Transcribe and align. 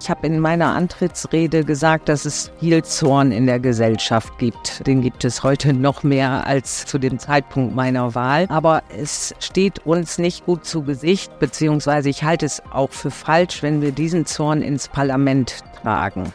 Ich 0.00 0.08
habe 0.08 0.26
in 0.26 0.38
meiner 0.38 0.74
Antrittsrede 0.74 1.64
gesagt, 1.64 2.08
dass 2.08 2.24
es 2.24 2.52
viel 2.60 2.84
Zorn 2.84 3.32
in 3.32 3.46
der 3.46 3.58
Gesellschaft 3.58 4.38
gibt. 4.38 4.86
Den 4.86 5.02
gibt 5.02 5.24
es 5.24 5.42
heute 5.42 5.72
noch 5.72 6.04
mehr 6.04 6.46
als 6.46 6.86
zu 6.86 6.98
dem 6.98 7.18
Zeitpunkt 7.18 7.74
meiner 7.74 8.14
Wahl. 8.14 8.46
Aber 8.48 8.82
es 8.96 9.34
steht 9.40 9.84
uns 9.86 10.18
nicht 10.18 10.46
gut 10.46 10.64
zu 10.64 10.82
Gesicht, 10.82 11.38
beziehungsweise 11.40 12.08
ich 12.08 12.22
halte 12.22 12.46
es 12.46 12.62
auch 12.70 12.90
für 12.90 13.10
falsch, 13.10 13.62
wenn 13.62 13.82
wir 13.82 13.90
diesen 13.90 14.24
Zorn 14.24 14.62
ins 14.62 14.88
Parlament 14.88 15.64
tragen. 15.82 16.32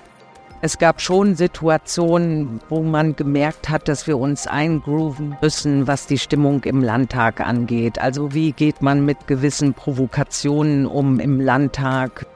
Es 0.61 0.77
gab 0.77 1.01
schon 1.01 1.35
Situationen, 1.35 2.61
wo 2.69 2.83
man 2.83 3.17
gemerkt 3.17 3.69
hat, 3.69 3.89
dass 3.89 4.07
wir 4.07 4.17
uns 4.17 4.47
eingrooven 4.47 5.35
müssen, 5.41 5.87
was 5.87 6.07
die 6.07 6.17
Stimmung 6.17 6.63
im 6.63 6.81
Landtag 6.81 7.41
angeht. 7.41 7.99
Also 7.99 8.33
wie 8.33 8.53
geht 8.53 8.81
man 8.81 9.03
mit 9.03 9.27
gewissen 9.27 9.73
Provokationen 9.73 10.85
um 10.85 11.19
im 11.19 11.41
Landtag? 11.41 12.27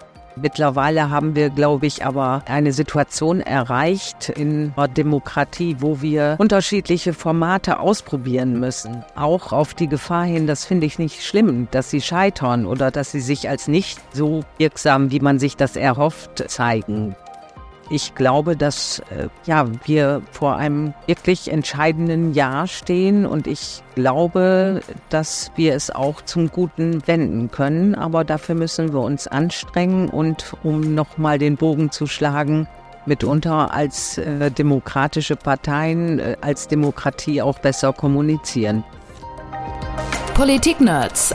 Mittlerweile 0.41 1.09
haben 1.09 1.35
wir, 1.35 1.49
glaube 1.49 1.85
ich, 1.87 2.05
aber 2.05 2.43
eine 2.45 2.73
Situation 2.73 3.41
erreicht 3.41 4.29
in 4.29 4.73
der 4.77 4.87
Demokratie, 4.87 5.77
wo 5.79 6.01
wir 6.01 6.35
unterschiedliche 6.37 7.13
Formate 7.13 7.79
ausprobieren 7.79 8.59
müssen. 8.59 9.03
Auch 9.15 9.51
auf 9.51 9.73
die 9.73 9.87
Gefahr 9.87 10.25
hin, 10.25 10.47
das 10.47 10.65
finde 10.65 10.85
ich 10.85 10.99
nicht 10.99 11.23
schlimm, 11.23 11.67
dass 11.71 11.89
sie 11.89 12.01
scheitern 12.01 12.65
oder 12.65 12.91
dass 12.91 13.11
sie 13.11 13.21
sich 13.21 13.49
als 13.49 13.67
nicht 13.67 13.99
so 14.13 14.43
wirksam, 14.57 15.11
wie 15.11 15.19
man 15.19 15.39
sich 15.39 15.57
das 15.57 15.75
erhofft, 15.75 16.49
zeigen. 16.49 17.15
Ich 17.89 18.15
glaube, 18.15 18.57
dass 18.57 18.99
äh, 19.09 19.29
ja, 19.45 19.65
wir 19.85 20.21
vor 20.31 20.57
einem 20.57 20.93
wirklich 21.05 21.49
entscheidenden 21.51 22.33
Jahr 22.33 22.67
stehen 22.67 23.25
und 23.25 23.47
ich 23.47 23.81
glaube, 23.95 24.81
dass 25.09 25.51
wir 25.55 25.73
es 25.73 25.89
auch 25.89 26.21
zum 26.21 26.49
Guten 26.49 27.07
wenden 27.07 27.49
können. 27.49 27.95
Aber 27.95 28.25
dafür 28.25 28.55
müssen 28.55 28.91
wir 28.91 29.01
uns 29.01 29.27
anstrengen 29.27 30.09
und 30.09 30.53
um 30.63 30.95
nochmal 30.95 31.37
den 31.37 31.55
Bogen 31.55 31.91
zu 31.91 32.07
schlagen, 32.07 32.67
mitunter 33.05 33.73
als 33.73 34.17
äh, 34.17 34.51
demokratische 34.51 35.37
Parteien, 35.37 36.19
äh, 36.19 36.35
als 36.41 36.67
Demokratie 36.67 37.41
auch 37.41 37.59
besser 37.59 37.93
kommunizieren. 37.93 38.83
Politik-Nerds. 40.33 41.33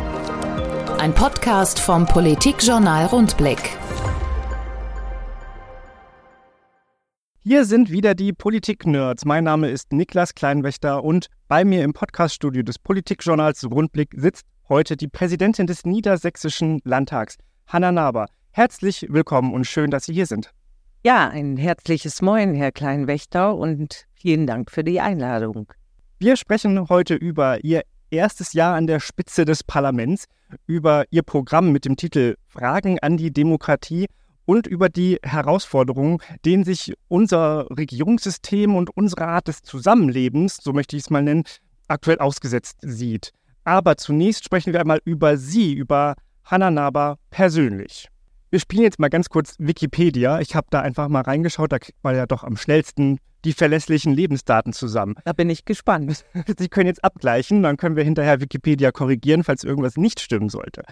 Ein 0.98 1.14
Podcast 1.14 1.80
vom 1.80 2.06
Politikjournal 2.06 3.06
Rundblick. 3.06 3.81
Hier 7.44 7.64
sind 7.64 7.90
wieder 7.90 8.14
die 8.14 8.32
Politik-Nerds. 8.32 9.24
Mein 9.24 9.42
Name 9.42 9.68
ist 9.68 9.92
Niklas 9.92 10.36
Kleinwächter 10.36 11.02
und 11.02 11.26
bei 11.48 11.64
mir 11.64 11.82
im 11.82 11.92
Podcaststudio 11.92 12.62
des 12.62 12.78
Politikjournals 12.78 13.68
Rundblick 13.68 14.10
sitzt 14.14 14.46
heute 14.68 14.96
die 14.96 15.08
Präsidentin 15.08 15.66
des 15.66 15.84
Niedersächsischen 15.84 16.78
Landtags, 16.84 17.38
Hanna 17.66 17.90
Naber. 17.90 18.26
Herzlich 18.52 19.08
willkommen 19.10 19.52
und 19.54 19.66
schön, 19.66 19.90
dass 19.90 20.04
Sie 20.04 20.12
hier 20.12 20.26
sind. 20.26 20.52
Ja, 21.02 21.30
ein 21.30 21.56
herzliches 21.56 22.22
Moin, 22.22 22.54
Herr 22.54 22.70
Kleinwächter, 22.70 23.56
und 23.56 24.06
vielen 24.14 24.46
Dank 24.46 24.70
für 24.70 24.84
die 24.84 25.00
Einladung. 25.00 25.72
Wir 26.20 26.36
sprechen 26.36 26.88
heute 26.88 27.16
über 27.16 27.64
Ihr 27.64 27.82
erstes 28.12 28.52
Jahr 28.52 28.76
an 28.76 28.86
der 28.86 29.00
Spitze 29.00 29.44
des 29.44 29.64
Parlaments, 29.64 30.26
über 30.68 31.06
Ihr 31.10 31.24
Programm 31.24 31.72
mit 31.72 31.86
dem 31.86 31.96
Titel 31.96 32.36
Fragen 32.46 33.00
an 33.00 33.16
die 33.16 33.32
Demokratie 33.32 34.06
und 34.44 34.66
über 34.66 34.88
die 34.88 35.18
Herausforderungen, 35.22 36.18
denen 36.44 36.64
sich 36.64 36.94
unser 37.08 37.66
Regierungssystem 37.70 38.74
und 38.74 38.96
unsere 38.96 39.26
Art 39.26 39.48
des 39.48 39.62
Zusammenlebens, 39.62 40.58
so 40.62 40.72
möchte 40.72 40.96
ich 40.96 41.04
es 41.04 41.10
mal 41.10 41.22
nennen, 41.22 41.44
aktuell 41.88 42.18
ausgesetzt 42.18 42.78
sieht. 42.82 43.32
Aber 43.64 43.96
zunächst 43.96 44.44
sprechen 44.44 44.72
wir 44.72 44.80
einmal 44.80 45.00
über 45.04 45.36
Sie, 45.36 45.72
über 45.72 46.16
Hannah 46.44 46.70
Naber 46.70 47.18
persönlich. 47.30 48.08
Wir 48.50 48.60
spielen 48.60 48.82
jetzt 48.82 48.98
mal 48.98 49.08
ganz 49.08 49.28
kurz 49.28 49.54
Wikipedia. 49.58 50.40
Ich 50.40 50.54
habe 50.54 50.66
da 50.70 50.80
einfach 50.80 51.08
mal 51.08 51.22
reingeschaut, 51.22 51.72
da 51.72 51.78
kriegt 51.78 52.02
man 52.02 52.16
ja 52.16 52.26
doch 52.26 52.44
am 52.44 52.56
schnellsten 52.56 53.18
die 53.44 53.52
verlässlichen 53.52 54.12
Lebensdaten 54.12 54.72
zusammen. 54.72 55.16
Da 55.24 55.32
bin 55.32 55.50
ich 55.50 55.64
gespannt. 55.64 56.24
Sie 56.58 56.68
können 56.68 56.86
jetzt 56.86 57.02
abgleichen, 57.02 57.62
dann 57.62 57.76
können 57.76 57.96
wir 57.96 58.04
hinterher 58.04 58.40
Wikipedia 58.40 58.92
korrigieren, 58.92 59.42
falls 59.42 59.64
irgendwas 59.64 59.96
nicht 59.96 60.20
stimmen 60.20 60.48
sollte. 60.48 60.82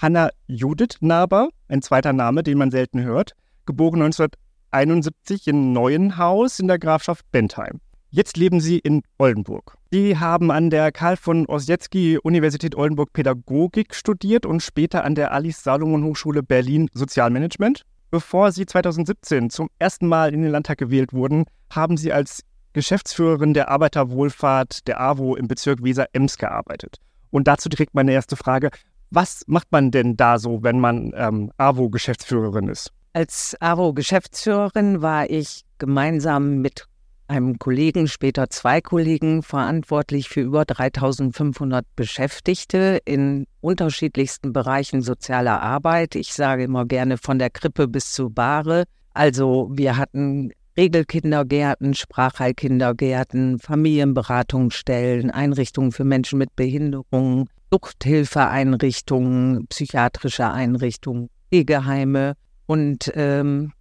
Hanna 0.00 0.30
Judith 0.46 0.98
Naber, 1.00 1.48
ein 1.66 1.82
zweiter 1.82 2.12
Name, 2.12 2.44
den 2.44 2.56
man 2.56 2.70
selten 2.70 3.02
hört, 3.02 3.32
geboren 3.66 4.00
1971 4.00 5.48
in 5.48 5.72
Neuenhaus 5.72 6.60
in 6.60 6.68
der 6.68 6.78
Grafschaft 6.78 7.28
Bentheim. 7.32 7.80
Jetzt 8.08 8.36
leben 8.36 8.60
sie 8.60 8.78
in 8.78 9.02
Oldenburg. 9.18 9.76
Sie 9.90 10.16
haben 10.16 10.52
an 10.52 10.70
der 10.70 10.92
Karl 10.92 11.16
von 11.16 11.46
Ossietzky 11.46 12.16
Universität 12.22 12.76
Oldenburg 12.76 13.12
Pädagogik 13.12 13.92
studiert 13.92 14.46
und 14.46 14.62
später 14.62 15.02
an 15.02 15.16
der 15.16 15.32
Alice 15.32 15.64
Salomon 15.64 16.04
Hochschule 16.04 16.44
Berlin 16.44 16.88
Sozialmanagement. 16.94 17.82
Bevor 18.12 18.52
sie 18.52 18.66
2017 18.66 19.50
zum 19.50 19.68
ersten 19.80 20.06
Mal 20.06 20.32
in 20.32 20.42
den 20.42 20.52
Landtag 20.52 20.78
gewählt 20.78 21.12
wurden, 21.12 21.44
haben 21.72 21.96
sie 21.96 22.12
als 22.12 22.44
Geschäftsführerin 22.72 23.52
der 23.52 23.68
Arbeiterwohlfahrt 23.68 24.86
der 24.86 25.00
AWO 25.00 25.34
im 25.34 25.48
Bezirk 25.48 25.82
Weser-Ems 25.82 26.38
gearbeitet. 26.38 26.98
Und 27.30 27.48
dazu 27.48 27.68
direkt 27.68 27.96
meine 27.96 28.12
erste 28.12 28.36
Frage. 28.36 28.70
Was 29.10 29.42
macht 29.46 29.68
man 29.70 29.90
denn 29.90 30.16
da 30.16 30.38
so, 30.38 30.62
wenn 30.62 30.80
man 30.80 31.12
ähm, 31.16 31.50
AWO-Geschäftsführerin 31.56 32.68
ist? 32.68 32.92
Als 33.14 33.56
AWO-Geschäftsführerin 33.60 35.00
war 35.00 35.30
ich 35.30 35.62
gemeinsam 35.78 36.58
mit 36.58 36.84
einem 37.26 37.58
Kollegen, 37.58 38.08
später 38.08 38.48
zwei 38.50 38.80
Kollegen, 38.80 39.42
verantwortlich 39.42 40.28
für 40.28 40.40
über 40.40 40.64
3500 40.64 41.84
Beschäftigte 41.94 43.00
in 43.04 43.46
unterschiedlichsten 43.60 44.52
Bereichen 44.52 45.02
sozialer 45.02 45.62
Arbeit. 45.62 46.14
Ich 46.14 46.32
sage 46.32 46.64
immer 46.64 46.86
gerne 46.86 47.18
von 47.18 47.38
der 47.38 47.50
Krippe 47.50 47.86
bis 47.86 48.12
zur 48.12 48.30
Bahre. 48.30 48.84
Also 49.12 49.68
wir 49.72 49.96
hatten 49.96 50.52
Regelkindergärten, 50.76 51.94
Sprachheilkindergärten, 51.94 53.58
Familienberatungsstellen, 53.58 55.30
Einrichtungen 55.30 55.92
für 55.92 56.04
Menschen 56.04 56.38
mit 56.38 56.54
Behinderungen, 56.54 57.48
Suchthilfeeinrichtungen, 57.70 59.66
psychiatrische 59.68 60.50
Einrichtungen, 60.50 61.28
Pflegeheime 61.48 62.34
und 62.66 63.10
ähm, 63.14 63.72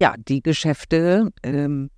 ja, 0.00 0.14
die 0.16 0.42
Geschäfte 0.42 1.30
ähm, 1.42 1.90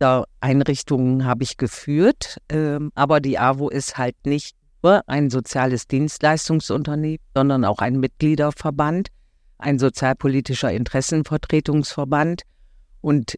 der 0.00 0.26
Einrichtungen 0.40 1.24
habe 1.24 1.42
ich 1.42 1.56
geführt, 1.56 2.38
ähm, 2.50 2.92
aber 2.94 3.20
die 3.20 3.38
AWO 3.38 3.68
ist 3.68 3.96
halt 3.96 4.16
nicht 4.24 4.56
nur 4.82 5.02
ein 5.06 5.30
soziales 5.30 5.86
Dienstleistungsunternehmen, 5.88 7.18
sondern 7.34 7.64
auch 7.64 7.78
ein 7.78 7.98
Mitgliederverband, 7.98 9.08
ein 9.58 9.78
sozialpolitischer 9.78 10.70
Interessenvertretungsverband. 10.70 12.42
Und 13.00 13.36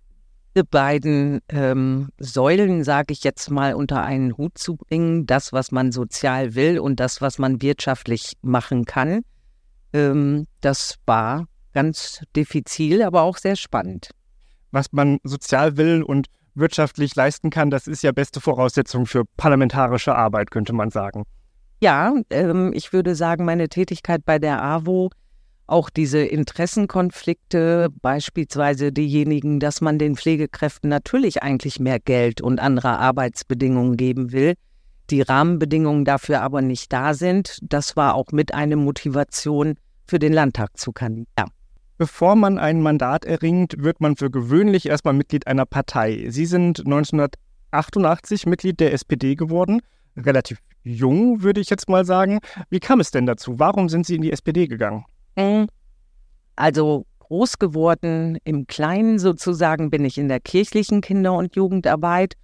diese 0.59 0.65
beiden 0.65 1.41
ähm, 1.51 2.09
Säulen, 2.19 2.83
sage 2.83 3.13
ich 3.13 3.23
jetzt 3.23 3.49
mal, 3.49 3.75
unter 3.75 4.03
einen 4.03 4.37
Hut 4.37 4.59
zu 4.59 4.75
bringen, 4.75 5.25
das, 5.25 5.53
was 5.53 5.71
man 5.71 5.93
sozial 5.93 6.57
will 6.57 6.81
und 6.81 6.99
das, 6.99 7.21
was 7.21 7.39
man 7.39 7.63
wirtschaftlich 7.63 8.33
machen 8.43 8.85
kann, 8.85 9.21
ähm, 9.93 10.47
das 10.61 10.97
war 11.07 11.47
ganz 11.75 12.25
diffizil, 12.35 13.03
aber 13.03 13.23
auch 13.23 13.37
sehr 13.37 13.55
spannend. 13.55 14.11
Was 14.73 14.87
man 14.91 15.19
sozial 15.23 15.77
will 15.77 16.03
und 16.03 16.27
wirtschaftlich 16.57 17.15
leisten 17.15 17.51
kann, 17.51 17.71
das 17.71 17.87
ist 17.87 18.03
ja 18.03 18.11
beste 18.11 18.41
Voraussetzung 18.41 19.07
für 19.07 19.23
parlamentarische 19.37 20.17
Arbeit, 20.17 20.51
könnte 20.51 20.73
man 20.73 20.91
sagen. 20.91 21.23
Ja, 21.81 22.15
ähm, 22.31 22.73
ich 22.75 22.93
würde 22.93 23.15
sagen, 23.15 23.45
meine 23.45 23.69
Tätigkeit 23.69 24.25
bei 24.25 24.41
der 24.41 24.61
AWO 24.61 25.11
auch 25.69 25.91
diese 25.91 26.21
Interessenkonflikte, 26.21 27.89
beispielsweise 28.01 28.91
diejenigen, 28.91 29.61
dass 29.61 29.81
man 29.81 29.99
den 29.99 30.17
Pflegekräften 30.17 30.89
natürlich 30.89 31.43
eigentlich 31.43 31.79
mehr 31.79 32.01
Geld 32.01 32.41
und 32.41 32.59
andere 32.59 32.99
Arbeitsbedingungen 32.99 33.97
geben 33.97 34.33
will, 34.33 34.55
die 35.11 35.23
Rahmenbedingungen 35.23 36.05
dafür 36.05 36.43
aber 36.43 36.63
nicht 36.63 36.93
da 36.93 37.15
sind, 37.15 37.59
das 37.63 37.97
war 37.97 38.15
auch 38.15 38.33
mit 38.33 38.55
eine 38.55 38.77
Motivation 38.77 39.75
für 40.07 40.19
den 40.19 40.33
Landtag 40.33 40.77
zu 40.77 40.93
kandidieren. 40.93 41.51
Bevor 41.99 42.37
man 42.37 42.59
ein 42.59 42.81
Mandat 42.81 43.25
erringt, 43.25 43.75
wird 43.79 44.01
man 44.01 44.17
für 44.17 44.31
gewöhnlich 44.31 44.87
erstmal 44.87 45.15
Mitglied 45.15 45.47
einer 45.47 45.67
Partei. 45.67 46.27
Sie 46.29 46.47
sind 46.47 46.81
1988 46.81 48.47
Mitglied 48.47 48.81
der 48.81 48.93
SPD 48.93 49.35
geworden, 49.35 49.81
relativ 50.17 50.59
jung, 50.83 51.43
würde 51.43 51.61
ich 51.61 51.71
jetzt 51.71 51.89
mal 51.89 52.05
sagen. 52.05 52.39
Wie 52.71 52.81
kam 52.81 53.01
es 53.01 53.11
denn 53.11 53.27
dazu? 53.27 53.59
Warum 53.59 53.89
sind 53.89 54.07
Sie 54.07 54.15
in 54.15 54.23
die 54.23 54.33
SPD 54.33 54.67
gegangen? 54.67 55.05
Also 56.57 57.07
groß 57.21 57.59
geworden 57.59 58.39
im 58.45 58.67
Kleinen 58.67 59.19
sozusagen 59.19 59.91
bin 59.91 60.05
ich 60.05 60.19
in 60.19 60.29
der 60.29 60.41
kirchlichen 60.41 61.01
Kinder- 61.01 61.35
und 61.35 61.55
Jugendarbeit 61.55 62.35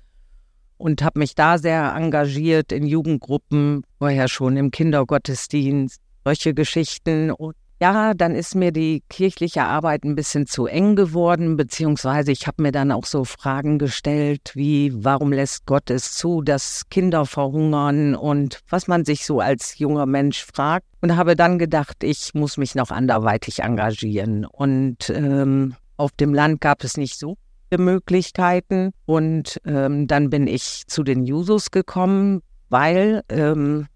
und 0.76 1.02
habe 1.02 1.19
mich 1.19 1.35
da 1.35 1.58
sehr 1.58 1.94
engagiert 1.96 2.70
in 2.70 2.87
Jugendgruppen, 2.87 3.82
vorher 3.99 4.29
schon 4.29 4.56
im 4.56 4.70
Kindergottesdienst, 4.70 6.00
solche 6.25 6.55
Geschichten. 6.55 7.31
Und 7.31 7.56
ja, 7.84 8.14
dann 8.14 8.34
ist 8.34 8.54
mir 8.54 8.72
die 8.72 9.02
kirchliche 9.10 9.64
Arbeit 9.64 10.04
ein 10.04 10.14
bisschen 10.14 10.46
zu 10.46 10.64
eng 10.64 10.96
geworden, 10.96 11.58
beziehungsweise 11.58 12.32
ich 12.32 12.46
habe 12.46 12.62
mir 12.62 12.72
dann 12.72 12.90
auch 12.90 13.04
so 13.04 13.25
Fragen 13.25 13.78
gestellt, 13.78 14.52
wie 14.54 14.90
warum 15.04 15.34
lässt 15.34 15.66
Gott 15.66 15.90
es 15.90 16.14
zu, 16.14 16.40
dass 16.40 16.84
Kinder 16.88 17.26
verhungern 17.26 18.14
und 18.14 18.60
was 18.70 18.88
man 18.88 19.04
sich 19.04 19.26
so 19.26 19.40
als 19.40 19.76
junger 19.76 20.06
Mensch 20.06 20.46
fragt. 20.46 20.86
Und 21.02 21.14
habe 21.14 21.36
dann 21.36 21.58
gedacht, 21.58 22.02
ich 22.02 22.32
muss 22.32 22.56
mich 22.56 22.75
noch 22.75 22.90
anderweitig 22.90 23.58
engagieren. 23.58 24.46
Und 24.46 25.10
ähm, 25.10 25.75
auf 25.98 26.12
dem 26.12 26.32
Land 26.32 26.62
gab 26.62 26.82
es 26.84 26.96
nicht 26.96 27.19
so 27.19 27.36
viele 27.69 27.82
Möglichkeiten. 27.82 28.92
Und 29.04 29.60
ähm, 29.66 30.06
dann 30.06 30.31
bin 30.31 30.46
ich 30.46 30.84
zu 30.86 31.02
den 31.02 31.26
Jusos 31.26 31.70
gekommen, 31.70 32.40
weil 32.70 33.25
ähm, 33.28 33.88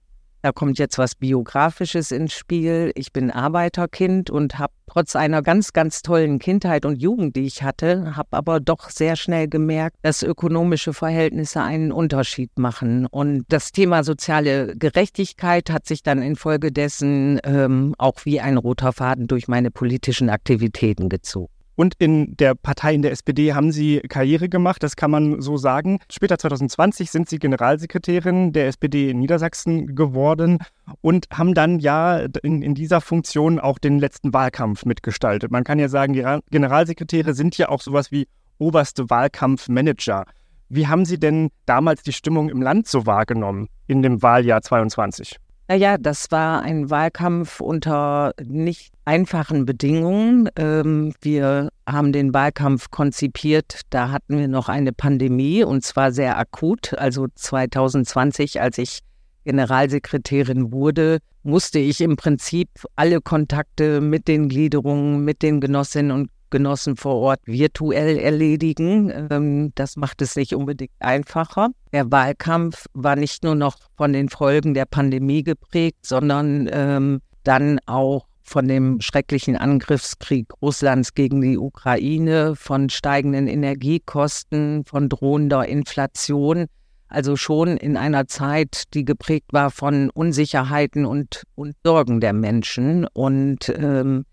da 0.48 0.52
kommt 0.52 0.78
jetzt 0.78 0.96
was 0.96 1.14
Biografisches 1.14 2.10
ins 2.10 2.32
Spiel. 2.32 2.90
Ich 2.94 3.12
bin 3.12 3.30
Arbeiterkind 3.30 4.30
und 4.30 4.58
habe 4.58 4.72
trotz 4.86 5.14
einer 5.14 5.42
ganz, 5.42 5.74
ganz 5.74 6.00
tollen 6.00 6.38
Kindheit 6.38 6.86
und 6.86 7.02
Jugend, 7.02 7.36
die 7.36 7.44
ich 7.44 7.62
hatte, 7.62 8.16
habe 8.16 8.30
aber 8.30 8.58
doch 8.58 8.88
sehr 8.88 9.16
schnell 9.16 9.46
gemerkt, 9.46 9.98
dass 10.00 10.22
ökonomische 10.22 10.94
Verhältnisse 10.94 11.60
einen 11.60 11.92
Unterschied 11.92 12.58
machen. 12.58 13.04
Und 13.04 13.44
das 13.50 13.72
Thema 13.72 14.04
soziale 14.04 14.74
Gerechtigkeit 14.74 15.68
hat 15.68 15.86
sich 15.86 16.02
dann 16.02 16.22
infolgedessen 16.22 17.40
ähm, 17.44 17.94
auch 17.98 18.24
wie 18.24 18.40
ein 18.40 18.56
roter 18.56 18.94
Faden 18.94 19.26
durch 19.26 19.48
meine 19.48 19.70
politischen 19.70 20.30
Aktivitäten 20.30 21.10
gezogen. 21.10 21.52
Und 21.78 21.94
in 22.00 22.36
der 22.36 22.56
Partei, 22.56 22.92
in 22.92 23.02
der 23.02 23.12
SPD, 23.12 23.54
haben 23.54 23.70
Sie 23.70 24.00
Karriere 24.00 24.48
gemacht, 24.48 24.82
das 24.82 24.96
kann 24.96 25.12
man 25.12 25.40
so 25.40 25.56
sagen. 25.56 26.00
Später 26.10 26.36
2020 26.36 27.08
sind 27.08 27.28
Sie 27.28 27.38
Generalsekretärin 27.38 28.52
der 28.52 28.66
SPD 28.66 29.10
in 29.10 29.20
Niedersachsen 29.20 29.94
geworden 29.94 30.58
und 31.02 31.26
haben 31.32 31.54
dann 31.54 31.78
ja 31.78 32.26
in, 32.42 32.62
in 32.62 32.74
dieser 32.74 33.00
Funktion 33.00 33.60
auch 33.60 33.78
den 33.78 34.00
letzten 34.00 34.34
Wahlkampf 34.34 34.86
mitgestaltet. 34.86 35.52
Man 35.52 35.62
kann 35.62 35.78
ja 35.78 35.88
sagen, 35.88 36.14
Generalsekretäre 36.50 37.32
sind 37.32 37.56
ja 37.56 37.68
auch 37.68 37.80
sowas 37.80 38.10
wie 38.10 38.26
oberste 38.58 39.08
Wahlkampfmanager. 39.08 40.24
Wie 40.68 40.88
haben 40.88 41.04
Sie 41.04 41.20
denn 41.20 41.50
damals 41.64 42.02
die 42.02 42.12
Stimmung 42.12 42.48
im 42.48 42.60
Land 42.60 42.88
so 42.88 43.06
wahrgenommen 43.06 43.68
in 43.86 44.02
dem 44.02 44.20
Wahljahr 44.20 44.62
22? 44.62 45.36
Naja, 45.70 45.98
das 45.98 46.30
war 46.30 46.62
ein 46.62 46.88
Wahlkampf 46.88 47.60
unter 47.60 48.32
nicht 48.42 48.90
einfachen 49.04 49.66
Bedingungen. 49.66 50.48
Ähm, 50.56 51.12
wir 51.20 51.68
haben 51.86 52.12
den 52.12 52.32
Wahlkampf 52.32 52.90
konzipiert, 52.90 53.82
da 53.90 54.10
hatten 54.10 54.38
wir 54.38 54.48
noch 54.48 54.70
eine 54.70 54.94
Pandemie 54.94 55.64
und 55.64 55.84
zwar 55.84 56.10
sehr 56.10 56.38
akut. 56.38 56.94
Also 56.94 57.26
2020, 57.34 58.62
als 58.62 58.78
ich 58.78 59.00
Generalsekretärin 59.44 60.72
wurde, 60.72 61.18
musste 61.42 61.78
ich 61.78 62.00
im 62.00 62.16
Prinzip 62.16 62.68
alle 62.96 63.20
Kontakte 63.20 64.00
mit 64.00 64.26
den 64.26 64.48
Gliederungen, 64.48 65.22
mit 65.22 65.42
den 65.42 65.60
Genossinnen 65.60 66.12
und 66.12 66.30
Genossen 66.50 66.96
vor 66.96 67.16
Ort 67.16 67.40
virtuell 67.44 68.18
erledigen. 68.18 69.28
Ähm, 69.30 69.72
das 69.74 69.96
macht 69.96 70.22
es 70.22 70.36
nicht 70.36 70.54
unbedingt 70.54 70.92
einfacher. 70.98 71.68
Der 71.92 72.10
Wahlkampf 72.10 72.86
war 72.94 73.16
nicht 73.16 73.44
nur 73.44 73.54
noch 73.54 73.76
von 73.96 74.12
den 74.12 74.28
Folgen 74.28 74.74
der 74.74 74.86
Pandemie 74.86 75.42
geprägt, 75.42 76.06
sondern 76.06 76.68
ähm, 76.72 77.20
dann 77.44 77.78
auch 77.86 78.26
von 78.48 78.66
dem 78.66 79.00
schrecklichen 79.00 79.56
Angriffskrieg 79.56 80.52
Russlands 80.62 81.14
gegen 81.14 81.40
die 81.40 81.58
Ukraine, 81.58 82.56
von 82.56 82.88
steigenden 82.88 83.46
Energiekosten, 83.46 84.84
von 84.86 85.08
drohender 85.08 85.66
Inflation. 85.66 86.66
Also 87.08 87.36
schon 87.36 87.76
in 87.76 87.96
einer 87.96 88.26
Zeit, 88.26 88.84
die 88.94 89.04
geprägt 89.04 89.52
war 89.52 89.70
von 89.70 90.10
Unsicherheiten 90.10 91.06
und, 91.06 91.44
und 91.54 91.74
Sorgen 91.84 92.20
der 92.20 92.32
Menschen. 92.32 93.06
Und 93.06 93.70
ähm, 93.70 94.24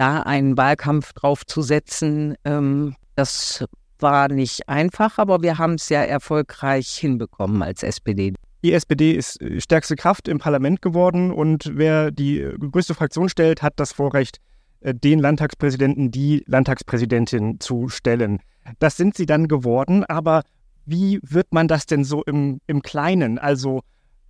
da 0.00 0.22
einen 0.22 0.56
Wahlkampf 0.56 1.12
draufzusetzen, 1.12 2.34
ähm, 2.44 2.94
das 3.16 3.66
war 3.98 4.28
nicht 4.28 4.66
einfach, 4.66 5.18
aber 5.18 5.42
wir 5.42 5.58
haben 5.58 5.74
es 5.74 5.90
ja 5.90 6.00
erfolgreich 6.00 6.88
hinbekommen 6.88 7.62
als 7.62 7.82
SPD. 7.82 8.32
Die 8.64 8.72
SPD 8.72 9.12
ist 9.12 9.42
äh, 9.42 9.60
stärkste 9.60 9.96
Kraft 9.96 10.26
im 10.26 10.38
Parlament 10.38 10.80
geworden 10.80 11.30
und 11.30 11.70
wer 11.74 12.10
die 12.10 12.40
äh, 12.40 12.56
größte 12.56 12.94
Fraktion 12.94 13.28
stellt, 13.28 13.62
hat 13.62 13.74
das 13.76 13.92
Vorrecht, 13.92 14.38
äh, 14.80 14.94
den 14.94 15.18
Landtagspräsidenten, 15.18 16.10
die 16.10 16.44
Landtagspräsidentin 16.46 17.60
zu 17.60 17.90
stellen. 17.90 18.40
Das 18.78 18.96
sind 18.96 19.16
sie 19.16 19.26
dann 19.26 19.48
geworden, 19.48 20.04
aber 20.04 20.44
wie 20.86 21.20
wird 21.22 21.52
man 21.52 21.68
das 21.68 21.84
denn 21.84 22.04
so 22.04 22.22
im, 22.24 22.60
im 22.66 22.80
Kleinen? 22.80 23.38
Also 23.38 23.82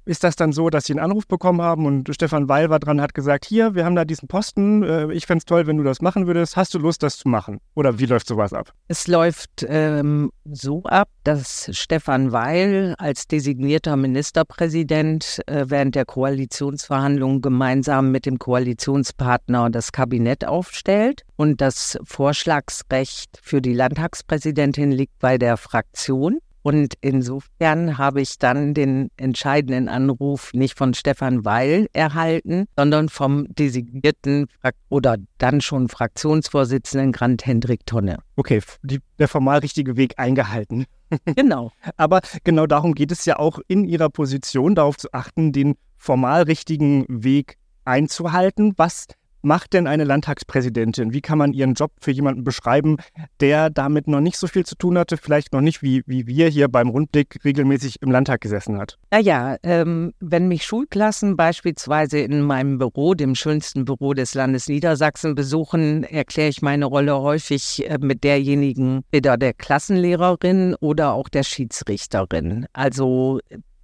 ist 0.04 0.24
das 0.24 0.36
dann 0.36 0.52
so, 0.52 0.70
dass 0.70 0.84
Sie 0.84 0.92
einen 0.92 1.04
Anruf 1.04 1.26
bekommen 1.26 1.62
haben 1.62 1.86
und 1.86 2.14
Stefan 2.14 2.48
Weil 2.48 2.70
war 2.70 2.80
dran, 2.80 3.00
hat 3.00 3.14
gesagt, 3.14 3.44
hier, 3.44 3.74
wir 3.74 3.84
haben 3.84 3.94
da 3.94 4.04
diesen 4.04 4.28
Posten, 4.28 4.82
äh, 4.82 5.12
ich 5.12 5.26
fände 5.26 5.38
es 5.38 5.44
toll, 5.44 5.66
wenn 5.66 5.76
du 5.76 5.84
das 5.84 6.00
machen 6.00 6.26
würdest. 6.26 6.56
Hast 6.56 6.74
du 6.74 6.78
Lust, 6.78 7.02
das 7.02 7.18
zu 7.18 7.28
machen? 7.28 7.60
Oder 7.74 7.98
wie 7.98 8.06
läuft 8.06 8.26
sowas 8.26 8.52
ab? 8.52 8.72
Es 8.88 9.06
läuft 9.06 9.66
ähm, 9.68 10.30
so 10.44 10.82
ab, 10.84 11.08
dass 11.24 11.70
Stefan 11.72 12.32
Weil 12.32 12.94
als 12.98 13.28
designierter 13.28 13.96
Ministerpräsident 13.96 15.40
äh, 15.46 15.66
während 15.68 15.94
der 15.94 16.06
Koalitionsverhandlungen 16.06 17.40
gemeinsam 17.40 18.10
mit 18.10 18.26
dem 18.26 18.38
Koalitionspartner 18.38 19.70
das 19.70 19.92
Kabinett 19.92 20.44
aufstellt 20.44 21.22
und 21.36 21.60
das 21.60 21.98
Vorschlagsrecht 22.04 23.38
für 23.42 23.60
die 23.60 23.74
Landtagspräsidentin 23.74 24.92
liegt 24.92 25.18
bei 25.18 25.38
der 25.38 25.56
Fraktion. 25.56 26.38
Und 26.62 26.94
insofern 27.00 27.96
habe 27.98 28.20
ich 28.20 28.38
dann 28.38 28.74
den 28.74 29.10
entscheidenden 29.16 29.88
Anruf 29.88 30.52
nicht 30.52 30.76
von 30.76 30.94
Stefan 30.94 31.44
Weil 31.44 31.88
erhalten, 31.92 32.66
sondern 32.76 33.08
vom 33.08 33.46
designierten 33.54 34.46
oder 34.88 35.16
dann 35.38 35.60
schon 35.60 35.88
Fraktionsvorsitzenden 35.88 37.12
Grant 37.12 37.46
Hendrik 37.46 37.86
Tonne. 37.86 38.18
Okay, 38.36 38.60
die, 38.82 39.00
der 39.18 39.28
formal 39.28 39.58
richtige 39.58 39.96
Weg 39.96 40.18
eingehalten. 40.18 40.86
Genau. 41.24 41.72
Aber 41.96 42.20
genau 42.44 42.66
darum 42.66 42.94
geht 42.94 43.10
es 43.10 43.24
ja 43.24 43.36
auch 43.36 43.58
in 43.66 43.84
Ihrer 43.84 44.10
Position, 44.10 44.76
darauf 44.76 44.96
zu 44.96 45.12
achten, 45.12 45.50
den 45.50 45.74
formal 45.96 46.42
richtigen 46.42 47.04
Weg 47.08 47.56
einzuhalten. 47.84 48.74
Was 48.76 49.08
macht 49.42 49.72
denn 49.72 49.86
eine 49.86 50.04
Landtagspräsidentin? 50.04 51.12
Wie 51.12 51.20
kann 51.20 51.38
man 51.38 51.52
ihren 51.52 51.74
Job 51.74 51.92
für 52.00 52.10
jemanden 52.10 52.44
beschreiben, 52.44 52.96
der 53.40 53.70
damit 53.70 54.08
noch 54.08 54.20
nicht 54.20 54.36
so 54.36 54.46
viel 54.46 54.64
zu 54.64 54.74
tun 54.74 54.98
hatte, 54.98 55.16
vielleicht 55.16 55.52
noch 55.52 55.60
nicht 55.60 55.82
wie, 55.82 56.02
wie 56.06 56.26
wir 56.26 56.48
hier 56.48 56.68
beim 56.68 56.88
Rundblick 56.88 57.38
regelmäßig 57.44 58.02
im 58.02 58.10
Landtag 58.10 58.40
gesessen 58.40 58.78
hat? 58.78 58.98
Naja, 59.10 59.56
ähm, 59.62 60.12
wenn 60.20 60.48
mich 60.48 60.64
Schulklassen 60.64 61.36
beispielsweise 61.36 62.18
in 62.18 62.42
meinem 62.42 62.78
Büro, 62.78 63.14
dem 63.14 63.34
schönsten 63.34 63.84
Büro 63.84 64.14
des 64.14 64.34
Landes 64.34 64.68
Niedersachsen, 64.68 65.34
besuchen, 65.34 66.04
erkläre 66.04 66.48
ich 66.48 66.62
meine 66.62 66.86
Rolle 66.86 67.20
häufig 67.20 67.88
äh, 67.88 67.98
mit 68.00 68.24
derjenigen, 68.24 69.02
weder 69.10 69.36
der 69.36 69.54
Klassenlehrerin 69.54 70.74
oder 70.80 71.12
auch 71.12 71.28
der 71.28 71.42
Schiedsrichterin. 71.42 72.66
Also 72.72 73.40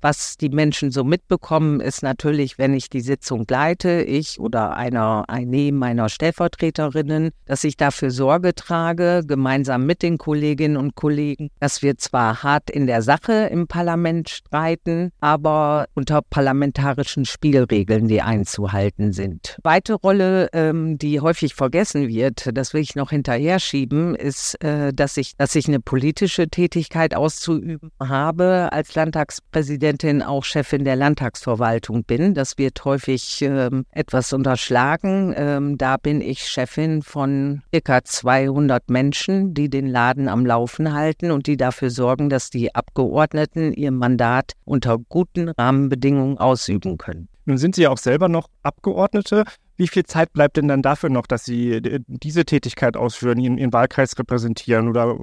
was 0.06 0.36
die 0.36 0.50
Menschen 0.50 0.92
so 0.92 1.02
mitbekommen, 1.02 1.80
ist 1.80 2.04
natürlich, 2.04 2.58
wenn 2.58 2.74
ich 2.74 2.88
die 2.88 3.00
Sitzung 3.00 3.44
leite, 3.50 4.02
ich 4.02 4.38
oder 4.38 4.76
einer, 4.76 5.24
eine 5.26 5.72
meiner 5.72 6.08
Stellvertreterinnen, 6.08 7.30
dass 7.44 7.64
ich 7.64 7.76
dafür 7.76 8.12
Sorge 8.12 8.54
trage, 8.54 9.24
gemeinsam 9.26 9.84
mit 9.84 10.04
den 10.04 10.16
Kolleginnen 10.16 10.76
und 10.76 10.94
Kollegen, 10.94 11.50
dass 11.58 11.82
wir 11.82 11.98
zwar 11.98 12.44
hart 12.44 12.70
in 12.70 12.86
der 12.86 13.02
Sache 13.02 13.48
im 13.50 13.66
Parlament 13.66 14.28
streiten, 14.28 15.10
aber 15.18 15.86
unter 15.94 16.22
parlamentarischen 16.22 17.24
Spielregeln, 17.24 18.06
die 18.06 18.22
einzuhalten 18.22 19.12
sind. 19.12 19.56
Zweite 19.60 19.94
Rolle, 19.94 20.50
ähm, 20.52 20.98
die 20.98 21.18
häufig 21.18 21.56
vergessen 21.56 22.06
wird, 22.06 22.50
das 22.56 22.74
will 22.74 22.82
ich 22.82 22.94
noch 22.94 23.10
hinterher 23.10 23.58
schieben, 23.58 24.14
ist, 24.14 24.62
äh, 24.62 24.92
dass 24.92 25.16
ich, 25.16 25.36
dass 25.36 25.56
ich 25.56 25.66
eine 25.66 25.80
politische 25.80 26.46
Tätigkeit 26.46 27.16
auszuüben 27.16 27.90
habe 27.98 28.68
als 28.70 28.94
Landtagspräsident 28.94 29.95
Präsidentin 29.96 30.22
auch 30.22 30.44
Chefin 30.44 30.84
der 30.84 30.96
Landtagsverwaltung 30.96 32.04
bin. 32.04 32.34
Das 32.34 32.58
wird 32.58 32.84
häufig 32.84 33.40
ähm, 33.42 33.86
etwas 33.90 34.32
unterschlagen. 34.32 35.34
Ähm, 35.36 35.78
da 35.78 35.96
bin 35.96 36.20
ich 36.20 36.46
Chefin 36.46 37.02
von 37.02 37.62
ca. 37.72 38.04
200 38.04 38.90
Menschen, 38.90 39.54
die 39.54 39.70
den 39.70 39.86
Laden 39.86 40.28
am 40.28 40.44
Laufen 40.44 40.92
halten 40.92 41.30
und 41.30 41.46
die 41.46 41.56
dafür 41.56 41.90
sorgen, 41.90 42.28
dass 42.28 42.50
die 42.50 42.74
Abgeordneten 42.74 43.72
ihr 43.72 43.90
Mandat 43.90 44.52
unter 44.64 44.98
guten 44.98 45.48
Rahmenbedingungen 45.48 46.38
ausüben 46.38 46.98
können. 46.98 47.28
Nun 47.46 47.58
sind 47.58 47.76
Sie 47.76 47.82
ja 47.82 47.90
auch 47.90 47.98
selber 47.98 48.28
noch 48.28 48.48
Abgeordnete. 48.62 49.44
Wie 49.76 49.88
viel 49.88 50.04
Zeit 50.04 50.32
bleibt 50.32 50.56
denn 50.56 50.68
dann 50.68 50.82
dafür 50.82 51.10
noch, 51.10 51.26
dass 51.26 51.44
Sie 51.44 51.80
diese 52.06 52.44
Tätigkeit 52.44 52.96
ausführen, 52.96 53.38
Ihren 53.38 53.72
Wahlkreis 53.72 54.18
repräsentieren 54.18 54.88
oder 54.88 55.16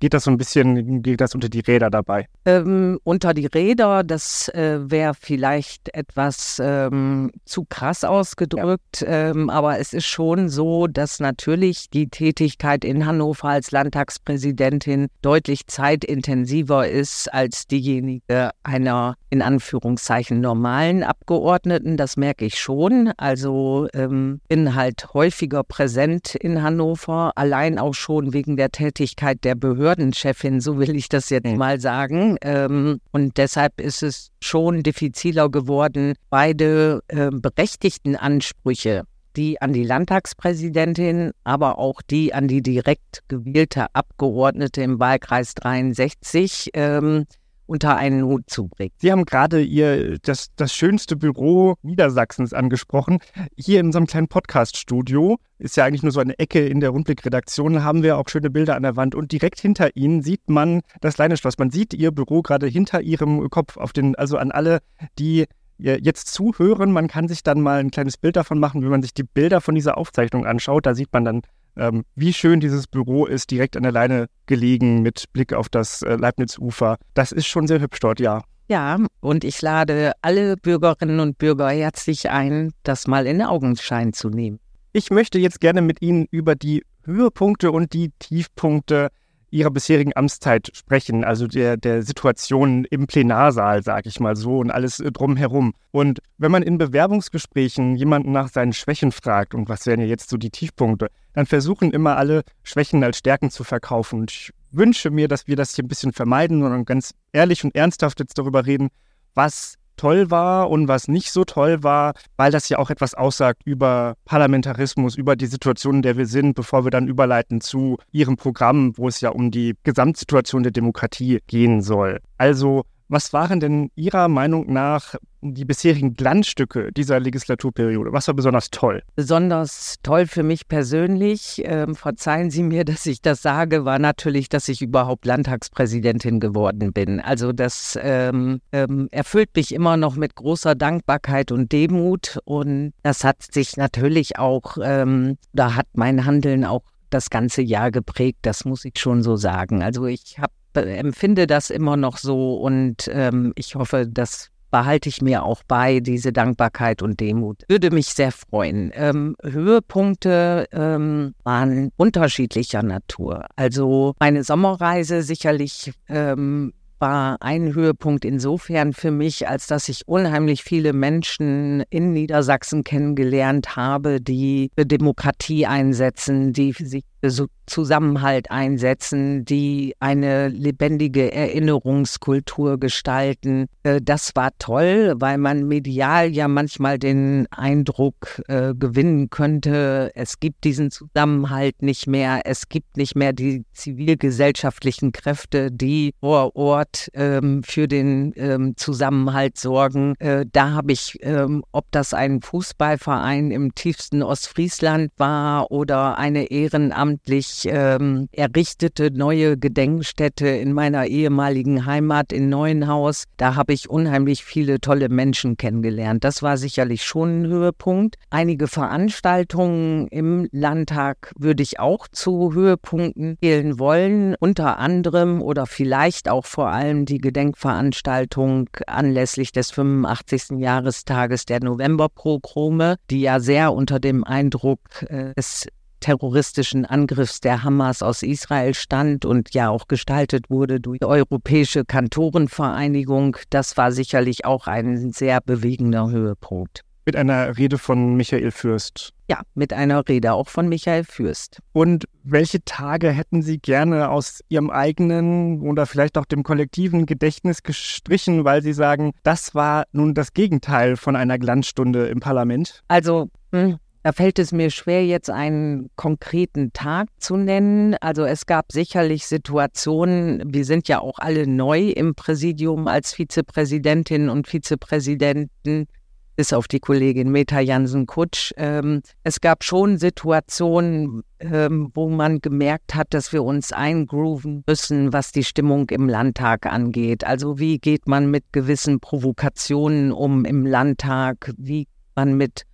geht 0.00 0.14
das 0.14 0.24
so 0.24 0.30
ein 0.30 0.36
bisschen, 0.36 1.02
geht 1.02 1.20
das 1.20 1.34
unter 1.34 1.48
die 1.48 1.60
Räder 1.60 1.90
dabei? 1.90 2.26
Ähm, 2.44 2.98
unter 3.04 3.34
die 3.34 3.46
Räder, 3.46 4.04
das 4.04 4.48
äh, 4.48 4.78
wäre 4.82 5.14
vielleicht 5.14 5.94
etwas 5.94 6.60
ähm, 6.62 7.30
zu 7.44 7.64
krass 7.68 8.04
ausgedrückt, 8.04 9.02
ja. 9.02 9.30
ähm, 9.30 9.50
aber 9.50 9.78
es 9.78 9.92
ist 9.92 10.06
schon 10.06 10.48
so, 10.48 10.86
dass 10.86 11.20
natürlich 11.20 11.90
die 11.90 12.08
Tätigkeit 12.08 12.84
in 12.84 13.06
Hannover 13.06 13.48
als 13.48 13.70
Landtagspräsidentin 13.70 15.08
deutlich 15.22 15.66
zeitintensiver 15.66 16.88
ist 16.88 17.32
als 17.32 17.66
diejenige 17.66 18.50
einer 18.62 19.16
in 19.30 19.42
Anführungszeichen 19.42 20.40
normalen 20.40 21.02
Abgeordneten. 21.02 21.96
Das 21.96 22.16
merke 22.16 22.44
ich 22.44 22.58
schon. 22.58 23.12
Also 23.16 23.88
ähm, 23.94 24.40
bin 24.48 24.74
halt 24.74 25.14
häufiger 25.14 25.62
präsent 25.62 26.34
in 26.34 26.62
Hannover, 26.62 27.32
allein 27.36 27.78
auch 27.78 27.94
schon 27.94 28.32
wegen 28.32 28.56
der 28.56 28.70
Tätigkeit 28.70 29.44
der 29.44 29.54
Behördenchefin, 29.74 30.60
so 30.60 30.78
will 30.78 30.96
ich 30.96 31.08
das 31.08 31.30
jetzt 31.30 31.56
mal 31.56 31.80
sagen. 31.80 32.36
Ähm, 32.42 33.00
und 33.12 33.36
deshalb 33.36 33.80
ist 33.80 34.02
es 34.02 34.30
schon 34.40 34.82
diffiziler 34.82 35.48
geworden, 35.48 36.14
beide 36.28 37.00
äh, 37.08 37.30
berechtigten 37.30 38.16
Ansprüche 38.16 39.04
die 39.36 39.60
an 39.62 39.72
die 39.72 39.84
Landtagspräsidentin, 39.84 41.30
aber 41.44 41.78
auch 41.78 42.02
die 42.02 42.34
an 42.34 42.48
die 42.48 42.62
direkt 42.62 43.22
gewählte 43.28 43.86
Abgeordnete 43.94 44.82
im 44.82 44.98
Wahlkreis 44.98 45.54
63 45.54 46.70
ähm, 46.74 47.26
unter 47.70 47.96
einen 47.96 48.24
Hut 48.24 48.50
zubringt. 48.50 48.92
Sie 48.98 49.12
haben 49.12 49.24
gerade 49.24 49.62
Ihr 49.62 50.18
das, 50.18 50.48
das 50.56 50.74
schönste 50.74 51.16
Büro 51.16 51.76
Niedersachsens 51.82 52.52
angesprochen. 52.52 53.20
Hier 53.56 53.78
in 53.78 53.86
unserem 53.86 54.08
kleinen 54.08 54.26
Podcast-Studio 54.26 55.38
ist 55.58 55.76
ja 55.76 55.84
eigentlich 55.84 56.02
nur 56.02 56.10
so 56.10 56.18
eine 56.18 56.36
Ecke 56.40 56.66
in 56.66 56.80
der 56.80 56.90
Rundblick-Redaktion, 56.90 57.84
haben 57.84 58.02
wir 58.02 58.18
auch 58.18 58.28
schöne 58.28 58.50
Bilder 58.50 58.74
an 58.74 58.82
der 58.82 58.96
Wand 58.96 59.14
und 59.14 59.30
direkt 59.30 59.60
hinter 59.60 59.94
Ihnen 59.94 60.20
sieht 60.20 60.48
man 60.48 60.80
das 61.00 61.16
Leineschloss. 61.16 61.58
Man 61.58 61.70
sieht 61.70 61.94
Ihr 61.94 62.10
Büro 62.10 62.42
gerade 62.42 62.66
hinter 62.66 63.02
Ihrem 63.02 63.48
Kopf 63.50 63.76
auf 63.76 63.92
den, 63.92 64.16
also 64.16 64.36
an 64.36 64.50
alle, 64.50 64.80
die 65.18 65.46
jetzt 65.78 66.28
zuhören. 66.28 66.92
Man 66.92 67.08
kann 67.08 67.28
sich 67.28 67.42
dann 67.42 67.60
mal 67.60 67.78
ein 67.78 67.90
kleines 67.90 68.18
Bild 68.18 68.36
davon 68.36 68.58
machen, 68.58 68.82
wenn 68.82 68.90
man 68.90 69.02
sich 69.02 69.14
die 69.14 69.22
Bilder 69.22 69.60
von 69.60 69.74
dieser 69.74 69.96
Aufzeichnung 69.96 70.44
anschaut. 70.44 70.86
Da 70.86 70.94
sieht 70.94 71.12
man 71.12 71.24
dann 71.24 71.42
ähm, 71.76 72.04
wie 72.14 72.32
schön 72.32 72.60
dieses 72.60 72.86
Büro 72.86 73.26
ist, 73.26 73.50
direkt 73.50 73.76
an 73.76 73.82
der 73.82 73.92
Leine 73.92 74.26
gelegen 74.46 75.02
mit 75.02 75.24
Blick 75.32 75.52
auf 75.52 75.68
das 75.68 76.02
äh, 76.02 76.16
Leibniz-Ufer. 76.16 76.96
Das 77.14 77.32
ist 77.32 77.46
schon 77.46 77.66
sehr 77.66 77.80
hübsch 77.80 78.00
dort, 78.00 78.20
ja. 78.20 78.42
Ja, 78.68 78.98
und 79.18 79.42
ich 79.42 79.60
lade 79.62 80.12
alle 80.22 80.56
Bürgerinnen 80.56 81.18
und 81.18 81.38
Bürger 81.38 81.70
herzlich 81.70 82.30
ein, 82.30 82.72
das 82.84 83.08
mal 83.08 83.26
in 83.26 83.42
Augenschein 83.42 84.12
zu 84.12 84.30
nehmen. 84.30 84.60
Ich 84.92 85.10
möchte 85.10 85.38
jetzt 85.38 85.60
gerne 85.60 85.82
mit 85.82 86.00
Ihnen 86.02 86.26
über 86.30 86.54
die 86.54 86.84
Höhepunkte 87.04 87.72
und 87.72 87.92
die 87.92 88.10
Tiefpunkte 88.18 89.08
Ihrer 89.50 89.70
bisherigen 89.70 90.16
Amtszeit 90.16 90.70
sprechen, 90.74 91.24
also 91.24 91.46
der, 91.46 91.76
der 91.76 92.02
Situation 92.02 92.84
im 92.84 93.06
Plenarsaal, 93.06 93.82
sage 93.82 94.08
ich 94.08 94.20
mal 94.20 94.36
so, 94.36 94.58
und 94.58 94.70
alles 94.70 95.00
äh, 95.00 95.10
drumherum. 95.10 95.74
Und 95.90 96.20
wenn 96.38 96.52
man 96.52 96.62
in 96.62 96.78
Bewerbungsgesprächen 96.78 97.96
jemanden 97.96 98.32
nach 98.32 98.48
seinen 98.48 98.72
Schwächen 98.72 99.12
fragt, 99.12 99.54
und 99.54 99.68
was 99.68 99.86
wären 99.86 100.00
ja 100.00 100.06
jetzt 100.06 100.30
so 100.30 100.36
die 100.36 100.50
Tiefpunkte, 100.50 101.08
dann 101.32 101.46
versuchen 101.46 101.92
immer 101.92 102.16
alle 102.16 102.42
Schwächen 102.62 103.02
als 103.04 103.18
Stärken 103.18 103.50
zu 103.50 103.64
verkaufen. 103.64 104.20
Und 104.20 104.30
ich 104.30 104.52
wünsche 104.70 105.10
mir, 105.10 105.28
dass 105.28 105.46
wir 105.46 105.56
das 105.56 105.74
hier 105.74 105.84
ein 105.84 105.88
bisschen 105.88 106.12
vermeiden, 106.12 106.60
sondern 106.60 106.84
ganz 106.84 107.14
ehrlich 107.32 107.64
und 107.64 107.74
ernsthaft 107.74 108.20
jetzt 108.20 108.38
darüber 108.38 108.66
reden, 108.66 108.88
was 109.34 109.74
toll 110.00 110.30
war 110.30 110.70
und 110.70 110.88
was 110.88 111.08
nicht 111.08 111.30
so 111.30 111.44
toll 111.44 111.82
war, 111.82 112.14
weil 112.38 112.50
das 112.50 112.70
ja 112.70 112.78
auch 112.78 112.88
etwas 112.88 113.12
aussagt 113.14 113.60
über 113.66 114.14
Parlamentarismus, 114.24 115.14
über 115.14 115.36
die 115.36 115.46
Situation, 115.46 115.96
in 115.96 116.02
der 116.02 116.16
wir 116.16 116.26
sind, 116.26 116.54
bevor 116.54 116.84
wir 116.84 116.90
dann 116.90 117.06
überleiten 117.06 117.60
zu 117.60 117.98
Ihrem 118.10 118.36
Programm, 118.36 118.96
wo 118.96 119.08
es 119.08 119.20
ja 119.20 119.28
um 119.28 119.50
die 119.50 119.74
Gesamtsituation 119.84 120.62
der 120.62 120.72
Demokratie 120.72 121.40
gehen 121.46 121.82
soll. 121.82 122.20
Also 122.38 122.84
was 123.10 123.32
waren 123.32 123.60
denn 123.60 123.90
Ihrer 123.96 124.28
Meinung 124.28 124.72
nach 124.72 125.16
die 125.42 125.64
bisherigen 125.64 126.14
Glanzstücke 126.14 126.92
dieser 126.92 127.18
Legislaturperiode? 127.18 128.12
Was 128.12 128.28
war 128.28 128.34
besonders 128.34 128.70
toll? 128.70 129.02
Besonders 129.16 129.96
toll 130.02 130.26
für 130.26 130.42
mich 130.42 130.68
persönlich, 130.68 131.64
äh, 131.64 131.92
verzeihen 131.94 132.50
Sie 132.50 132.62
mir, 132.62 132.84
dass 132.90 133.06
ich 133.06 133.20
das 133.20 133.42
sage, 133.42 133.84
war 133.84 133.98
natürlich, 133.98 134.48
dass 134.48 134.68
ich 134.68 134.80
überhaupt 134.80 135.26
Landtagspräsidentin 135.26 136.38
geworden 136.38 136.92
bin. 136.92 137.20
Also 137.20 137.52
das 137.52 137.98
ähm, 138.00 138.60
ähm, 138.72 139.08
erfüllt 139.10 139.50
mich 139.56 139.74
immer 139.74 139.96
noch 139.96 140.14
mit 140.14 140.36
großer 140.36 140.76
Dankbarkeit 140.76 141.50
und 141.50 141.72
Demut. 141.72 142.38
Und 142.44 142.92
das 143.02 143.24
hat 143.24 143.42
sich 143.42 143.76
natürlich 143.76 144.38
auch, 144.38 144.76
ähm, 144.82 145.36
da 145.52 145.74
hat 145.74 145.86
mein 145.94 146.24
Handeln 146.24 146.64
auch 146.64 146.82
das 147.10 147.28
ganze 147.28 147.60
Jahr 147.62 147.90
geprägt, 147.90 148.38
das 148.42 148.64
muss 148.64 148.84
ich 148.84 148.98
schon 148.98 149.24
so 149.24 149.34
sagen. 149.34 149.82
Also 149.82 150.06
ich 150.06 150.38
habe 150.38 150.52
empfinde 150.74 151.46
das 151.46 151.70
immer 151.70 151.96
noch 151.96 152.16
so 152.16 152.56
und 152.56 153.10
ähm, 153.12 153.52
ich 153.56 153.74
hoffe, 153.74 154.06
das 154.08 154.50
behalte 154.70 155.08
ich 155.08 155.20
mir 155.20 155.42
auch 155.44 155.62
bei, 155.66 156.00
diese 156.00 156.32
Dankbarkeit 156.32 157.02
und 157.02 157.20
Demut. 157.20 157.64
Würde 157.68 157.90
mich 157.90 158.06
sehr 158.06 158.32
freuen. 158.32 158.92
Ähm, 158.94 159.36
Höhepunkte 159.42 160.66
ähm, 160.72 161.34
waren 161.42 161.90
unterschiedlicher 161.96 162.82
Natur. 162.82 163.46
Also 163.56 164.14
meine 164.20 164.44
Sommerreise 164.44 165.22
sicherlich 165.22 165.92
ähm, 166.08 166.72
war 167.00 167.38
ein 167.40 167.74
Höhepunkt 167.74 168.24
insofern 168.24 168.92
für 168.92 169.10
mich, 169.10 169.48
als 169.48 169.66
dass 169.66 169.88
ich 169.88 170.06
unheimlich 170.06 170.62
viele 170.62 170.92
Menschen 170.92 171.82
in 171.88 172.12
Niedersachsen 172.12 172.84
kennengelernt 172.84 173.74
habe, 173.74 174.20
die 174.20 174.70
für 174.76 174.84
Demokratie 174.86 175.66
einsetzen, 175.66 176.52
die 176.52 176.72
sich 176.72 177.04
für 177.20 177.46
Zusammenhalt 177.66 178.50
einsetzen, 178.50 179.44
die 179.44 179.94
eine 180.00 180.48
lebendige 180.48 181.32
Erinnerungskultur 181.32 182.78
gestalten. 182.78 183.66
Äh, 183.84 184.00
das 184.02 184.32
war 184.34 184.50
toll, 184.58 185.14
weil 185.16 185.38
man 185.38 185.68
medial 185.68 186.30
ja 186.30 186.48
manchmal 186.48 186.98
den 186.98 187.46
Eindruck 187.52 188.42
äh, 188.48 188.74
gewinnen 188.74 189.30
könnte, 189.30 190.10
es 190.14 190.40
gibt 190.40 190.64
diesen 190.64 190.90
Zusammenhalt 190.90 191.82
nicht 191.82 192.06
mehr, 192.08 192.40
es 192.44 192.68
gibt 192.68 192.96
nicht 192.96 193.14
mehr 193.14 193.32
die 193.32 193.64
zivilgesellschaftlichen 193.72 195.12
Kräfte, 195.12 195.70
die 195.70 196.12
vor 196.20 196.56
Ort 196.56 197.08
ähm, 197.14 197.62
für 197.62 197.86
den 197.86 198.32
ähm, 198.36 198.76
Zusammenhalt 198.76 199.58
sorgen. 199.58 200.14
Äh, 200.18 200.44
da 200.52 200.72
habe 200.72 200.92
ich, 200.92 201.18
ähm, 201.22 201.62
ob 201.70 201.86
das 201.92 202.14
ein 202.14 202.42
Fußballverein 202.42 203.52
im 203.52 203.74
tiefsten 203.76 204.24
Ostfriesland 204.24 205.12
war 205.18 205.70
oder 205.70 206.18
eine 206.18 206.50
Ehrenamt 206.50 207.09
ehrenamtlich 207.10 207.66
ähm, 207.66 208.28
errichtete 208.32 209.10
neue 209.12 209.56
Gedenkstätte 209.56 210.48
in 210.48 210.72
meiner 210.72 211.06
ehemaligen 211.06 211.86
Heimat 211.86 212.32
in 212.32 212.48
Neuenhaus. 212.48 213.24
Da 213.36 213.54
habe 213.54 213.72
ich 213.72 213.90
unheimlich 213.90 214.44
viele 214.44 214.80
tolle 214.80 215.08
Menschen 215.08 215.56
kennengelernt. 215.56 216.24
Das 216.24 216.42
war 216.42 216.56
sicherlich 216.56 217.04
schon 217.04 217.42
ein 217.42 217.46
Höhepunkt. 217.46 218.16
Einige 218.30 218.68
Veranstaltungen 218.68 220.08
im 220.08 220.48
Landtag 220.52 221.32
würde 221.38 221.62
ich 221.62 221.80
auch 221.80 222.08
zu 222.08 222.52
Höhepunkten 222.54 223.36
wählen 223.40 223.78
wollen. 223.78 224.34
Unter 224.38 224.78
anderem 224.78 225.42
oder 225.42 225.66
vielleicht 225.66 226.28
auch 226.28 226.46
vor 226.46 226.68
allem 226.68 227.04
die 227.04 227.18
Gedenkveranstaltung 227.18 228.68
anlässlich 228.86 229.52
des 229.52 229.70
85. 229.70 230.58
Jahrestages 230.58 231.44
der 231.44 231.62
Novemberpogrome, 231.62 232.96
die 233.10 233.22
ja 233.22 233.40
sehr 233.40 233.72
unter 233.72 233.98
dem 234.00 234.24
Eindruck 234.24 234.80
äh, 235.08 235.32
des 235.34 235.66
terroristischen 236.00 236.84
Angriffs 236.84 237.40
der 237.40 237.62
Hamas 237.62 238.02
aus 238.02 238.22
Israel 238.22 238.74
stand 238.74 239.24
und 239.24 239.54
ja 239.54 239.68
auch 239.68 239.86
gestaltet 239.88 240.50
wurde 240.50 240.80
durch 240.80 240.98
die 240.98 241.06
Europäische 241.06 241.84
Kantorenvereinigung. 241.84 243.36
Das 243.50 243.76
war 243.76 243.92
sicherlich 243.92 244.44
auch 244.44 244.66
ein 244.66 245.12
sehr 245.12 245.40
bewegender 245.40 246.10
Höhepunkt. 246.10 246.82
Mit 247.06 247.16
einer 247.16 247.56
Rede 247.56 247.78
von 247.78 248.14
Michael 248.14 248.50
Fürst. 248.50 249.12
Ja, 249.28 249.40
mit 249.54 249.72
einer 249.72 250.06
Rede 250.08 250.32
auch 250.32 250.48
von 250.48 250.68
Michael 250.68 251.04
Fürst. 251.04 251.60
Und 251.72 252.04
welche 252.24 252.64
Tage 252.64 253.10
hätten 253.10 253.42
Sie 253.42 253.58
gerne 253.58 254.10
aus 254.10 254.40
Ihrem 254.48 254.70
eigenen 254.70 255.60
oder 255.62 255.86
vielleicht 255.86 256.18
auch 256.18 256.24
dem 256.24 256.42
kollektiven 256.42 257.06
Gedächtnis 257.06 257.62
gestrichen, 257.62 258.44
weil 258.44 258.62
Sie 258.62 258.72
sagen, 258.72 259.12
das 259.22 259.54
war 259.54 259.84
nun 259.92 260.14
das 260.14 260.34
Gegenteil 260.34 260.96
von 260.96 261.16
einer 261.16 261.38
Glanzstunde 261.38 262.08
im 262.08 262.20
Parlament? 262.20 262.82
Also, 262.88 263.30
hm, 263.52 263.78
da 264.02 264.12
fällt 264.12 264.38
es 264.38 264.52
mir 264.52 264.70
schwer, 264.70 265.04
jetzt 265.04 265.28
einen 265.28 265.90
konkreten 265.96 266.72
Tag 266.72 267.08
zu 267.18 267.36
nennen. 267.36 267.94
Also 268.00 268.24
es 268.24 268.46
gab 268.46 268.72
sicherlich 268.72 269.26
Situationen, 269.26 270.42
wir 270.46 270.64
sind 270.64 270.88
ja 270.88 271.00
auch 271.00 271.18
alle 271.18 271.46
neu 271.46 271.90
im 271.90 272.14
Präsidium 272.14 272.88
als 272.88 273.12
Vizepräsidentinnen 273.12 274.30
und 274.30 274.48
Vizepräsidenten, 274.48 275.86
bis 276.34 276.54
auf 276.54 276.66
die 276.66 276.80
Kollegin 276.80 277.30
Meta 277.30 277.60
Jansen-Kutsch. 277.60 278.52
Ähm, 278.56 279.02
es 279.22 279.42
gab 279.42 279.64
schon 279.64 279.98
Situationen, 279.98 281.22
ähm, 281.38 281.90
wo 281.92 282.08
man 282.08 282.40
gemerkt 282.40 282.94
hat, 282.94 283.12
dass 283.12 283.34
wir 283.34 283.44
uns 283.44 283.70
eingrooven 283.70 284.64
müssen, 284.66 285.12
was 285.12 285.32
die 285.32 285.44
Stimmung 285.44 285.90
im 285.90 286.08
Landtag 286.08 286.64
angeht. 286.64 287.24
Also 287.24 287.58
wie 287.58 287.78
geht 287.78 288.08
man 288.08 288.30
mit 288.30 288.44
gewissen 288.52 289.00
Provokationen 289.00 290.10
um 290.10 290.46
im 290.46 290.64
Landtag? 290.64 291.52
Wie 291.58 291.86
man 292.14 292.38
mit 292.38 292.64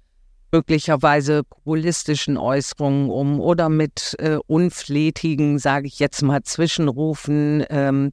möglicherweise 0.57 1.45
populistischen 1.45 2.39
Äußerungen 2.39 3.11
um 3.11 3.41
oder 3.41 3.69
mit 3.69 4.17
äh, 4.19 4.39
unflätigen, 4.47 5.59
sage 5.59 5.87
ich 5.87 5.99
jetzt 5.99 6.23
mal, 6.23 6.43
Zwischenrufen, 6.43 7.65
ähm, 7.69 8.11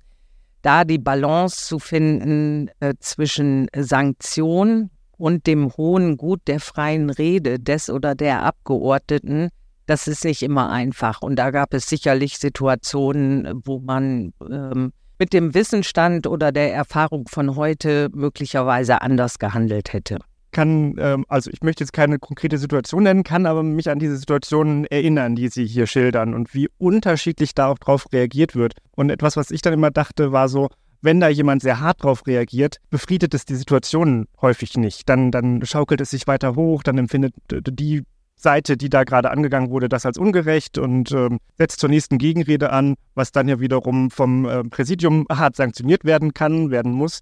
da 0.62 0.84
die 0.84 0.98
Balance 0.98 1.66
zu 1.66 1.80
finden 1.80 2.70
äh, 2.82 2.96
zwischen 3.00 3.68
Sanktion 3.74 4.90
und 5.18 5.48
dem 5.48 5.72
hohen 5.78 6.18
Gut 6.18 6.42
der 6.48 6.60
freien 6.60 7.10
Rede 7.10 7.60
des 7.60 7.90
oder 7.90 8.14
der 8.14 8.44
Abgeordneten, 8.44 9.48
das 9.86 10.08
ist 10.10 10.26
nicht 10.26 10.44
immer 10.44 10.70
einfach. 10.70 11.22
Und 11.22 11.38
da 11.38 11.52
gab 11.52 11.74
es 11.74 11.88
sicherlich 11.88 12.38
Situationen, 12.40 13.62
wo 13.64 13.80
man 13.80 14.34
ähm, 14.50 14.92
mit 15.18 15.32
dem 15.32 15.54
Wissensstand 15.54 16.28
oder 16.28 16.52
der 16.52 16.74
Erfahrung 16.74 17.26
von 17.30 17.56
heute 17.56 18.10
möglicherweise 18.14 19.02
anders 19.02 19.40
gehandelt 19.40 19.94
hätte 19.94 20.20
kann, 20.54 20.96
ähm, 20.98 21.26
also 21.28 21.52
ich 21.52 21.62
möchte 21.62 21.84
jetzt 21.84 21.92
keine 21.92 22.20
konkrete 22.20 22.58
Situation 22.58 23.04
nennen, 23.04 23.24
kann 23.24 23.46
aber 23.46 23.64
mich 23.64 23.90
an 23.90 24.00
diese 24.00 24.16
Situationen 24.16 24.86
erinnern, 24.86 25.36
die 25.36 25.50
Sie 25.50 25.66
hier 25.66 25.88
schildern 25.88 26.34
und 26.34 26.54
wie 26.54 26.70
unterschiedlich 26.78 27.54
da 27.54 27.68
auch 27.68 27.78
drauf 27.78 28.06
reagiert 28.14 28.56
wird. 28.56 28.76
Und 28.96 29.10
etwas, 29.10 29.36
was 29.36 29.52
ich 29.52 29.62
dann 29.62 29.74
immer 29.74 29.92
dachte, 29.92 30.32
war 30.32 30.48
so, 30.48 30.70
wenn 31.02 31.20
da 31.20 31.28
jemand 31.28 31.62
sehr 31.62 31.82
hart 31.82 32.02
drauf 32.02 32.26
reagiert, 32.26 32.78
befriedet 32.90 33.34
es 33.34 33.44
die 33.44 33.56
Situation 33.56 34.26
häufig 34.42 34.78
nicht. 34.78 35.10
Dann, 35.10 35.32
dann 35.32 35.66
schaukelt 35.66 36.00
es 36.00 36.12
sich 36.12 36.28
weiter 36.28 36.56
hoch, 36.56 36.82
dann 36.82 36.98
empfindet 36.98 37.34
die 37.52 38.04
Seite, 38.38 38.78
die 38.78 38.90
da 38.90 39.04
gerade 39.04 39.32
angegangen 39.32 39.70
wurde, 39.70 39.90
das 39.90 40.06
als 40.06 40.18
ungerecht 40.18 40.78
und 40.78 41.12
ähm, 41.12 41.40
setzt 41.58 41.80
zur 41.80 41.90
nächsten 41.90 42.20
Gegenrede 42.20 42.72
an, 42.72 42.96
was 43.16 43.32
dann 43.32 43.48
ja 43.48 43.60
wiederum 43.60 44.12
vom 44.12 44.46
äh, 44.46 44.64
Präsidium 44.64 45.26
hart 45.32 45.56
sanktioniert 45.56 46.06
werden 46.06 46.34
kann, 46.34 46.72
werden 46.72 46.92
muss. 46.92 47.20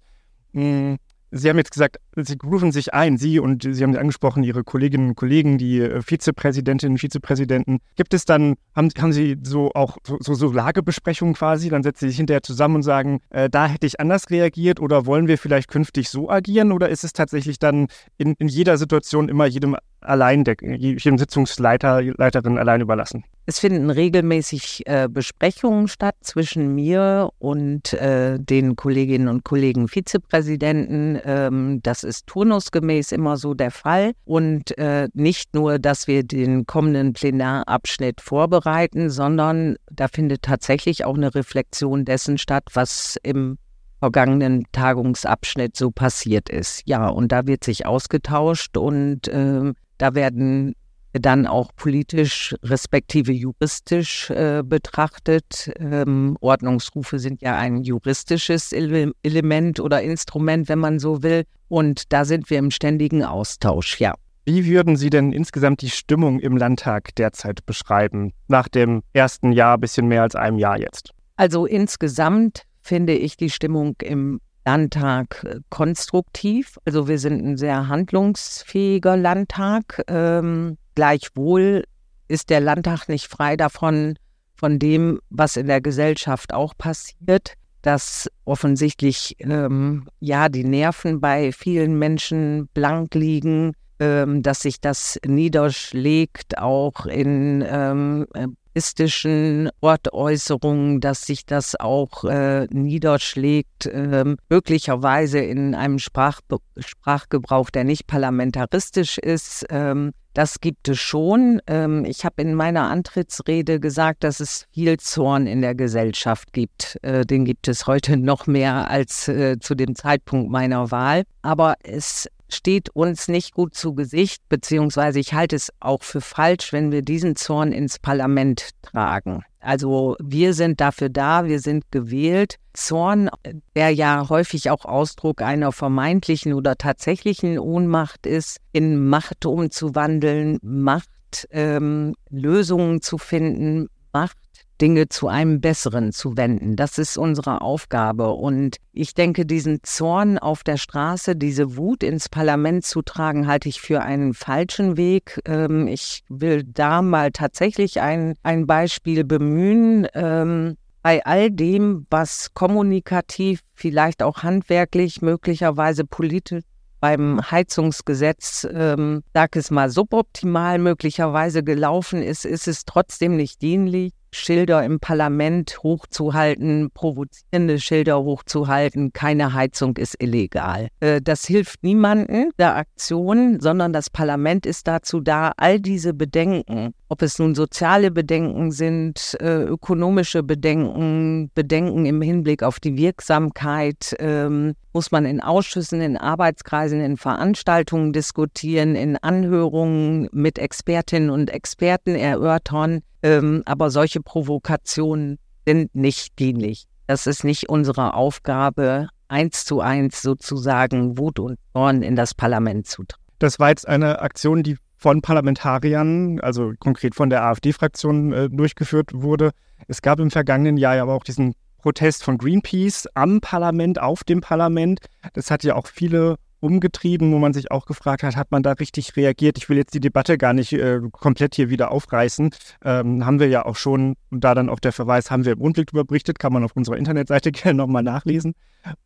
Hm, 0.52 0.98
Sie 1.34 1.48
haben 1.48 1.56
jetzt 1.56 1.70
gesagt, 1.70 1.96
Sie 2.14 2.36
rufen 2.44 2.72
sich 2.72 2.92
ein, 2.92 3.16
Sie 3.16 3.38
und 3.38 3.62
Sie 3.62 3.82
haben 3.82 3.96
angesprochen, 3.96 4.42
Ihre 4.44 4.64
Kolleginnen 4.64 5.08
und 5.08 5.14
Kollegen, 5.14 5.56
die 5.56 5.80
äh, 5.80 6.02
Vizepräsidentinnen, 6.02 6.98
Vizepräsidenten. 6.98 7.78
Gibt 7.96 8.12
es 8.12 8.26
dann, 8.26 8.56
haben, 8.76 8.90
haben 8.98 9.14
Sie 9.14 9.38
so 9.42 9.70
auch 9.74 9.96
so, 10.04 10.34
so 10.34 10.52
Lagebesprechungen 10.52 11.34
quasi? 11.34 11.70
Dann 11.70 11.82
setzen 11.82 12.00
Sie 12.00 12.08
sich 12.10 12.18
hinterher 12.18 12.42
zusammen 12.42 12.76
und 12.76 12.82
sagen, 12.82 13.20
äh, 13.30 13.48
da 13.48 13.66
hätte 13.66 13.86
ich 13.86 13.98
anders 13.98 14.28
reagiert 14.28 14.78
oder 14.78 15.06
wollen 15.06 15.26
wir 15.26 15.38
vielleicht 15.38 15.68
künftig 15.68 16.10
so 16.10 16.28
agieren? 16.28 16.70
Oder 16.70 16.90
ist 16.90 17.02
es 17.02 17.14
tatsächlich 17.14 17.58
dann 17.58 17.86
in, 18.18 18.34
in 18.38 18.48
jeder 18.48 18.76
Situation 18.76 19.30
immer 19.30 19.46
jedem 19.46 19.76
allein, 20.02 20.44
der, 20.44 20.56
jedem 20.60 21.18
Sitzungsleiter, 21.18 22.02
Leiterin 22.02 22.58
allein 22.58 22.80
überlassen? 22.80 23.24
Es 23.44 23.58
finden 23.58 23.90
regelmäßig 23.90 24.86
äh, 24.86 25.08
Besprechungen 25.10 25.88
statt 25.88 26.14
zwischen 26.20 26.76
mir 26.76 27.30
und 27.38 27.92
äh, 27.94 28.38
den 28.38 28.76
Kolleginnen 28.76 29.26
und 29.26 29.42
Kollegen 29.42 29.88
Vizepräsidenten. 29.88 31.18
Ähm, 31.24 31.80
das 31.82 32.04
ist 32.04 32.28
turnusgemäß 32.28 33.10
immer 33.10 33.36
so 33.36 33.54
der 33.54 33.72
Fall. 33.72 34.12
Und 34.24 34.78
äh, 34.78 35.08
nicht 35.12 35.54
nur, 35.54 35.80
dass 35.80 36.06
wir 36.06 36.22
den 36.22 36.66
kommenden 36.66 37.14
Plenarabschnitt 37.14 38.20
vorbereiten, 38.20 39.10
sondern 39.10 39.74
da 39.90 40.06
findet 40.06 40.42
tatsächlich 40.42 41.04
auch 41.04 41.16
eine 41.16 41.34
Reflexion 41.34 42.04
dessen 42.04 42.38
statt, 42.38 42.64
was 42.74 43.18
im 43.24 43.58
vergangenen 44.02 44.64
Tagungsabschnitt 44.72 45.76
so 45.76 45.92
passiert 45.92 46.48
ist. 46.48 46.82
Ja, 46.86 47.08
und 47.08 47.30
da 47.30 47.46
wird 47.46 47.62
sich 47.62 47.86
ausgetauscht 47.86 48.76
und 48.76 49.28
äh, 49.28 49.72
da 50.02 50.16
werden 50.16 50.74
dann 51.12 51.46
auch 51.46 51.70
politisch 51.76 52.56
respektive 52.64 53.30
juristisch 53.30 54.30
äh, 54.30 54.62
betrachtet. 54.64 55.70
Ähm, 55.78 56.36
Ordnungsrufe 56.40 57.20
sind 57.20 57.40
ja 57.40 57.56
ein 57.56 57.84
juristisches 57.84 58.72
Ele 58.72 59.12
Element 59.22 59.78
oder 59.78 60.02
Instrument, 60.02 60.68
wenn 60.68 60.80
man 60.80 60.98
so 60.98 61.22
will. 61.22 61.44
Und 61.68 62.12
da 62.12 62.24
sind 62.24 62.50
wir 62.50 62.58
im 62.58 62.72
ständigen 62.72 63.22
Austausch, 63.22 64.00
ja. 64.00 64.14
Wie 64.44 64.66
würden 64.66 64.96
Sie 64.96 65.08
denn 65.08 65.32
insgesamt 65.32 65.82
die 65.82 65.90
Stimmung 65.90 66.40
im 66.40 66.56
Landtag 66.56 67.14
derzeit 67.14 67.64
beschreiben, 67.64 68.32
nach 68.48 68.66
dem 68.66 69.04
ersten 69.12 69.52
Jahr, 69.52 69.78
bisschen 69.78 70.08
mehr 70.08 70.22
als 70.22 70.34
einem 70.34 70.58
Jahr 70.58 70.80
jetzt? 70.80 71.12
Also 71.36 71.64
insgesamt 71.64 72.64
finde 72.80 73.12
ich 73.12 73.36
die 73.36 73.50
Stimmung 73.50 73.94
im 74.02 74.40
Landtag 74.64 75.44
äh, 75.44 75.60
konstruktiv. 75.70 76.78
Also 76.84 77.08
wir 77.08 77.18
sind 77.18 77.44
ein 77.44 77.56
sehr 77.56 77.88
handlungsfähiger 77.88 79.16
Landtag. 79.16 80.02
Ähm, 80.08 80.78
gleichwohl 80.94 81.84
ist 82.28 82.50
der 82.50 82.60
Landtag 82.60 83.08
nicht 83.08 83.26
frei 83.26 83.56
davon, 83.56 84.16
von 84.54 84.78
dem, 84.78 85.20
was 85.28 85.56
in 85.56 85.66
der 85.66 85.80
Gesellschaft 85.80 86.54
auch 86.54 86.74
passiert, 86.78 87.54
dass 87.82 88.28
offensichtlich 88.44 89.34
ähm, 89.40 90.08
ja 90.20 90.48
die 90.48 90.62
Nerven 90.62 91.20
bei 91.20 91.50
vielen 91.50 91.98
Menschen 91.98 92.68
blank 92.68 93.14
liegen, 93.14 93.72
ähm, 93.98 94.42
dass 94.42 94.60
sich 94.60 94.80
das 94.80 95.18
niederschlägt 95.26 96.58
auch 96.58 97.06
in 97.06 97.64
ähm, 97.66 98.26
rassistischen 98.74 99.70
Wortäußerungen, 99.80 101.00
dass 101.00 101.26
sich 101.26 101.44
das 101.46 101.78
auch 101.78 102.24
äh, 102.24 102.66
niederschlägt, 102.70 103.86
äh, 103.86 104.24
möglicherweise 104.48 105.40
in 105.40 105.74
einem 105.74 105.98
Sprachbe 105.98 106.58
Sprachgebrauch, 106.78 107.70
der 107.70 107.84
nicht 107.84 108.06
parlamentaristisch 108.06 109.18
ist. 109.18 109.66
Ähm, 109.70 110.12
das 110.34 110.60
gibt 110.60 110.88
es 110.88 110.98
schon. 110.98 111.60
Ähm, 111.66 112.06
ich 112.06 112.24
habe 112.24 112.40
in 112.40 112.54
meiner 112.54 112.88
Antrittsrede 112.88 113.78
gesagt, 113.78 114.24
dass 114.24 114.40
es 114.40 114.66
viel 114.72 114.96
Zorn 114.96 115.46
in 115.46 115.60
der 115.60 115.74
Gesellschaft 115.74 116.54
gibt. 116.54 116.98
Äh, 117.02 117.26
den 117.26 117.44
gibt 117.44 117.68
es 117.68 117.86
heute 117.86 118.16
noch 118.16 118.46
mehr 118.46 118.88
als 118.88 119.28
äh, 119.28 119.58
zu 119.60 119.74
dem 119.74 119.94
Zeitpunkt 119.94 120.50
meiner 120.50 120.90
Wahl. 120.90 121.24
Aber 121.42 121.74
es 121.82 122.26
steht 122.54 122.90
uns 122.90 123.28
nicht 123.28 123.54
gut 123.54 123.74
zu 123.74 123.94
Gesicht, 123.94 124.42
beziehungsweise 124.48 125.20
ich 125.20 125.34
halte 125.34 125.56
es 125.56 125.72
auch 125.80 126.02
für 126.02 126.20
falsch, 126.20 126.72
wenn 126.72 126.92
wir 126.92 127.02
diesen 127.02 127.36
Zorn 127.36 127.72
ins 127.72 127.98
Parlament 127.98 128.70
tragen. 128.82 129.44
Also 129.60 130.16
wir 130.20 130.54
sind 130.54 130.80
dafür 130.80 131.08
da, 131.08 131.44
wir 131.44 131.60
sind 131.60 131.84
gewählt. 131.92 132.56
Zorn, 132.72 133.30
der 133.76 133.90
ja 133.90 134.28
häufig 134.28 134.70
auch 134.70 134.84
Ausdruck 134.84 135.40
einer 135.40 135.70
vermeintlichen 135.70 136.52
oder 136.52 136.76
tatsächlichen 136.76 137.58
Ohnmacht 137.58 138.26
ist, 138.26 138.58
in 138.72 139.08
Macht 139.08 139.46
umzuwandeln, 139.46 140.58
Macht 140.62 141.46
ähm, 141.50 142.14
Lösungen 142.28 143.02
zu 143.02 143.18
finden, 143.18 143.88
Macht 144.12 144.36
Dinge 144.82 145.08
zu 145.08 145.28
einem 145.28 145.60
Besseren 145.60 146.10
zu 146.10 146.36
wenden. 146.36 146.74
Das 146.74 146.98
ist 146.98 147.16
unsere 147.16 147.60
Aufgabe. 147.60 148.30
Und 148.30 148.78
ich 148.92 149.14
denke, 149.14 149.46
diesen 149.46 149.78
Zorn 149.84 150.38
auf 150.38 150.64
der 150.64 150.76
Straße, 150.76 151.36
diese 151.36 151.76
Wut 151.76 152.02
ins 152.02 152.28
Parlament 152.28 152.84
zu 152.84 153.00
tragen, 153.02 153.46
halte 153.46 153.68
ich 153.68 153.80
für 153.80 154.02
einen 154.02 154.34
falschen 154.34 154.96
Weg. 154.96 155.40
Ähm, 155.44 155.86
ich 155.86 156.24
will 156.28 156.64
da 156.64 157.00
mal 157.00 157.30
tatsächlich 157.30 158.00
ein, 158.00 158.34
ein 158.42 158.66
Beispiel 158.66 159.22
bemühen. 159.22 160.08
Ähm, 160.14 160.76
bei 161.00 161.24
all 161.24 161.52
dem, 161.52 162.06
was 162.10 162.52
kommunikativ, 162.52 163.60
vielleicht 163.74 164.20
auch 164.20 164.42
handwerklich, 164.42 165.22
möglicherweise 165.22 166.04
politisch 166.04 166.64
beim 166.98 167.40
Heizungsgesetz, 167.50 168.66
ähm, 168.72 169.22
sag 169.32 169.54
es 169.54 169.70
mal, 169.70 169.90
suboptimal 169.90 170.78
möglicherweise 170.78 171.62
gelaufen 171.62 172.20
ist, 172.20 172.44
ist 172.44 172.66
es 172.66 172.84
trotzdem 172.84 173.36
nicht 173.36 173.62
dienlich. 173.62 174.12
Schilder 174.34 174.84
im 174.84 174.98
Parlament 174.98 175.78
hochzuhalten, 175.82 176.90
provozierende 176.92 177.78
Schilder 177.78 178.22
hochzuhalten, 178.22 179.12
keine 179.12 179.52
Heizung 179.52 179.96
ist 179.96 180.20
illegal. 180.22 180.88
Äh, 181.00 181.20
das 181.20 181.44
hilft 181.44 181.82
niemanden 181.82 182.50
der 182.58 182.76
Aktion, 182.76 183.60
sondern 183.60 183.92
das 183.92 184.10
Parlament 184.10 184.66
ist 184.66 184.88
dazu 184.88 185.20
da, 185.20 185.52
all 185.56 185.78
diese 185.80 186.14
Bedenken, 186.14 186.94
ob 187.12 187.20
es 187.20 187.38
nun 187.38 187.54
soziale 187.54 188.10
Bedenken 188.10 188.72
sind, 188.72 189.36
äh, 189.38 189.64
ökonomische 189.64 190.42
Bedenken, 190.42 191.50
Bedenken 191.54 192.06
im 192.06 192.22
Hinblick 192.22 192.62
auf 192.62 192.80
die 192.80 192.96
Wirksamkeit, 192.96 194.16
ähm, 194.18 194.72
muss 194.94 195.10
man 195.10 195.26
in 195.26 195.42
Ausschüssen, 195.42 196.00
in 196.00 196.16
Arbeitskreisen, 196.16 197.02
in 197.02 197.18
Veranstaltungen 197.18 198.14
diskutieren, 198.14 198.96
in 198.96 199.18
Anhörungen 199.18 200.30
mit 200.32 200.58
Expertinnen 200.58 201.28
und 201.28 201.50
Experten 201.50 202.14
erörtern. 202.14 203.02
Ähm, 203.22 203.62
aber 203.66 203.90
solche 203.90 204.22
Provokationen 204.22 205.38
sind 205.66 205.94
nicht 205.94 206.38
dienlich. 206.38 206.86
Das 207.08 207.26
ist 207.26 207.44
nicht 207.44 207.68
unsere 207.68 208.14
Aufgabe, 208.14 209.08
eins 209.28 209.66
zu 209.66 209.82
eins 209.82 210.22
sozusagen 210.22 211.18
Wut 211.18 211.38
und 211.38 211.58
Zorn 211.74 212.00
in 212.00 212.16
das 212.16 212.32
Parlament 212.32 212.86
zu 212.86 213.04
tragen. 213.04 213.22
Das 213.38 213.60
war 213.60 213.68
jetzt 213.68 213.86
eine 213.86 214.22
Aktion, 214.22 214.62
die 214.62 214.78
von 215.02 215.20
Parlamentariern, 215.20 216.38
also 216.40 216.72
konkret 216.78 217.16
von 217.16 217.28
der 217.28 217.44
AfD-Fraktion, 217.44 218.32
äh, 218.32 218.48
durchgeführt 218.48 219.10
wurde. 219.12 219.50
Es 219.88 220.00
gab 220.00 220.20
im 220.20 220.30
vergangenen 220.30 220.76
Jahr 220.76 220.96
aber 221.02 221.14
auch 221.14 221.24
diesen 221.24 221.54
Protest 221.78 222.22
von 222.22 222.38
Greenpeace 222.38 223.08
am 223.14 223.40
Parlament, 223.40 224.00
auf 224.00 224.22
dem 224.22 224.40
Parlament. 224.40 225.00
Das 225.32 225.50
hat 225.50 225.64
ja 225.64 225.74
auch 225.74 225.88
viele 225.88 226.36
umgetrieben, 226.60 227.32
wo 227.32 227.38
man 227.38 227.52
sich 227.52 227.72
auch 227.72 227.86
gefragt 227.86 228.22
hat, 228.22 228.36
hat 228.36 228.52
man 228.52 228.62
da 228.62 228.72
richtig 228.72 229.16
reagiert? 229.16 229.58
Ich 229.58 229.68
will 229.68 229.76
jetzt 229.76 229.92
die 229.92 230.00
Debatte 230.00 230.38
gar 230.38 230.52
nicht 230.52 230.72
äh, 230.72 231.00
komplett 231.10 231.56
hier 231.56 231.68
wieder 231.68 231.90
aufreißen. 231.90 232.50
Ähm, 232.84 233.26
haben 233.26 233.40
wir 233.40 233.48
ja 233.48 233.66
auch 233.66 233.74
schon, 233.74 234.14
und 234.30 234.44
da 234.44 234.54
dann 234.54 234.68
auch 234.68 234.78
der 234.78 234.92
Verweis, 234.92 235.32
haben 235.32 235.44
wir 235.44 235.54
im 235.54 235.60
Unblick 235.60 235.88
darüber 235.88 236.04
berichtet, 236.04 236.38
kann 236.38 236.52
man 236.52 236.62
auf 236.62 236.76
unserer 236.76 236.96
Internetseite 236.96 237.50
gerne 237.52 237.78
nochmal 237.78 238.04
nachlesen. 238.04 238.54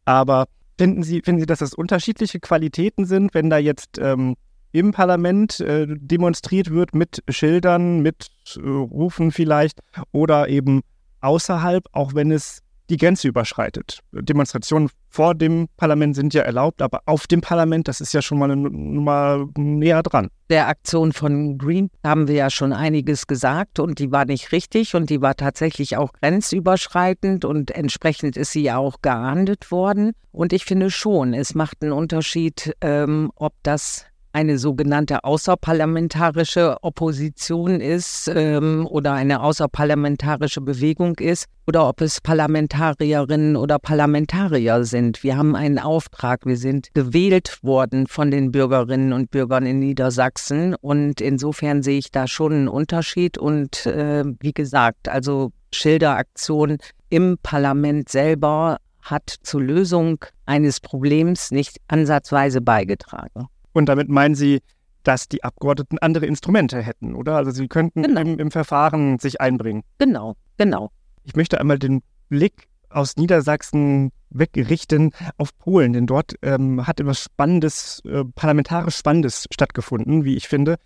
Aber 0.05 0.45
finden 0.77 1.03
Sie, 1.03 1.23
finden 1.23 1.41
Sie, 1.41 1.47
dass 1.47 1.61
das 1.61 1.73
unterschiedliche 1.73 2.39
Qualitäten 2.39 3.07
sind, 3.07 3.33
wenn 3.33 3.49
da 3.49 3.57
jetzt 3.57 3.99
ähm, 3.99 4.37
im 4.73 4.93
Parlament 4.93 5.61
äh, 5.61 5.87
demonstriert 5.89 6.71
wird 6.71 6.95
mit 6.95 7.23
Schildern, 7.29 8.01
mit 8.01 8.29
äh, 8.57 8.61
Rufen 8.61 9.33
vielleicht 9.33 9.81
oder 10.13 10.49
eben 10.49 10.83
außerhalb, 11.21 11.85
auch 11.93 12.15
wenn 12.15 12.31
es 12.31 12.63
die 12.91 12.97
Grenze 12.97 13.29
überschreitet. 13.29 14.01
Demonstrationen 14.13 14.91
vor 15.09 15.35
dem 15.35 15.69
Parlament 15.77 16.15
sind 16.15 16.35
ja 16.35 16.43
erlaubt, 16.43 16.83
aber 16.83 17.01
auf 17.07 17.27
dem 17.27 17.41
Parlament, 17.41 17.89
das 17.89 18.01
ist 18.01 18.13
ja 18.13 18.23
schon 18.23 18.39
mal 18.39 18.51
eine 18.51 19.49
näher 19.57 20.03
dran. 20.03 20.29
Der 20.51 20.69
Aktion 20.69 21.13
von 21.13 21.59
Green 21.59 21.91
haben 22.05 22.29
wir 22.29 22.37
ja 22.37 22.51
schon 22.51 22.73
einiges 22.73 23.27
gesagt 23.27 23.81
und 23.81 23.99
die 23.99 24.13
war 24.13 24.25
nicht 24.25 24.53
richtig 24.53 24.95
und 24.95 25.11
die 25.11 25.21
war 25.21 25.35
tatsächlich 25.35 25.97
auch 25.97 26.13
grenzüberschreitend 26.13 27.45
und 27.45 27.71
entsprechend 27.73 28.37
ist 28.37 28.53
sie 28.53 28.63
ja 28.63 28.77
auch 28.77 29.03
geahndet 29.03 29.71
worden. 29.71 30.13
Und 30.31 30.53
ich 30.53 30.65
finde 30.65 30.91
schon, 30.91 31.35
es 31.35 31.55
macht 31.55 31.83
einen 31.83 31.93
Unterschied, 31.93 32.77
ähm, 32.81 33.33
ob 33.35 33.55
das 33.63 34.07
eine 34.37 34.59
sogenannte 34.59 35.25
außerparlamentarische 35.25 36.77
Opposition 36.83 37.81
ist 37.81 38.31
ähm, 38.35 38.87
oder 38.87 39.15
eine 39.15 39.41
außerparlamentarische 39.41 40.61
Bewegung 40.61 41.15
ist 41.17 41.47
oder 41.67 41.89
ob 41.89 42.03
es 42.03 42.21
Parlamentarierinnen 42.21 43.57
oder 43.57 43.79
Parlamentarier 43.79 44.85
sind. 44.85 45.23
Wir 45.23 45.39
haben 45.39 45.57
einen 45.57 45.79
Auftrag, 45.79 46.45
wir 46.45 46.59
sind 46.59 46.91
gewählt 46.93 47.61
worden 47.63 48.07
von 48.09 48.31
den 48.31 48.53
Bürgerinnen 48.53 49.15
und 49.15 49.31
Bürgern 49.31 49.65
in 49.65 49.79
Niedersachsen 49.79 50.75
und 50.75 51.23
insofern 51.23 51.83
sehe 51.83 51.97
ich 51.97 52.11
da 52.11 52.27
schon 52.27 52.53
einen 52.53 52.69
Unterschied 52.69 53.39
und 53.39 53.87
äh, 53.87 54.23
wie 54.41 54.53
gesagt, 54.53 55.09
also 55.09 55.51
Schilderaktion 55.73 56.77
im 57.09 57.39
Parlament 57.43 58.11
selber 58.11 58.77
hat 59.01 59.35
zur 59.43 59.63
Lösung 59.63 60.23
eines 60.45 60.81
Problems 60.81 61.53
nicht 61.53 61.79
ansatzweise 61.89 62.61
beigetragen. 62.61 63.49
Und 63.77 63.91
damit 63.91 64.09
meinen 64.09 64.35
Sie, 64.35 64.63
dass 65.03 65.29
die 65.29 65.45
Abgeordneten 65.45 65.99
andere 65.99 66.25
Instrumente 66.25 66.81
hätten, 66.81 67.15
oder? 67.15 67.37
Also 67.37 67.51
sie 67.51 67.69
könnten 67.69 68.03
genau. 68.03 68.23
im, 68.23 68.39
im, 68.39 68.51
Verfahren 68.51 69.19
sich 69.19 69.39
einbringen. 69.39 69.83
Genau, 69.99 70.35
genau. 70.57 70.91
Ich 71.25 71.37
möchte 71.37 71.61
einmal 71.61 71.79
den 71.79 72.03
Blick 72.31 72.69
aus 72.89 73.17
Niedersachsen 73.17 74.13
wegrichten 74.31 75.11
auf 75.37 75.57
Polen, 75.59 75.93
denn 75.93 76.07
dort 76.07 76.37
ähm, 76.41 76.87
hat 76.87 77.01
etwas 77.01 77.23
Spannendes, 77.23 78.01
äh, 78.07 78.25
parlamentarisch 78.35 78.97
Spannendes 78.97 79.47
stattgefunden, 79.53 80.25
wie 80.25 80.37
ich 80.37 80.49
finde, 80.49 80.77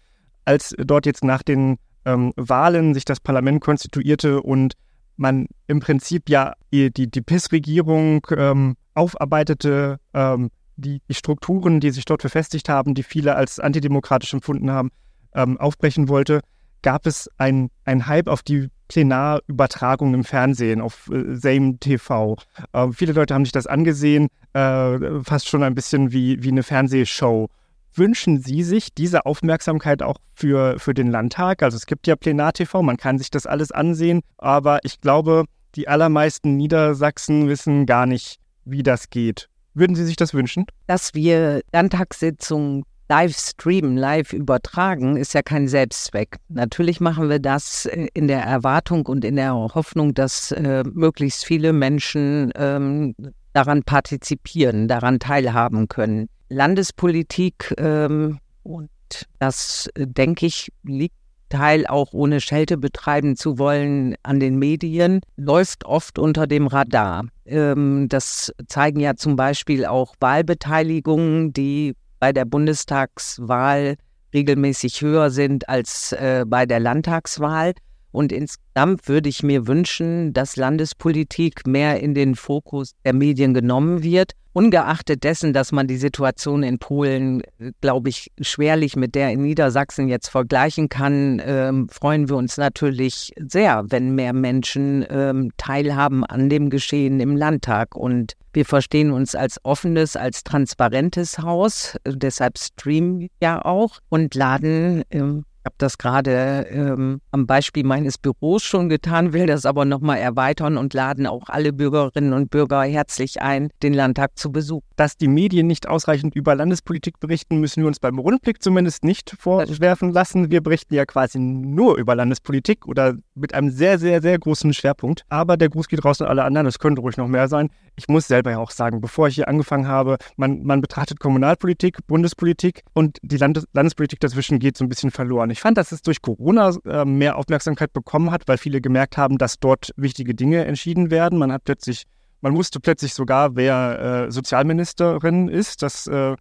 als 0.44 0.74
dort 0.76 1.06
jetzt 1.06 1.22
nach 1.22 1.44
den 1.44 1.78
ähm, 2.04 2.32
Wahlen 2.34 2.92
sich 2.92 3.04
das 3.04 3.20
Parlament 3.20 3.60
konstituierte 3.60 4.42
und 4.42 4.74
man 5.16 5.46
im 5.68 5.78
Prinzip 5.78 6.28
ja 6.28 6.54
die, 6.72 6.90
die 6.90 7.22
PIS-Regierung 7.22 8.26
ähm, 8.36 8.76
aufarbeitete, 8.94 10.00
ähm, 10.12 10.50
die, 10.80 11.00
die 11.08 11.14
Strukturen, 11.14 11.80
die 11.80 11.90
sich 11.90 12.04
dort 12.04 12.22
verfestigt 12.22 12.68
haben, 12.68 12.94
die 12.94 13.02
viele 13.02 13.36
als 13.36 13.60
antidemokratisch 13.60 14.32
empfunden 14.32 14.70
haben, 14.70 14.90
ähm, 15.34 15.58
aufbrechen 15.58 16.08
wollte, 16.08 16.40
gab 16.82 17.06
es 17.06 17.28
ein, 17.36 17.70
ein 17.84 18.06
Hype 18.06 18.28
auf 18.28 18.42
die 18.42 18.68
Plenarübertragung 18.88 20.14
im 20.14 20.24
Fernsehen, 20.24 20.80
auf 20.80 21.08
äh, 21.12 21.36
Same 21.36 21.78
TV. 21.78 22.36
Äh, 22.72 22.88
viele 22.92 23.12
Leute 23.12 23.34
haben 23.34 23.44
sich 23.44 23.52
das 23.52 23.66
angesehen, 23.66 24.28
äh, 24.52 24.98
fast 25.22 25.48
schon 25.48 25.62
ein 25.62 25.74
bisschen 25.74 26.12
wie, 26.12 26.42
wie 26.42 26.48
eine 26.48 26.62
Fernsehshow. 26.62 27.48
Wünschen 27.94 28.40
Sie 28.40 28.62
sich 28.62 28.94
diese 28.94 29.26
Aufmerksamkeit 29.26 30.02
auch 30.02 30.16
für, 30.34 30.78
für 30.78 30.94
den 30.94 31.10
Landtag? 31.10 31.62
Also 31.62 31.76
es 31.76 31.86
gibt 31.86 32.06
ja 32.06 32.16
Plenar-TV, 32.16 32.82
man 32.82 32.96
kann 32.96 33.18
sich 33.18 33.30
das 33.30 33.46
alles 33.46 33.72
ansehen, 33.72 34.20
aber 34.38 34.78
ich 34.84 35.00
glaube, 35.00 35.44
die 35.74 35.88
allermeisten 35.88 36.56
Niedersachsen 36.56 37.48
wissen 37.48 37.86
gar 37.86 38.06
nicht, 38.06 38.38
wie 38.64 38.82
das 38.82 39.10
geht. 39.10 39.48
Würden 39.80 39.96
Sie 39.96 40.04
sich 40.04 40.16
das 40.16 40.34
wünschen? 40.34 40.66
Dass 40.86 41.14
wir 41.14 41.62
Landtagssitzungen 41.72 42.84
live 43.08 43.34
streamen, 43.34 43.96
live 43.96 44.34
übertragen, 44.34 45.16
ist 45.16 45.32
ja 45.32 45.40
kein 45.40 45.68
Selbstzweck. 45.68 46.36
Natürlich 46.48 47.00
machen 47.00 47.30
wir 47.30 47.38
das 47.38 47.86
äh, 47.86 48.08
in 48.12 48.28
der 48.28 48.42
Erwartung 48.42 49.06
und 49.06 49.24
in 49.24 49.36
der 49.36 49.54
Hoffnung, 49.54 50.12
dass 50.12 50.52
äh, 50.52 50.84
möglichst 50.92 51.46
viele 51.46 51.72
Menschen 51.72 52.52
ähm, 52.56 53.14
daran 53.54 53.82
partizipieren, 53.82 54.86
daran 54.86 55.18
teilhaben 55.18 55.88
können. 55.88 56.28
Landespolitik 56.50 57.74
ähm, 57.78 58.38
und 58.62 58.90
das, 59.38 59.88
äh, 59.94 60.06
denke 60.06 60.44
ich, 60.44 60.70
liegt 60.82 61.16
Teil 61.50 61.86
auch 61.86 62.14
ohne 62.14 62.40
Schelte 62.40 62.78
betreiben 62.78 63.36
zu 63.36 63.58
wollen 63.58 64.16
an 64.22 64.40
den 64.40 64.58
Medien, 64.58 65.20
läuft 65.36 65.84
oft 65.84 66.18
unter 66.18 66.46
dem 66.46 66.66
Radar. 66.66 67.24
Ähm, 67.44 68.06
das 68.08 68.52
zeigen 68.66 69.00
ja 69.00 69.16
zum 69.16 69.36
Beispiel 69.36 69.84
auch 69.84 70.14
Wahlbeteiligungen, 70.20 71.52
die 71.52 71.94
bei 72.18 72.32
der 72.32 72.46
Bundestagswahl 72.46 73.96
regelmäßig 74.32 75.02
höher 75.02 75.30
sind 75.30 75.68
als 75.68 76.12
äh, 76.12 76.44
bei 76.46 76.64
der 76.64 76.80
Landtagswahl. 76.80 77.74
Und 78.12 78.32
insgesamt 78.32 79.08
würde 79.08 79.28
ich 79.28 79.42
mir 79.42 79.66
wünschen, 79.66 80.32
dass 80.32 80.56
Landespolitik 80.56 81.66
mehr 81.66 82.00
in 82.00 82.14
den 82.14 82.34
Fokus 82.34 82.92
der 83.04 83.14
Medien 83.14 83.54
genommen 83.54 84.02
wird. 84.02 84.32
Ungeachtet 84.52 85.22
dessen, 85.22 85.52
dass 85.52 85.70
man 85.70 85.86
die 85.86 85.96
Situation 85.96 86.64
in 86.64 86.80
Polen, 86.80 87.40
glaube 87.80 88.08
ich, 88.08 88.32
schwerlich 88.40 88.96
mit 88.96 89.14
der 89.14 89.30
in 89.30 89.42
Niedersachsen 89.42 90.08
jetzt 90.08 90.28
vergleichen 90.28 90.88
kann, 90.88 91.40
ähm, 91.44 91.88
freuen 91.88 92.28
wir 92.28 92.34
uns 92.34 92.56
natürlich 92.56 93.32
sehr, 93.38 93.84
wenn 93.90 94.16
mehr 94.16 94.32
Menschen 94.32 95.06
ähm, 95.08 95.52
teilhaben 95.56 96.24
an 96.24 96.48
dem 96.48 96.68
Geschehen 96.68 97.20
im 97.20 97.36
Landtag. 97.36 97.94
Und 97.94 98.34
wir 98.52 98.64
verstehen 98.64 99.12
uns 99.12 99.36
als 99.36 99.64
offenes, 99.64 100.16
als 100.16 100.42
transparentes 100.42 101.38
Haus. 101.38 101.96
Deshalb 102.04 102.58
streamen 102.58 103.20
wir 103.20 103.28
ja 103.40 103.64
auch 103.64 104.00
und 104.08 104.34
laden 104.34 105.04
ähm, 105.12 105.44
habe 105.64 105.74
das 105.78 105.98
gerade 105.98 106.66
ähm, 106.70 107.20
am 107.30 107.46
Beispiel 107.46 107.84
meines 107.84 108.18
Büros 108.18 108.62
schon 108.62 108.88
getan, 108.88 109.32
will 109.32 109.46
das 109.46 109.66
aber 109.66 109.84
nochmal 109.84 110.18
erweitern 110.18 110.76
und 110.76 110.94
laden 110.94 111.26
auch 111.26 111.48
alle 111.48 111.72
Bürgerinnen 111.72 112.32
und 112.32 112.50
Bürger 112.50 112.82
herzlich 112.82 113.42
ein, 113.42 113.70
den 113.82 113.94
Landtag 113.94 114.38
zu 114.38 114.52
besuchen. 114.52 114.86
Dass 114.96 115.16
die 115.16 115.28
Medien 115.28 115.66
nicht 115.66 115.88
ausreichend 115.88 116.34
über 116.34 116.54
Landespolitik 116.54 117.20
berichten, 117.20 117.58
müssen 117.60 117.82
wir 117.82 117.88
uns 117.88 118.00
beim 118.00 118.18
Rundblick 118.18 118.62
zumindest 118.62 119.04
nicht 119.04 119.34
vorwerfen 119.38 120.12
lassen. 120.12 120.50
Wir 120.50 120.62
berichten 120.62 120.94
ja 120.94 121.04
quasi 121.04 121.38
nur 121.38 121.96
über 121.96 122.14
Landespolitik 122.14 122.86
oder 122.86 123.14
mit 123.34 123.54
einem 123.54 123.70
sehr, 123.70 123.98
sehr, 123.98 124.22
sehr 124.22 124.38
großen 124.38 124.72
Schwerpunkt. 124.72 125.24
Aber 125.28 125.56
der 125.56 125.68
Gruß 125.68 125.88
geht 125.88 126.04
raus 126.04 126.20
an 126.20 126.28
alle 126.28 126.44
anderen. 126.44 126.66
Es 126.66 126.78
könnte 126.78 127.00
ruhig 127.02 127.16
noch 127.16 127.28
mehr 127.28 127.48
sein. 127.48 127.70
Ich 127.96 128.08
muss 128.08 128.26
selber 128.26 128.50
ja 128.50 128.58
auch 128.58 128.70
sagen, 128.70 129.00
bevor 129.00 129.28
ich 129.28 129.34
hier 129.34 129.48
angefangen 129.48 129.88
habe, 129.88 130.16
man, 130.36 130.62
man 130.62 130.80
betrachtet 130.80 131.20
Kommunalpolitik, 131.20 131.98
Bundespolitik 132.06 132.82
und 132.94 133.18
die 133.22 133.36
Landes 133.36 133.64
Landespolitik 133.72 134.20
dazwischen 134.20 134.58
geht 134.58 134.76
so 134.76 134.84
ein 134.84 134.88
bisschen 134.88 135.10
verloren. 135.10 135.49
Ich 135.50 135.60
fand, 135.60 135.78
dass 135.78 135.92
es 135.92 136.02
durch 136.02 136.22
Corona 136.22 136.74
äh, 136.84 137.04
mehr 137.04 137.36
Aufmerksamkeit 137.36 137.92
bekommen 137.92 138.30
hat, 138.30 138.46
weil 138.46 138.58
viele 138.58 138.80
gemerkt 138.80 139.16
haben, 139.16 139.38
dass 139.38 139.58
dort 139.58 139.90
wichtige 139.96 140.34
Dinge 140.34 140.64
entschieden 140.64 141.10
werden. 141.10 141.38
Man 141.38 141.52
hat 141.52 141.64
plötzlich, 141.64 142.04
man 142.40 142.56
wusste 142.56 142.80
plötzlich 142.80 143.14
sogar, 143.14 143.56
wer 143.56 144.26
äh, 144.26 144.30
Sozialministerin 144.30 145.48
ist. 145.48 145.82
Das 145.82 146.06
äh, 146.06 146.36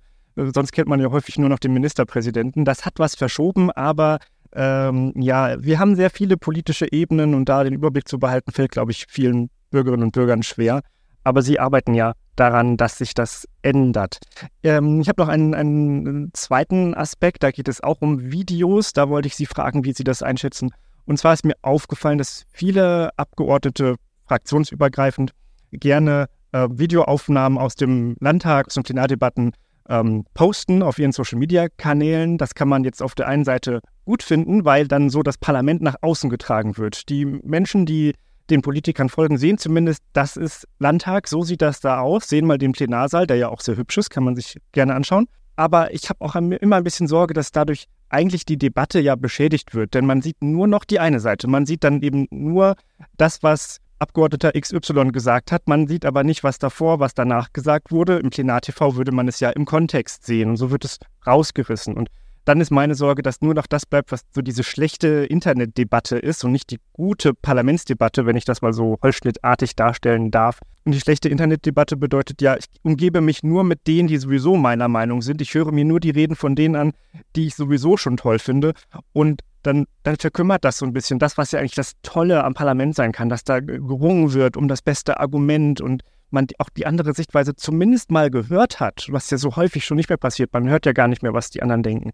sonst 0.53 0.71
kennt 0.71 0.87
man 0.87 0.99
ja 0.99 1.11
häufig 1.11 1.37
nur 1.37 1.49
noch 1.49 1.59
den 1.59 1.73
Ministerpräsidenten. 1.73 2.65
Das 2.65 2.85
hat 2.85 2.93
was 2.97 3.15
verschoben, 3.15 3.71
aber 3.71 4.19
ähm, 4.53 5.13
ja, 5.15 5.61
wir 5.61 5.79
haben 5.79 5.95
sehr 5.95 6.09
viele 6.09 6.37
politische 6.37 6.91
Ebenen 6.91 7.33
und 7.33 7.49
da 7.49 7.63
den 7.63 7.73
Überblick 7.73 8.07
zu 8.07 8.19
behalten, 8.19 8.51
fällt, 8.51 8.71
glaube 8.71 8.91
ich, 8.91 9.05
vielen 9.07 9.49
Bürgerinnen 9.69 10.03
und 10.03 10.11
Bürgern 10.11 10.43
schwer. 10.43 10.81
Aber 11.23 11.41
sie 11.41 11.59
arbeiten 11.59 11.93
ja 11.93 12.13
daran, 12.35 12.77
dass 12.77 12.97
sich 12.97 13.13
das 13.13 13.47
ändert. 13.61 14.19
Ähm, 14.63 15.01
ich 15.01 15.09
habe 15.09 15.21
noch 15.21 15.29
einen, 15.29 15.53
einen 15.53 16.31
zweiten 16.33 16.93
Aspekt, 16.93 17.43
da 17.43 17.51
geht 17.51 17.67
es 17.67 17.81
auch 17.81 18.01
um 18.01 18.31
Videos. 18.31 18.93
Da 18.93 19.09
wollte 19.09 19.27
ich 19.27 19.35
Sie 19.35 19.45
fragen, 19.45 19.83
wie 19.83 19.93
Sie 19.93 20.03
das 20.03 20.23
einschätzen. 20.23 20.71
Und 21.05 21.17
zwar 21.17 21.33
ist 21.33 21.43
mir 21.43 21.55
aufgefallen, 21.61 22.17
dass 22.17 22.45
viele 22.51 23.09
Abgeordnete 23.17 23.95
fraktionsübergreifend 24.27 25.31
gerne 25.71 26.27
äh, 26.51 26.67
Videoaufnahmen 26.71 27.57
aus 27.57 27.75
dem 27.75 28.15
Landtag, 28.19 28.67
aus 28.67 28.75
den 28.75 28.83
Plenardebatten 28.83 29.53
ähm, 29.89 30.23
posten 30.33 30.83
auf 30.83 30.99
ihren 30.99 31.11
Social-Media-Kanälen. 31.11 32.37
Das 32.37 32.53
kann 32.55 32.69
man 32.69 32.83
jetzt 32.83 33.01
auf 33.01 33.15
der 33.15 33.27
einen 33.27 33.43
Seite 33.43 33.81
gut 34.05 34.23
finden, 34.23 34.65
weil 34.65 34.87
dann 34.87 35.09
so 35.09 35.23
das 35.23 35.37
Parlament 35.37 35.81
nach 35.81 35.95
außen 36.01 36.29
getragen 36.29 36.77
wird. 36.77 37.09
Die 37.09 37.25
Menschen, 37.25 37.85
die 37.85 38.13
den 38.49 38.61
Politikern 38.61 39.09
folgen, 39.09 39.37
sehen 39.37 39.57
zumindest, 39.57 40.03
das 40.13 40.37
ist 40.37 40.67
Landtag, 40.79 41.27
so 41.27 41.43
sieht 41.43 41.61
das 41.61 41.79
da 41.79 41.99
aus, 41.99 42.27
sehen 42.27 42.47
mal 42.47 42.57
den 42.57 42.71
Plenarsaal, 42.71 43.27
der 43.27 43.37
ja 43.37 43.49
auch 43.49 43.61
sehr 43.61 43.77
hübsch 43.77 43.97
ist, 43.97 44.09
kann 44.09 44.23
man 44.23 44.35
sich 44.35 44.57
gerne 44.71 44.95
anschauen. 44.95 45.27
Aber 45.55 45.93
ich 45.93 46.09
habe 46.09 46.21
auch 46.21 46.35
immer 46.35 46.77
ein 46.77 46.83
bisschen 46.83 47.07
Sorge, 47.07 47.33
dass 47.33 47.51
dadurch 47.51 47.87
eigentlich 48.07 48.45
die 48.45 48.57
Debatte 48.57 48.99
ja 48.99 49.15
beschädigt 49.15 49.73
wird, 49.73 49.93
denn 49.93 50.05
man 50.05 50.21
sieht 50.21 50.41
nur 50.41 50.67
noch 50.67 50.85
die 50.85 50.99
eine 50.99 51.19
Seite. 51.19 51.47
Man 51.47 51.65
sieht 51.65 51.83
dann 51.83 52.01
eben 52.01 52.27
nur 52.31 52.75
das, 53.17 53.43
was 53.43 53.79
Abgeordneter 53.99 54.53
XY 54.53 55.11
gesagt 55.11 55.51
hat. 55.51 55.67
Man 55.67 55.87
sieht 55.87 56.05
aber 56.05 56.23
nicht, 56.23 56.43
was 56.43 56.57
davor, 56.57 56.99
was 57.01 57.13
danach 57.13 57.51
gesagt 57.51 57.91
wurde. 57.91 58.17
Im 58.19 58.29
Plenar-TV 58.29 58.95
würde 58.95 59.11
man 59.11 59.27
es 59.27 59.41
ja 59.41 59.49
im 59.49 59.65
Kontext 59.65 60.25
sehen 60.25 60.49
und 60.49 60.57
so 60.57 60.71
wird 60.71 60.85
es 60.85 60.99
rausgerissen. 61.27 61.95
Und 61.95 62.09
dann 62.45 62.61
ist 62.61 62.71
meine 62.71 62.95
Sorge, 62.95 63.21
dass 63.21 63.41
nur 63.41 63.53
noch 63.53 63.67
das 63.67 63.85
bleibt, 63.85 64.11
was 64.11 64.21
so 64.33 64.41
diese 64.41 64.63
schlechte 64.63 65.07
Internetdebatte 65.25 66.17
ist 66.17 66.43
und 66.43 66.51
nicht 66.51 66.71
die 66.71 66.79
gute 66.93 67.33
Parlamentsdebatte, 67.33 68.25
wenn 68.25 68.35
ich 68.35 68.45
das 68.45 68.61
mal 68.61 68.73
so 68.73 68.97
holzschnittartig 69.01 69.75
darstellen 69.75 70.31
darf. 70.31 70.59
Und 70.85 70.93
die 70.93 70.99
schlechte 70.99 71.29
Internetdebatte 71.29 71.97
bedeutet 71.97 72.41
ja, 72.41 72.55
ich 72.55 72.65
umgebe 72.81 73.21
mich 73.21 73.43
nur 73.43 73.63
mit 73.63 73.85
denen, 73.87 74.07
die 74.07 74.17
sowieso 74.17 74.55
meiner 74.55 74.87
Meinung 74.87 75.21
sind. 75.21 75.41
Ich 75.41 75.53
höre 75.53 75.71
mir 75.71 75.85
nur 75.85 75.99
die 75.99 76.09
Reden 76.09 76.35
von 76.35 76.55
denen 76.55 76.75
an, 76.75 76.93
die 77.35 77.47
ich 77.47 77.55
sowieso 77.55 77.97
schon 77.97 78.17
toll 78.17 78.39
finde. 78.39 78.73
Und 79.13 79.41
dann, 79.63 79.85
dann 80.03 80.15
verkümmert 80.15 80.63
das 80.63 80.77
so 80.77 80.85
ein 80.85 80.93
bisschen 80.93 81.19
das, 81.19 81.37
was 81.37 81.51
ja 81.51 81.59
eigentlich 81.59 81.75
das 81.75 81.93
Tolle 82.01 82.43
am 82.43 82.53
Parlament 82.53 82.95
sein 82.95 83.11
kann, 83.11 83.29
dass 83.29 83.43
da 83.43 83.59
gerungen 83.59 84.33
wird 84.33 84.57
um 84.57 84.67
das 84.67 84.81
beste 84.81 85.19
Argument 85.19 85.81
und 85.81 86.03
man 86.31 86.47
auch 86.59 86.69
die 86.69 86.85
andere 86.85 87.13
Sichtweise 87.13 87.55
zumindest 87.55 88.11
mal 88.11 88.29
gehört 88.29 88.79
hat, 88.79 89.07
was 89.09 89.29
ja 89.29 89.37
so 89.37 89.55
häufig 89.55 89.85
schon 89.85 89.97
nicht 89.97 90.09
mehr 90.09 90.17
passiert. 90.17 90.53
Man 90.53 90.69
hört 90.69 90.85
ja 90.85 90.93
gar 90.93 91.07
nicht 91.07 91.23
mehr, 91.23 91.33
was 91.33 91.49
die 91.49 91.61
anderen 91.61 91.83
denken. 91.83 92.11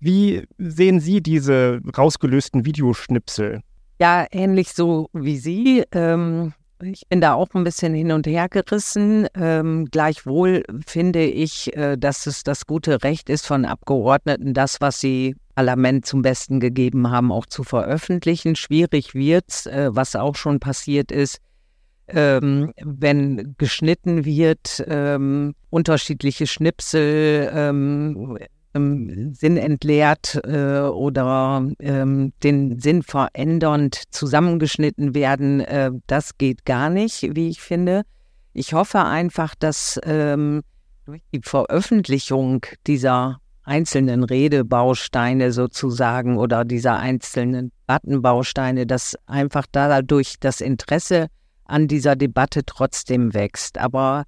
Wie 0.00 0.44
sehen 0.58 1.00
Sie 1.00 1.20
diese 1.20 1.80
rausgelösten 1.96 2.64
Videoschnipsel? 2.64 3.60
Ja, 4.00 4.26
ähnlich 4.30 4.72
so 4.72 5.08
wie 5.12 5.38
Sie. 5.38 5.84
Ähm, 5.92 6.52
ich 6.80 7.08
bin 7.08 7.20
da 7.20 7.34
auch 7.34 7.48
ein 7.54 7.64
bisschen 7.64 7.92
hin 7.94 8.12
und 8.12 8.26
her 8.26 8.48
gerissen. 8.48 9.26
Ähm, 9.34 9.86
gleichwohl 9.90 10.62
finde 10.86 11.24
ich, 11.24 11.76
äh, 11.76 11.96
dass 11.96 12.26
es 12.26 12.44
das 12.44 12.66
gute 12.66 13.02
Recht 13.02 13.28
ist 13.28 13.46
von 13.46 13.64
Abgeordneten, 13.64 14.54
das, 14.54 14.80
was 14.80 15.00
sie 15.00 15.34
Parlament 15.56 16.06
zum 16.06 16.22
Besten 16.22 16.60
gegeben 16.60 17.10
haben, 17.10 17.32
auch 17.32 17.46
zu 17.46 17.64
veröffentlichen. 17.64 18.54
Schwierig 18.54 19.14
wird's, 19.14 19.66
äh, 19.66 19.90
was 19.90 20.14
auch 20.14 20.36
schon 20.36 20.60
passiert 20.60 21.10
ist, 21.10 21.38
ähm, 22.06 22.72
wenn 22.80 23.56
geschnitten 23.58 24.24
wird, 24.24 24.84
ähm, 24.86 25.54
unterschiedliche 25.70 26.46
Schnipsel 26.46 27.50
ähm, 27.52 28.38
ähm, 28.78 29.34
Sinn 29.34 29.56
entleert 29.56 30.40
äh, 30.44 30.80
oder 30.80 31.68
ähm, 31.80 32.32
den 32.42 32.78
Sinn 32.78 33.02
verändernd 33.02 34.02
zusammengeschnitten 34.10 35.14
werden, 35.14 35.60
äh, 35.60 35.90
das 36.06 36.38
geht 36.38 36.64
gar 36.64 36.90
nicht, 36.90 37.22
wie 37.34 37.48
ich 37.48 37.60
finde. 37.60 38.02
Ich 38.52 38.72
hoffe 38.72 39.04
einfach, 39.04 39.54
dass 39.54 40.00
ähm, 40.04 40.62
durch 41.04 41.22
die 41.32 41.40
Veröffentlichung 41.42 42.64
dieser 42.86 43.40
einzelnen 43.62 44.24
Redebausteine 44.24 45.52
sozusagen 45.52 46.38
oder 46.38 46.64
dieser 46.64 46.98
einzelnen 46.98 47.70
Debattenbausteine, 47.82 48.86
dass 48.86 49.14
einfach 49.26 49.66
dadurch 49.70 50.36
das 50.40 50.60
Interesse 50.60 51.28
an 51.64 51.86
dieser 51.86 52.16
Debatte 52.16 52.64
trotzdem 52.64 53.34
wächst. 53.34 53.78
Aber 53.78 54.24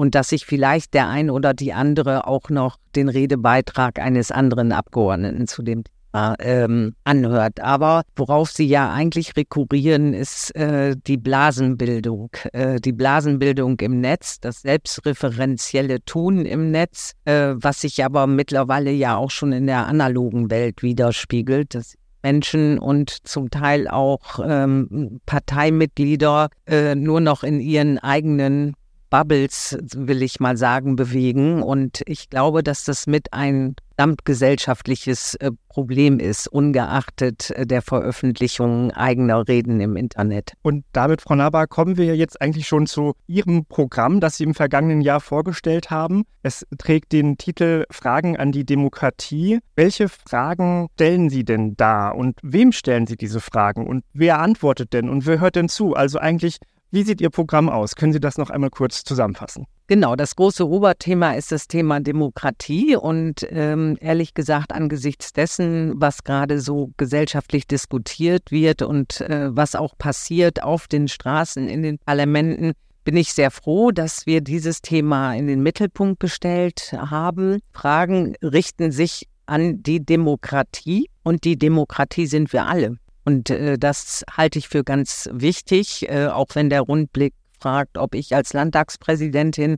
und 0.00 0.14
dass 0.14 0.30
sich 0.30 0.46
vielleicht 0.46 0.94
der 0.94 1.10
ein 1.10 1.28
oder 1.28 1.52
die 1.52 1.74
andere 1.74 2.26
auch 2.26 2.48
noch 2.48 2.78
den 2.96 3.10
Redebeitrag 3.10 3.98
eines 3.98 4.30
anderen 4.30 4.72
Abgeordneten 4.72 5.46
zu 5.46 5.62
dem 5.62 5.84
Thema 5.84 6.36
ähm, 6.38 6.94
anhört. 7.04 7.60
Aber 7.60 8.04
worauf 8.16 8.50
Sie 8.50 8.64
ja 8.64 8.90
eigentlich 8.90 9.36
rekurrieren, 9.36 10.14
ist 10.14 10.56
äh, 10.56 10.96
die 11.06 11.18
Blasenbildung. 11.18 12.30
Äh, 12.54 12.80
die 12.80 12.94
Blasenbildung 12.94 13.78
im 13.80 14.00
Netz, 14.00 14.40
das 14.40 14.62
selbstreferenzielle 14.62 16.02
Tun 16.06 16.46
im 16.46 16.70
Netz, 16.70 17.12
äh, 17.26 17.52
was 17.56 17.82
sich 17.82 18.02
aber 18.02 18.26
mittlerweile 18.26 18.92
ja 18.92 19.16
auch 19.16 19.30
schon 19.30 19.52
in 19.52 19.66
der 19.66 19.86
analogen 19.86 20.50
Welt 20.50 20.82
widerspiegelt. 20.82 21.74
Das 21.74 21.92
Menschen 22.22 22.78
und 22.78 23.10
zum 23.28 23.50
Teil 23.50 23.86
auch 23.86 24.40
ähm, 24.42 25.20
Parteimitglieder 25.26 26.48
äh, 26.66 26.94
nur 26.94 27.20
noch 27.20 27.44
in 27.44 27.60
ihren 27.60 27.98
eigenen 27.98 28.74
Bubbles, 29.10 29.76
will 29.94 30.22
ich 30.22 30.40
mal 30.40 30.56
sagen, 30.56 30.96
bewegen. 30.96 31.62
Und 31.62 32.02
ich 32.06 32.30
glaube, 32.30 32.62
dass 32.62 32.84
das 32.84 33.06
mit 33.06 33.32
ein 33.32 33.74
gesamtgesellschaftliches 34.00 35.34
äh, 35.34 35.50
Problem 35.68 36.20
ist, 36.20 36.48
ungeachtet 36.48 37.50
äh, 37.50 37.66
der 37.66 37.82
Veröffentlichung 37.82 38.92
eigener 38.92 39.46
Reden 39.46 39.78
im 39.80 39.94
Internet. 39.94 40.54
Und 40.62 40.86
damit, 40.92 41.20
Frau 41.20 41.34
Nabar, 41.34 41.66
kommen 41.66 41.98
wir 41.98 42.16
jetzt 42.16 42.40
eigentlich 42.40 42.66
schon 42.66 42.86
zu 42.86 43.12
Ihrem 43.26 43.66
Programm, 43.66 44.20
das 44.20 44.38
Sie 44.38 44.44
im 44.44 44.54
vergangenen 44.54 45.02
Jahr 45.02 45.20
vorgestellt 45.20 45.90
haben. 45.90 46.24
Es 46.42 46.66
trägt 46.78 47.12
den 47.12 47.36
Titel 47.36 47.84
Fragen 47.90 48.38
an 48.38 48.52
die 48.52 48.64
Demokratie. 48.64 49.58
Welche 49.76 50.08
Fragen 50.08 50.88
stellen 50.94 51.28
Sie 51.28 51.44
denn 51.44 51.76
da 51.76 52.08
und 52.08 52.38
wem 52.42 52.72
stellen 52.72 53.06
Sie 53.06 53.16
diese 53.16 53.40
Fragen 53.40 53.86
und 53.86 54.02
wer 54.14 54.40
antwortet 54.40 54.94
denn 54.94 55.10
und 55.10 55.26
wer 55.26 55.40
hört 55.40 55.56
denn 55.56 55.68
zu? 55.68 55.94
Also 55.94 56.18
eigentlich 56.18 56.56
wie 56.90 57.02
sieht 57.02 57.20
Ihr 57.20 57.30
Programm 57.30 57.68
aus? 57.68 57.94
Können 57.94 58.12
Sie 58.12 58.20
das 58.20 58.38
noch 58.38 58.50
einmal 58.50 58.70
kurz 58.70 59.04
zusammenfassen? 59.04 59.66
Genau, 59.86 60.14
das 60.14 60.36
große 60.36 60.68
Oberthema 60.68 61.32
ist 61.32 61.50
das 61.50 61.66
Thema 61.66 62.00
Demokratie 62.00 62.96
und 62.96 63.46
ähm, 63.50 63.96
ehrlich 64.00 64.34
gesagt 64.34 64.72
angesichts 64.72 65.32
dessen, 65.32 65.94
was 65.96 66.22
gerade 66.22 66.60
so 66.60 66.92
gesellschaftlich 66.96 67.66
diskutiert 67.66 68.52
wird 68.52 68.82
und 68.82 69.20
äh, 69.20 69.48
was 69.50 69.74
auch 69.74 69.98
passiert 69.98 70.62
auf 70.62 70.86
den 70.86 71.08
Straßen, 71.08 71.68
in 71.68 71.82
den 71.82 71.98
Parlamenten, 71.98 72.72
bin 73.02 73.16
ich 73.16 73.32
sehr 73.32 73.50
froh, 73.50 73.90
dass 73.90 74.26
wir 74.26 74.40
dieses 74.40 74.82
Thema 74.82 75.34
in 75.34 75.46
den 75.48 75.62
Mittelpunkt 75.62 76.20
gestellt 76.20 76.92
haben. 76.92 77.58
Fragen 77.72 78.36
richten 78.42 78.92
sich 78.92 79.26
an 79.46 79.82
die 79.82 80.04
Demokratie 80.04 81.08
und 81.24 81.44
die 81.44 81.58
Demokratie 81.58 82.26
sind 82.26 82.52
wir 82.52 82.66
alle. 82.66 82.96
Und 83.30 83.48
äh, 83.48 83.78
das 83.78 84.24
halte 84.36 84.58
ich 84.58 84.68
für 84.68 84.82
ganz 84.82 85.30
wichtig, 85.32 86.08
äh, 86.08 86.26
auch 86.26 86.48
wenn 86.54 86.68
der 86.68 86.80
Rundblick 86.80 87.32
fragt, 87.60 87.96
ob 87.96 88.16
ich 88.16 88.34
als 88.34 88.52
Landtagspräsidentin 88.52 89.76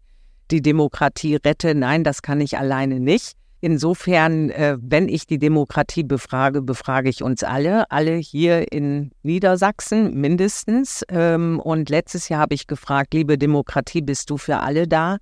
die 0.50 0.62
Demokratie 0.62 1.36
rette. 1.36 1.74
Nein, 1.74 2.02
das 2.02 2.22
kann 2.22 2.40
ich 2.40 2.56
alleine 2.56 2.98
nicht. 2.98 3.34
Insofern, 3.60 4.48
äh, 4.48 4.78
wenn 4.80 5.06
ich 5.06 5.26
die 5.26 5.38
Demokratie 5.38 6.02
befrage, 6.02 6.62
befrage 6.62 7.10
ich 7.10 7.22
uns 7.22 7.44
alle, 7.44 7.90
alle 7.90 8.16
hier 8.16 8.72
in 8.72 9.10
Niedersachsen 9.22 10.14
mindestens. 10.14 11.04
Ähm, 11.10 11.60
und 11.60 11.90
letztes 11.90 12.30
Jahr 12.30 12.40
habe 12.40 12.54
ich 12.54 12.66
gefragt, 12.66 13.12
liebe 13.12 13.36
Demokratie, 13.36 14.00
bist 14.00 14.30
du 14.30 14.38
für 14.38 14.60
alle 14.60 14.88
da? 14.88 15.18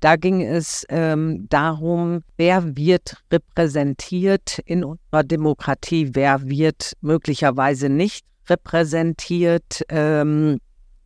Da 0.00 0.16
ging 0.16 0.40
es 0.40 0.86
ähm, 0.88 1.46
darum, 1.50 2.22
wer 2.38 2.74
wird 2.76 3.16
repräsentiert 3.30 4.58
in 4.64 4.82
unserer 4.82 5.22
Demokratie, 5.24 6.10
wer 6.14 6.48
wird 6.48 6.94
möglicherweise 7.02 7.90
nicht 7.90 8.24
repräsentiert. 8.48 9.84
Ähm, 9.90 10.58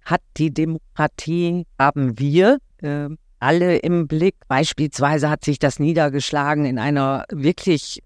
hat 0.05 0.23
die 0.37 0.53
Demokratie, 0.53 1.67
haben 1.79 2.19
wir 2.19 2.59
äh, 2.83 3.09
alle 3.41 3.79
im 3.79 4.07
Blick. 4.07 4.37
Beispielsweise 4.49 5.29
hat 5.29 5.45
sich 5.45 5.59
das 5.59 5.79
niedergeschlagen 5.81 6.65
in 6.65 6.79
einer 6.79 7.25
wirklich 7.31 8.01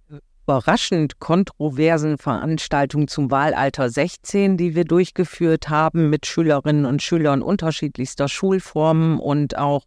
überraschend 0.49 1.19
kontroversen 1.19 2.17
Veranstaltung 2.17 3.07
zum 3.09 3.31
Wahlalter 3.31 3.91
16, 3.91 4.57
die 4.57 4.75
wir 4.75 4.85
durchgeführt 4.85 5.69
haben 5.69 6.09
mit 6.09 6.25
Schülerinnen 6.25 6.87
und 6.87 7.03
Schülern 7.03 7.43
unterschiedlichster 7.43 8.29
Schulformen 8.29 9.19
und 9.19 9.59
auch 9.59 9.85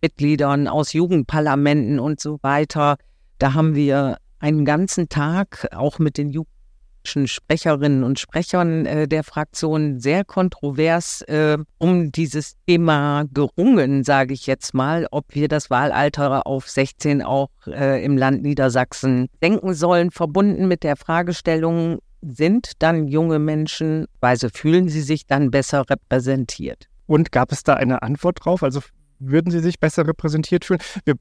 Mitgliedern 0.00 0.68
aus 0.68 0.92
Jugendparlamenten 0.92 1.98
und 1.98 2.20
so 2.20 2.38
weiter. 2.42 2.96
Da 3.38 3.54
haben 3.54 3.74
wir 3.74 4.18
einen 4.40 4.64
ganzen 4.64 5.08
Tag 5.08 5.68
auch 5.72 5.98
mit 5.98 6.18
den 6.18 6.30
jugendlichen 6.30 7.26
Sprecherinnen 7.26 8.04
und 8.04 8.18
Sprechern 8.18 8.86
äh, 8.86 9.08
der 9.08 9.24
Fraktion 9.24 9.98
sehr 9.98 10.24
kontrovers 10.24 11.22
äh, 11.22 11.58
um 11.78 12.12
dieses 12.12 12.56
Thema 12.66 13.24
gerungen, 13.32 14.04
sage 14.04 14.34
ich 14.34 14.46
jetzt 14.46 14.74
mal, 14.74 15.06
ob 15.10 15.34
wir 15.34 15.48
das 15.48 15.70
Wahlalter 15.70 16.46
auf 16.46 16.68
16 16.68 17.22
auch 17.22 17.50
äh, 17.66 18.04
im 18.04 18.16
Land 18.16 18.42
Niedersachsen 18.42 19.28
denken 19.42 19.74
sollen, 19.74 20.10
verbunden 20.10 20.68
mit 20.68 20.82
der 20.82 20.96
Fragestellung, 20.96 21.98
sind 22.20 22.72
dann 22.80 23.06
junge 23.06 23.38
Menschen, 23.38 24.06
weise 24.20 24.50
fühlen 24.50 24.88
sie 24.88 25.02
sich 25.02 25.26
dann 25.26 25.50
besser 25.50 25.88
repräsentiert? 25.88 26.88
Und 27.06 27.32
gab 27.32 27.52
es 27.52 27.62
da 27.62 27.74
eine 27.74 28.02
Antwort 28.02 28.44
drauf? 28.44 28.62
Also 28.62 28.80
würden 29.18 29.50
Sie 29.50 29.60
sich 29.60 29.80
besser 29.80 30.06
repräsentiert 30.06 30.64
fühlen? 30.64 30.80
Wir 31.04 31.16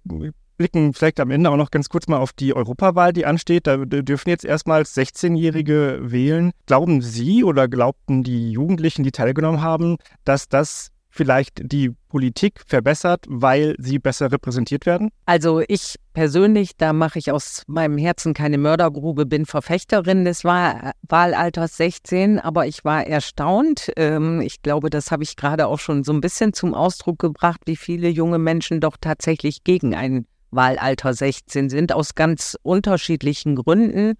blicken 0.57 0.93
vielleicht 0.93 1.19
am 1.19 1.31
Ende 1.31 1.49
auch 1.49 1.57
noch 1.57 1.71
ganz 1.71 1.89
kurz 1.89 2.07
mal 2.07 2.17
auf 2.17 2.33
die 2.33 2.55
Europawahl, 2.55 3.13
die 3.13 3.25
ansteht. 3.25 3.67
Da 3.67 3.77
dürfen 3.77 4.29
jetzt 4.29 4.43
erstmals 4.43 4.95
16-Jährige 4.97 5.99
wählen. 6.01 6.51
Glauben 6.65 7.01
Sie 7.01 7.43
oder 7.43 7.67
glaubten 7.67 8.23
die 8.23 8.51
Jugendlichen, 8.51 9.03
die 9.03 9.11
teilgenommen 9.11 9.61
haben, 9.61 9.97
dass 10.23 10.49
das 10.49 10.89
vielleicht 11.17 11.71
die 11.71 11.91
Politik 12.09 12.61
verbessert, 12.65 13.25
weil 13.27 13.75
sie 13.79 13.99
besser 13.99 14.31
repräsentiert 14.31 14.85
werden? 14.85 15.09
Also 15.25 15.61
ich 15.67 15.95
persönlich, 16.13 16.77
da 16.77 16.93
mache 16.93 17.19
ich 17.19 17.31
aus 17.31 17.63
meinem 17.67 17.97
Herzen 17.97 18.33
keine 18.33 18.57
Mördergrube, 18.57 19.25
bin 19.25 19.45
Verfechterin 19.45 20.23
des 20.23 20.43
Wahl 20.43 20.91
Wahlalters 21.07 21.75
16, 21.77 22.39
aber 22.39 22.67
ich 22.67 22.85
war 22.85 23.05
erstaunt. 23.05 23.91
Ähm, 23.97 24.41
ich 24.41 24.61
glaube, 24.61 24.89
das 24.89 25.11
habe 25.11 25.23
ich 25.23 25.35
gerade 25.35 25.67
auch 25.67 25.79
schon 25.79 26.03
so 26.03 26.13
ein 26.13 26.21
bisschen 26.21 26.53
zum 26.53 26.73
Ausdruck 26.73 27.19
gebracht, 27.19 27.61
wie 27.65 27.75
viele 27.75 28.07
junge 28.07 28.37
Menschen 28.37 28.79
doch 28.79 28.97
tatsächlich 28.99 29.63
gegen 29.63 29.95
ein 29.95 30.25
Wahlalter 30.51 31.13
16 31.13 31.69
sind, 31.69 31.91
aus 31.93 32.15
ganz 32.15 32.57
unterschiedlichen 32.63 33.55
Gründen. 33.55 34.13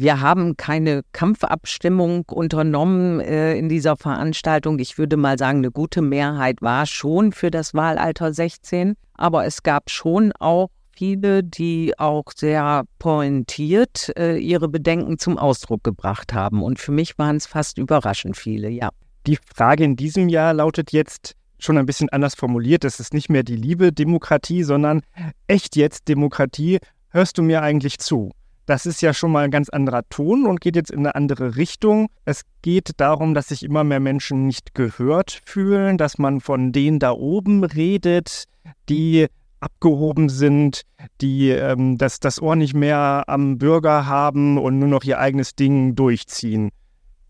Wir 0.00 0.20
haben 0.20 0.56
keine 0.56 1.02
Kampfabstimmung 1.10 2.24
unternommen 2.26 3.18
äh, 3.18 3.56
in 3.56 3.68
dieser 3.68 3.96
Veranstaltung. 3.96 4.78
Ich 4.78 4.96
würde 4.96 5.16
mal 5.16 5.36
sagen, 5.36 5.58
eine 5.58 5.72
gute 5.72 6.02
Mehrheit 6.02 6.62
war 6.62 6.86
schon 6.86 7.32
für 7.32 7.50
das 7.50 7.74
Wahlalter 7.74 8.32
16, 8.32 8.94
aber 9.14 9.44
es 9.44 9.64
gab 9.64 9.90
schon 9.90 10.30
auch 10.38 10.68
viele, 10.96 11.42
die 11.42 11.98
auch 11.98 12.26
sehr 12.32 12.84
pointiert 13.00 14.16
äh, 14.16 14.36
ihre 14.36 14.68
Bedenken 14.68 15.18
zum 15.18 15.36
Ausdruck 15.36 15.82
gebracht 15.82 16.32
haben. 16.32 16.62
Und 16.62 16.78
für 16.78 16.92
mich 16.92 17.18
waren 17.18 17.34
es 17.34 17.46
fast 17.46 17.76
überraschend 17.76 18.36
viele, 18.36 18.68
ja. 18.68 18.90
Die 19.26 19.40
Frage 19.52 19.82
in 19.82 19.96
diesem 19.96 20.28
Jahr 20.28 20.54
lautet 20.54 20.92
jetzt 20.92 21.34
schon 21.58 21.76
ein 21.76 21.86
bisschen 21.86 22.08
anders 22.10 22.36
formuliert. 22.36 22.84
Es 22.84 23.00
ist 23.00 23.12
nicht 23.12 23.30
mehr 23.30 23.42
die 23.42 23.56
liebe 23.56 23.92
Demokratie, 23.92 24.62
sondern 24.62 25.02
echt 25.48 25.74
jetzt 25.74 26.06
Demokratie. 26.06 26.78
Hörst 27.08 27.36
du 27.36 27.42
mir 27.42 27.62
eigentlich 27.62 27.98
zu? 27.98 28.30
Das 28.68 28.84
ist 28.84 29.00
ja 29.00 29.14
schon 29.14 29.32
mal 29.32 29.46
ein 29.46 29.50
ganz 29.50 29.70
anderer 29.70 30.02
Ton 30.10 30.46
und 30.46 30.60
geht 30.60 30.76
jetzt 30.76 30.90
in 30.90 30.98
eine 30.98 31.14
andere 31.14 31.56
Richtung. 31.56 32.08
Es 32.26 32.42
geht 32.60 32.90
darum, 32.98 33.32
dass 33.32 33.48
sich 33.48 33.62
immer 33.62 33.82
mehr 33.82 33.98
Menschen 33.98 34.46
nicht 34.46 34.74
gehört 34.74 35.40
fühlen, 35.46 35.96
dass 35.96 36.18
man 36.18 36.42
von 36.42 36.70
denen 36.70 36.98
da 36.98 37.12
oben 37.12 37.64
redet, 37.64 38.44
die 38.90 39.28
abgehoben 39.60 40.28
sind, 40.28 40.82
die 41.22 41.48
ähm, 41.48 41.96
das, 41.96 42.20
das 42.20 42.42
Ohr 42.42 42.56
nicht 42.56 42.74
mehr 42.74 43.24
am 43.26 43.56
Bürger 43.56 44.04
haben 44.04 44.58
und 44.58 44.78
nur 44.78 44.88
noch 44.88 45.02
ihr 45.04 45.18
eigenes 45.18 45.54
Ding 45.54 45.94
durchziehen. 45.94 46.68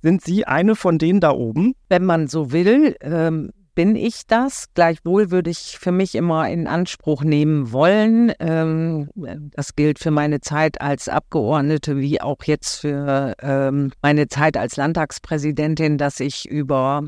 Sind 0.03 0.25
Sie 0.25 0.45
eine 0.45 0.75
von 0.75 0.99
denen 0.99 1.21
da 1.21 1.31
oben? 1.31 1.77
Wenn 1.89 2.05
man 2.05 2.27
so 2.27 2.51
will, 2.51 2.97
ähm, 3.01 3.53
bin 3.79 3.95
ich 3.95 4.27
das. 4.27 4.65
Gleichwohl 4.75 5.31
würde 5.31 5.51
ich 5.51 5.79
für 5.79 5.93
mich 5.93 6.17
immer 6.17 6.51
in 6.51 6.67
Anspruch 6.67 7.23
nehmen 7.23 7.71
wollen. 7.71 8.33
Ähm, 8.41 9.09
das 9.55 9.77
gilt 9.77 10.01
für 10.01 10.11
meine 10.11 10.41
Zeit 10.41 10.81
als 10.81 11.09
Abgeordnete 11.09 11.97
wie 11.97 12.21
auch 12.21 12.43
jetzt 12.43 12.81
für 12.81 13.37
ähm, 13.41 13.93
meine 14.03 14.27
Zeit 14.27 14.57
als 14.57 14.75
Landtagspräsidentin, 14.75 15.97
dass 15.97 16.19
ich 16.19 16.49
über 16.49 17.05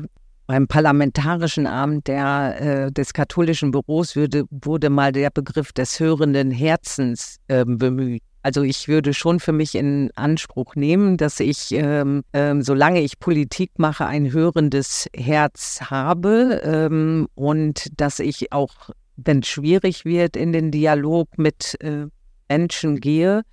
beim 0.47 0.69
parlamentarischen 0.69 1.67
Abend 1.67 2.07
der, 2.07 2.61
äh, 2.61 2.91
des 2.93 3.11
katholischen 3.11 3.71
Büros 3.71 4.15
würde, 4.15 4.45
wurde 4.49 4.89
mal 4.89 5.11
der 5.11 5.29
Begriff 5.29 5.73
des 5.73 5.99
hörenden 5.99 6.51
Herzens 6.51 7.35
äh, 7.49 7.65
bemüht. 7.65 8.23
Also 8.43 8.63
ich 8.63 8.87
würde 8.87 9.13
schon 9.13 9.39
für 9.39 9.51
mich 9.51 9.75
in 9.75 10.09
Anspruch 10.15 10.75
nehmen, 10.75 11.17
dass 11.17 11.39
ich, 11.39 11.71
ähm, 11.71 12.23
ähm, 12.33 12.63
solange 12.63 13.01
ich 13.01 13.19
Politik 13.19 13.71
mache, 13.77 14.05
ein 14.05 14.31
hörendes 14.31 15.07
Herz 15.15 15.81
habe 15.81 16.61
ähm, 16.63 17.27
und 17.35 17.87
dass 17.99 18.19
ich 18.19 18.51
auch, 18.51 18.89
wenn 19.15 19.39
es 19.39 19.47
schwierig 19.47 20.05
wird, 20.05 20.35
in 20.35 20.53
den 20.53 20.71
Dialog 20.71 21.37
mit 21.37 21.77
äh, 21.81 22.07
Menschen 22.49 22.99
gehe. 22.99 23.43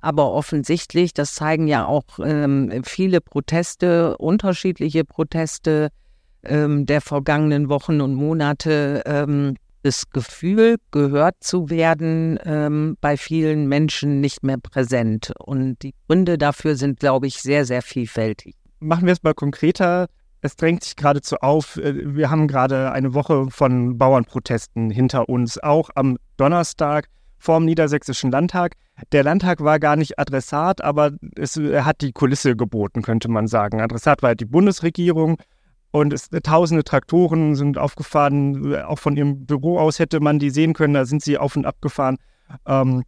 Aber 0.00 0.32
offensichtlich, 0.32 1.12
das 1.12 1.34
zeigen 1.34 1.66
ja 1.66 1.84
auch 1.84 2.04
ähm, 2.22 2.82
viele 2.84 3.20
Proteste, 3.20 4.16
unterschiedliche 4.16 5.04
Proteste 5.04 5.90
ähm, 6.44 6.86
der 6.86 7.00
vergangenen 7.00 7.68
Wochen 7.68 8.00
und 8.00 8.14
Monate, 8.14 9.02
ähm, 9.04 9.56
das 9.88 10.10
Gefühl, 10.10 10.76
gehört 10.90 11.36
zu 11.40 11.70
werden, 11.70 12.38
ähm, 12.44 12.98
bei 13.00 13.16
vielen 13.16 13.68
Menschen 13.68 14.20
nicht 14.20 14.42
mehr 14.42 14.58
präsent. 14.58 15.32
Und 15.38 15.82
die 15.82 15.94
Gründe 16.06 16.36
dafür 16.36 16.76
sind, 16.76 17.00
glaube 17.00 17.26
ich, 17.26 17.40
sehr, 17.40 17.64
sehr 17.64 17.80
vielfältig. 17.80 18.54
Machen 18.80 19.06
wir 19.06 19.12
es 19.14 19.22
mal 19.22 19.32
konkreter. 19.32 20.08
Es 20.42 20.56
drängt 20.56 20.84
sich 20.84 20.94
geradezu 20.94 21.36
auf. 21.36 21.78
Äh, 21.78 22.14
wir 22.14 22.28
haben 22.28 22.48
gerade 22.48 22.92
eine 22.92 23.14
Woche 23.14 23.50
von 23.50 23.96
Bauernprotesten 23.96 24.90
hinter 24.90 25.28
uns, 25.28 25.58
auch 25.58 25.88
am 25.94 26.18
Donnerstag 26.36 27.08
vorm 27.38 27.64
Niedersächsischen 27.64 28.30
Landtag. 28.30 28.74
Der 29.12 29.24
Landtag 29.24 29.60
war 29.64 29.78
gar 29.78 29.96
nicht 29.96 30.18
Adressat, 30.18 30.82
aber 30.82 31.12
es, 31.36 31.56
er 31.56 31.86
hat 31.86 32.02
die 32.02 32.12
Kulisse 32.12 32.56
geboten, 32.56 33.00
könnte 33.00 33.30
man 33.30 33.46
sagen. 33.46 33.80
Adressat 33.80 34.22
war 34.22 34.34
die 34.34 34.44
Bundesregierung 34.44 35.38
und 35.90 36.12
es, 36.12 36.28
tausende 36.42 36.84
Traktoren 36.84 37.54
sind 37.54 37.78
aufgefahren. 37.78 38.74
Auch 38.76 38.98
von 38.98 39.16
ihrem 39.16 39.46
Büro 39.46 39.78
aus 39.78 39.98
hätte 39.98 40.20
man 40.20 40.38
die 40.38 40.50
sehen 40.50 40.74
können. 40.74 40.94
Da 40.94 41.04
sind 41.04 41.22
sie 41.22 41.38
auf 41.38 41.56
und 41.56 41.66
ab 41.66 41.76
gefahren. 41.80 42.16
Ähm, 42.66 43.04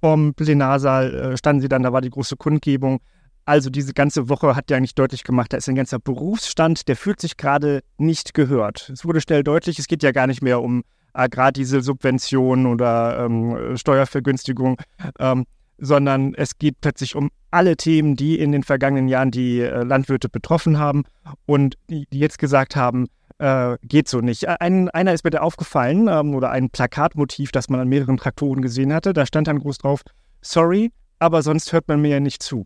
vom 0.00 0.34
Plenarsaal 0.34 1.14
äh, 1.14 1.36
standen 1.36 1.62
sie 1.62 1.68
dann, 1.68 1.82
da 1.82 1.92
war 1.92 2.00
die 2.00 2.10
große 2.10 2.36
Kundgebung. 2.36 3.00
Also 3.44 3.70
diese 3.70 3.92
ganze 3.92 4.28
Woche 4.28 4.56
hat 4.56 4.70
ja 4.70 4.76
eigentlich 4.76 4.96
deutlich 4.96 5.22
gemacht, 5.22 5.52
da 5.52 5.56
ist 5.56 5.68
ein 5.68 5.76
ganzer 5.76 6.00
Berufsstand, 6.00 6.88
der 6.88 6.96
fühlt 6.96 7.20
sich 7.20 7.36
gerade 7.36 7.82
nicht 7.96 8.34
gehört. 8.34 8.90
Es 8.92 9.04
wurde 9.04 9.20
schnell 9.20 9.44
deutlich, 9.44 9.78
es 9.78 9.86
geht 9.86 10.02
ja 10.02 10.10
gar 10.10 10.26
nicht 10.26 10.42
mehr 10.42 10.60
um 10.60 10.82
Agrardierselsubventionen 11.12 12.66
oder 12.66 13.24
ähm, 13.24 13.76
Steuervergünstigung. 13.76 14.78
Ähm, 15.18 15.44
sondern 15.78 16.34
es 16.34 16.58
geht 16.58 16.80
plötzlich 16.80 17.14
um 17.14 17.30
alle 17.50 17.76
Themen, 17.76 18.16
die 18.16 18.38
in 18.38 18.52
den 18.52 18.62
vergangenen 18.62 19.08
Jahren 19.08 19.30
die 19.30 19.60
äh, 19.60 19.82
Landwirte 19.82 20.28
betroffen 20.28 20.78
haben 20.78 21.04
und 21.46 21.76
die, 21.88 22.06
jetzt 22.10 22.38
gesagt 22.38 22.76
haben, 22.76 23.06
äh, 23.38 23.76
geht 23.82 24.08
so 24.08 24.20
nicht. 24.20 24.48
Ein, 24.48 24.88
einer 24.90 25.12
ist 25.12 25.24
mir 25.24 25.30
da 25.30 25.40
aufgefallen 25.40 26.08
ähm, 26.08 26.34
oder 26.34 26.50
ein 26.50 26.70
Plakatmotiv, 26.70 27.52
das 27.52 27.68
man 27.68 27.80
an 27.80 27.88
mehreren 27.88 28.16
Traktoren 28.16 28.62
gesehen 28.62 28.92
hatte. 28.92 29.12
Da 29.12 29.26
stand 29.26 29.48
dann 29.48 29.58
groß 29.58 29.78
drauf, 29.78 30.02
sorry, 30.40 30.90
aber 31.18 31.42
sonst 31.42 31.72
hört 31.72 31.88
man 31.88 32.00
mir 32.00 32.10
ja 32.10 32.20
nicht 32.20 32.42
zu. 32.42 32.64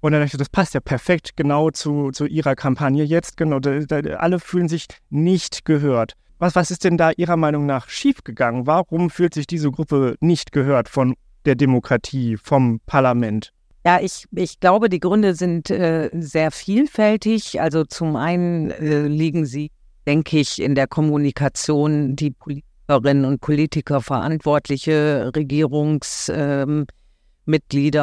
Und 0.00 0.12
dann 0.12 0.22
dachte 0.22 0.36
ich, 0.36 0.38
das 0.38 0.48
passt 0.48 0.74
ja 0.74 0.80
perfekt 0.80 1.36
genau 1.36 1.70
zu, 1.70 2.10
zu 2.10 2.26
ihrer 2.26 2.54
Kampagne 2.54 3.04
jetzt. 3.04 3.36
Genau, 3.36 3.60
da, 3.60 3.80
da, 3.80 3.98
alle 4.16 4.40
fühlen 4.40 4.68
sich 4.68 4.86
nicht 5.10 5.64
gehört. 5.64 6.14
Was, 6.38 6.54
was 6.54 6.70
ist 6.70 6.84
denn 6.84 6.96
da 6.96 7.10
Ihrer 7.10 7.36
Meinung 7.36 7.66
nach 7.66 7.90
schiefgegangen? 7.90 8.66
Warum 8.66 9.10
fühlt 9.10 9.34
sich 9.34 9.46
diese 9.46 9.70
Gruppe 9.70 10.16
nicht 10.20 10.52
gehört 10.52 10.88
von 10.88 11.14
der 11.44 11.54
Demokratie, 11.54 12.36
vom 12.36 12.80
Parlament? 12.86 13.52
Ja, 13.84 13.98
ich, 14.00 14.26
ich 14.32 14.60
glaube, 14.60 14.88
die 14.88 15.00
Gründe 15.00 15.34
sind 15.34 15.70
äh, 15.70 16.10
sehr 16.12 16.50
vielfältig. 16.50 17.60
Also 17.60 17.84
zum 17.84 18.16
einen 18.16 18.70
äh, 18.70 19.06
liegen 19.06 19.46
sie, 19.46 19.70
denke 20.06 20.38
ich, 20.38 20.60
in 20.60 20.74
der 20.74 20.86
Kommunikation, 20.86 22.14
die 22.14 22.30
Politikerinnen 22.32 23.24
und 23.24 23.40
Politiker, 23.40 24.02
verantwortliche 24.02 25.32
Regierungsmitglieder, 25.34 26.86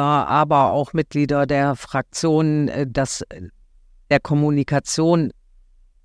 ähm, 0.00 0.02
aber 0.02 0.72
auch 0.72 0.92
Mitglieder 0.94 1.46
der 1.46 1.76
Fraktionen, 1.76 2.68
äh, 2.68 2.86
dass 2.88 3.22
der 4.10 4.20
Kommunikation 4.20 5.30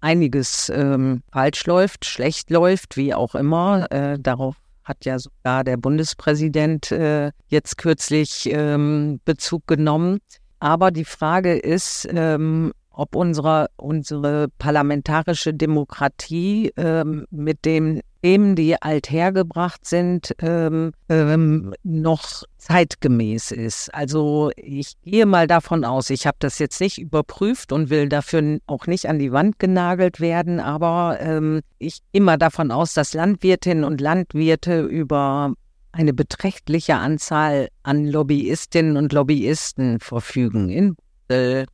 einiges 0.02 0.70
ähm, 0.70 1.24
falsch 1.32 1.66
läuft, 1.66 2.06
schlecht 2.06 2.52
läuft, 2.52 2.98
wie 2.98 3.14
auch 3.14 3.34
immer. 3.34 3.92
Äh, 3.92 4.20
darauf 4.20 4.56
hat 4.84 5.06
ja 5.06 5.20
sogar 5.20 5.64
der 5.64 5.78
Bundespräsident 5.78 6.92
äh, 6.92 7.32
jetzt 7.48 7.78
kürzlich 7.78 8.50
ähm, 8.52 9.20
Bezug 9.26 9.68
genommen. 9.68 10.20
Aber 10.60 10.92
die 10.92 11.06
Frage 11.06 11.58
ist, 11.58 12.08
ähm, 12.12 12.74
ob 12.90 13.16
unsere, 13.16 13.68
unsere 13.76 14.48
parlamentarische 14.60 15.54
Demokratie 15.54 16.72
ähm, 16.78 17.26
mit 17.32 17.66
den 17.66 18.02
Themen, 18.24 18.56
die 18.56 18.82
althergebracht 18.82 19.86
sind, 19.86 20.34
ähm, 20.40 20.94
ähm, 21.10 21.74
noch 21.84 22.44
zeitgemäß 22.58 23.52
ist. 23.52 23.94
Also 23.94 24.50
ich 24.56 24.94
gehe 25.02 25.26
mal 25.26 25.46
davon 25.46 25.84
aus, 25.84 26.10
ich 26.10 26.26
habe 26.26 26.38
das 26.40 26.58
jetzt 26.58 26.80
nicht 26.80 27.00
überprüft 27.00 27.74
und 27.74 27.90
will 27.90 28.08
dafür 28.08 28.60
auch 28.66 28.88
nicht 28.88 29.10
an 29.10 29.20
die 29.20 29.34
Wand 29.34 29.60
genagelt 29.60 30.22
werden, 30.22 30.62
aber 30.62 31.18
ähm, 31.20 31.62
ich 31.80 32.00
gehe 32.14 32.22
mal 32.22 32.38
davon 32.38 32.72
aus, 32.72 32.94
dass 32.94 33.14
Landwirtinnen 33.14 33.84
und 33.84 34.00
Landwirte 34.00 34.84
über 34.84 35.54
eine 35.92 36.14
beträchtliche 36.14 36.96
Anzahl 36.96 37.68
an 37.84 38.06
Lobbyistinnen 38.06 38.96
und 38.96 39.12
Lobbyisten 39.12 40.00
verfügen 40.00 40.70
in, 40.70 40.96
äh, 41.28 41.66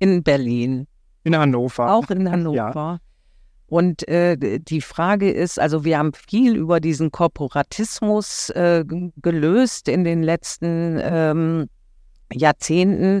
in 0.00 0.24
Berlin. 0.24 0.88
In 1.22 1.36
Hannover. 1.36 1.94
Auch 1.94 2.10
in 2.10 2.28
Hannover. 2.28 2.72
Ja. 2.74 3.00
Und 3.68 4.06
äh, 4.08 4.58
die 4.60 4.80
Frage 4.80 5.30
ist, 5.30 5.58
also 5.58 5.84
wir 5.84 5.98
haben 5.98 6.12
viel 6.14 6.54
über 6.54 6.80
diesen 6.80 7.10
Korporatismus 7.10 8.50
äh, 8.50 8.84
gelöst 9.16 9.88
in 9.88 10.04
den 10.04 10.22
letzten 10.22 11.00
ähm, 11.02 11.68
Jahrzehnten. 12.32 13.20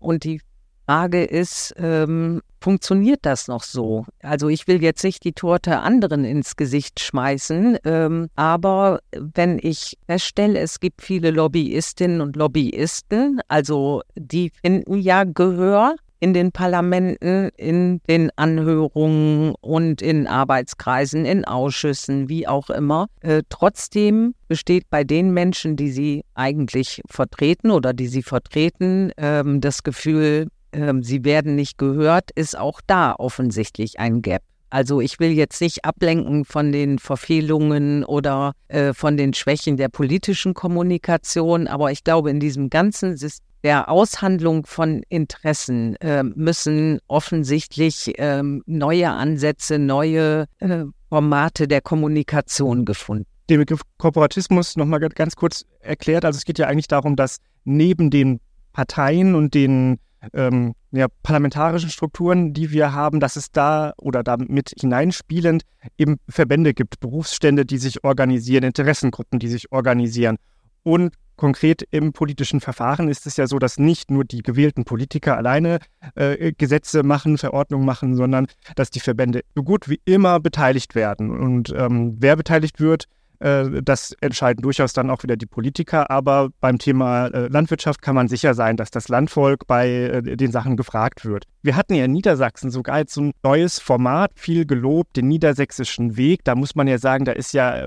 Und 0.00 0.24
die 0.24 0.40
Frage 0.86 1.24
ist, 1.24 1.74
ähm, 1.78 2.42
funktioniert 2.60 3.20
das 3.22 3.48
noch 3.48 3.62
so? 3.62 4.04
Also 4.20 4.48
ich 4.48 4.66
will 4.66 4.82
jetzt 4.82 5.04
nicht 5.04 5.24
die 5.24 5.32
Torte 5.32 5.80
anderen 5.80 6.24
ins 6.24 6.56
Gesicht 6.56 7.00
schmeißen, 7.00 7.78
ähm, 7.84 8.28
aber 8.34 9.00
wenn 9.12 9.58
ich 9.62 9.98
feststelle, 10.06 10.58
es 10.58 10.80
gibt 10.80 11.02
viele 11.02 11.30
Lobbyistinnen 11.30 12.20
und 12.20 12.36
Lobbyisten, 12.36 13.40
also 13.48 14.02
die 14.14 14.50
finden 14.50 14.98
ja 14.98 15.24
Gehör 15.24 15.94
in 16.24 16.32
den 16.32 16.52
Parlamenten, 16.52 17.50
in 17.58 18.00
den 18.08 18.30
Anhörungen 18.36 19.54
und 19.60 20.00
in 20.00 20.26
Arbeitskreisen, 20.26 21.26
in 21.26 21.44
Ausschüssen, 21.44 22.30
wie 22.30 22.48
auch 22.48 22.70
immer. 22.70 23.08
Äh, 23.20 23.42
trotzdem 23.50 24.34
besteht 24.48 24.88
bei 24.88 25.04
den 25.04 25.34
Menschen, 25.34 25.76
die 25.76 25.90
sie 25.90 26.24
eigentlich 26.32 27.02
vertreten 27.10 27.70
oder 27.70 27.92
die 27.92 28.06
sie 28.06 28.22
vertreten, 28.22 29.12
ähm, 29.18 29.60
das 29.60 29.82
Gefühl, 29.82 30.48
äh, 30.72 30.94
sie 31.02 31.26
werden 31.26 31.56
nicht 31.56 31.76
gehört, 31.76 32.30
ist 32.34 32.56
auch 32.56 32.80
da 32.86 33.14
offensichtlich 33.18 34.00
ein 34.00 34.22
Gap. 34.22 34.40
Also 34.74 35.00
ich 35.00 35.20
will 35.20 35.30
jetzt 35.30 35.60
nicht 35.60 35.84
ablenken 35.84 36.44
von 36.44 36.72
den 36.72 36.98
Verfehlungen 36.98 38.02
oder 38.02 38.54
äh, 38.66 38.92
von 38.92 39.16
den 39.16 39.32
Schwächen 39.32 39.76
der 39.76 39.88
politischen 39.88 40.52
Kommunikation, 40.52 41.68
aber 41.68 41.92
ich 41.92 42.02
glaube, 42.02 42.28
in 42.28 42.40
diesem 42.40 42.70
ganzen 42.70 43.16
System 43.16 43.46
der 43.62 43.88
Aushandlung 43.88 44.66
von 44.66 45.04
Interessen 45.08 45.94
äh, 46.00 46.24
müssen 46.24 46.98
offensichtlich 47.06 48.18
äh, 48.18 48.42
neue 48.66 49.10
Ansätze, 49.10 49.78
neue 49.78 50.46
äh, 50.58 50.86
Formate 51.08 51.68
der 51.68 51.80
Kommunikation 51.80 52.84
gefunden 52.84 53.26
den 53.48 53.60
Begriff 53.60 53.82
Korporatismus 53.98 54.74
nochmal 54.76 55.00
ganz 55.00 55.36
kurz 55.36 55.66
erklärt. 55.80 56.24
Also 56.24 56.38
es 56.38 56.46
geht 56.46 56.58
ja 56.58 56.66
eigentlich 56.66 56.88
darum, 56.88 57.14
dass 57.14 57.38
neben 57.64 58.10
den 58.10 58.40
Parteien 58.72 59.34
und 59.34 59.54
den 59.54 59.98
ähm, 60.32 60.74
ja, 60.96 61.06
parlamentarischen 61.22 61.90
Strukturen, 61.90 62.52
die 62.52 62.70
wir 62.70 62.92
haben, 62.92 63.20
dass 63.20 63.36
es 63.36 63.50
da 63.50 63.92
oder 63.96 64.22
damit 64.22 64.72
hineinspielend 64.78 65.62
eben 65.98 66.18
Verbände 66.28 66.72
gibt, 66.72 67.00
Berufsstände, 67.00 67.66
die 67.66 67.78
sich 67.78 68.04
organisieren, 68.04 68.64
Interessengruppen, 68.64 69.38
die 69.38 69.48
sich 69.48 69.72
organisieren. 69.72 70.36
Und 70.84 71.14
konkret 71.36 71.82
im 71.90 72.12
politischen 72.12 72.60
Verfahren 72.60 73.08
ist 73.08 73.26
es 73.26 73.36
ja 73.36 73.46
so, 73.46 73.58
dass 73.58 73.78
nicht 73.78 74.10
nur 74.10 74.24
die 74.24 74.42
gewählten 74.42 74.84
Politiker 74.84 75.36
alleine 75.36 75.78
äh, 76.14 76.52
Gesetze 76.52 77.02
machen, 77.02 77.38
Verordnungen 77.38 77.84
machen, 77.84 78.14
sondern 78.14 78.46
dass 78.76 78.90
die 78.90 79.00
Verbände 79.00 79.40
so 79.54 79.64
gut 79.64 79.88
wie 79.88 80.00
immer 80.04 80.38
beteiligt 80.38 80.94
werden. 80.94 81.30
Und 81.30 81.74
ähm, 81.76 82.16
wer 82.20 82.36
beteiligt 82.36 82.78
wird, 82.78 83.06
das 83.38 84.12
entscheiden 84.20 84.62
durchaus 84.62 84.92
dann 84.92 85.10
auch 85.10 85.22
wieder 85.22 85.36
die 85.36 85.46
Politiker. 85.46 86.10
Aber 86.10 86.50
beim 86.60 86.78
Thema 86.78 87.26
äh, 87.26 87.48
Landwirtschaft 87.48 88.02
kann 88.02 88.14
man 88.14 88.28
sicher 88.28 88.54
sein, 88.54 88.76
dass 88.76 88.90
das 88.90 89.08
Landvolk 89.08 89.66
bei 89.66 89.88
äh, 89.88 90.36
den 90.36 90.52
Sachen 90.52 90.76
gefragt 90.76 91.24
wird. 91.24 91.44
Wir 91.62 91.76
hatten 91.76 91.94
ja 91.94 92.04
in 92.04 92.12
Niedersachsen 92.12 92.70
sogar 92.70 92.98
jetzt 92.98 93.14
so 93.14 93.22
ein 93.22 93.32
neues 93.42 93.78
Format, 93.78 94.32
viel 94.36 94.66
gelobt, 94.66 95.16
den 95.16 95.28
niedersächsischen 95.28 96.16
Weg. 96.16 96.44
Da 96.44 96.54
muss 96.54 96.74
man 96.74 96.88
ja 96.88 96.98
sagen, 96.98 97.24
da 97.24 97.32
ist 97.32 97.52
ja 97.52 97.86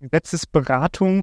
Gesetzesberatung 0.00 1.22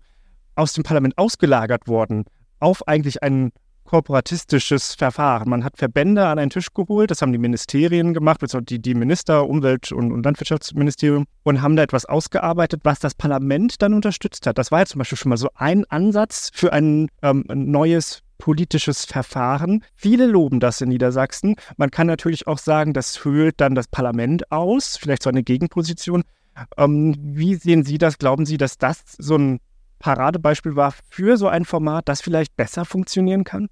aus 0.55 0.73
dem 0.73 0.83
Parlament 0.83 1.17
ausgelagert 1.17 1.87
worden 1.87 2.25
auf 2.59 2.87
eigentlich 2.87 3.23
einen 3.23 3.51
korporatistisches 3.87 4.93
Verfahren. 4.93 5.49
Man 5.49 5.63
hat 5.63 5.77
Verbände 5.77 6.27
an 6.27 6.37
einen 6.37 6.51
Tisch 6.51 6.67
geholt, 6.73 7.09
das 7.09 7.21
haben 7.21 7.31
die 7.31 7.37
Ministerien 7.39 8.13
gemacht, 8.13 8.41
die, 8.69 8.79
die 8.79 8.93
Minister, 8.93 9.47
Umwelt- 9.47 9.91
und, 9.91 10.11
und, 10.11 10.23
Landwirtschaftsministerium, 10.23 11.25
und 11.43 11.61
haben 11.61 11.75
da 11.75 11.83
etwas 11.83 12.05
ausgearbeitet, 12.05 12.81
was 12.83 12.99
das 12.99 13.15
Parlament 13.15 13.81
dann 13.81 13.93
unterstützt 13.93 14.45
hat. 14.45 14.57
Das 14.57 14.71
war 14.71 14.79
ja 14.79 14.85
zum 14.85 14.99
Beispiel 14.99 15.17
schon 15.17 15.29
mal 15.29 15.37
so 15.37 15.49
ein 15.55 15.85
Ansatz 15.85 16.51
für 16.53 16.73
ein, 16.73 17.07
ähm, 17.23 17.45
neues 17.47 18.21
politisches 18.37 19.05
Verfahren. 19.05 19.83
Viele 19.95 20.27
loben 20.27 20.59
das 20.59 20.81
in 20.81 20.89
Niedersachsen. 20.89 21.55
Man 21.77 21.89
kann 21.89 22.07
natürlich 22.07 22.45
auch 22.45 22.59
sagen, 22.59 22.93
das 22.93 23.23
höhlt 23.23 23.59
dann 23.59 23.73
das 23.73 23.87
Parlament 23.87 24.51
aus, 24.51 24.97
vielleicht 24.97 25.23
so 25.23 25.29
eine 25.29 25.43
Gegenposition. 25.43 26.23
Ähm, 26.77 27.15
wie 27.19 27.55
sehen 27.55 27.83
Sie 27.83 27.97
das? 27.97 28.17
Glauben 28.17 28.45
Sie, 28.45 28.57
dass 28.57 28.77
das 28.77 29.03
so 29.17 29.37
ein 29.37 29.59
Paradebeispiel 29.99 30.75
war 30.75 30.93
für 31.09 31.37
so 31.37 31.47
ein 31.47 31.65
Format, 31.65 32.07
das 32.07 32.21
vielleicht 32.21 32.55
besser 32.55 32.85
funktionieren 32.85 33.43
kann? 33.43 33.67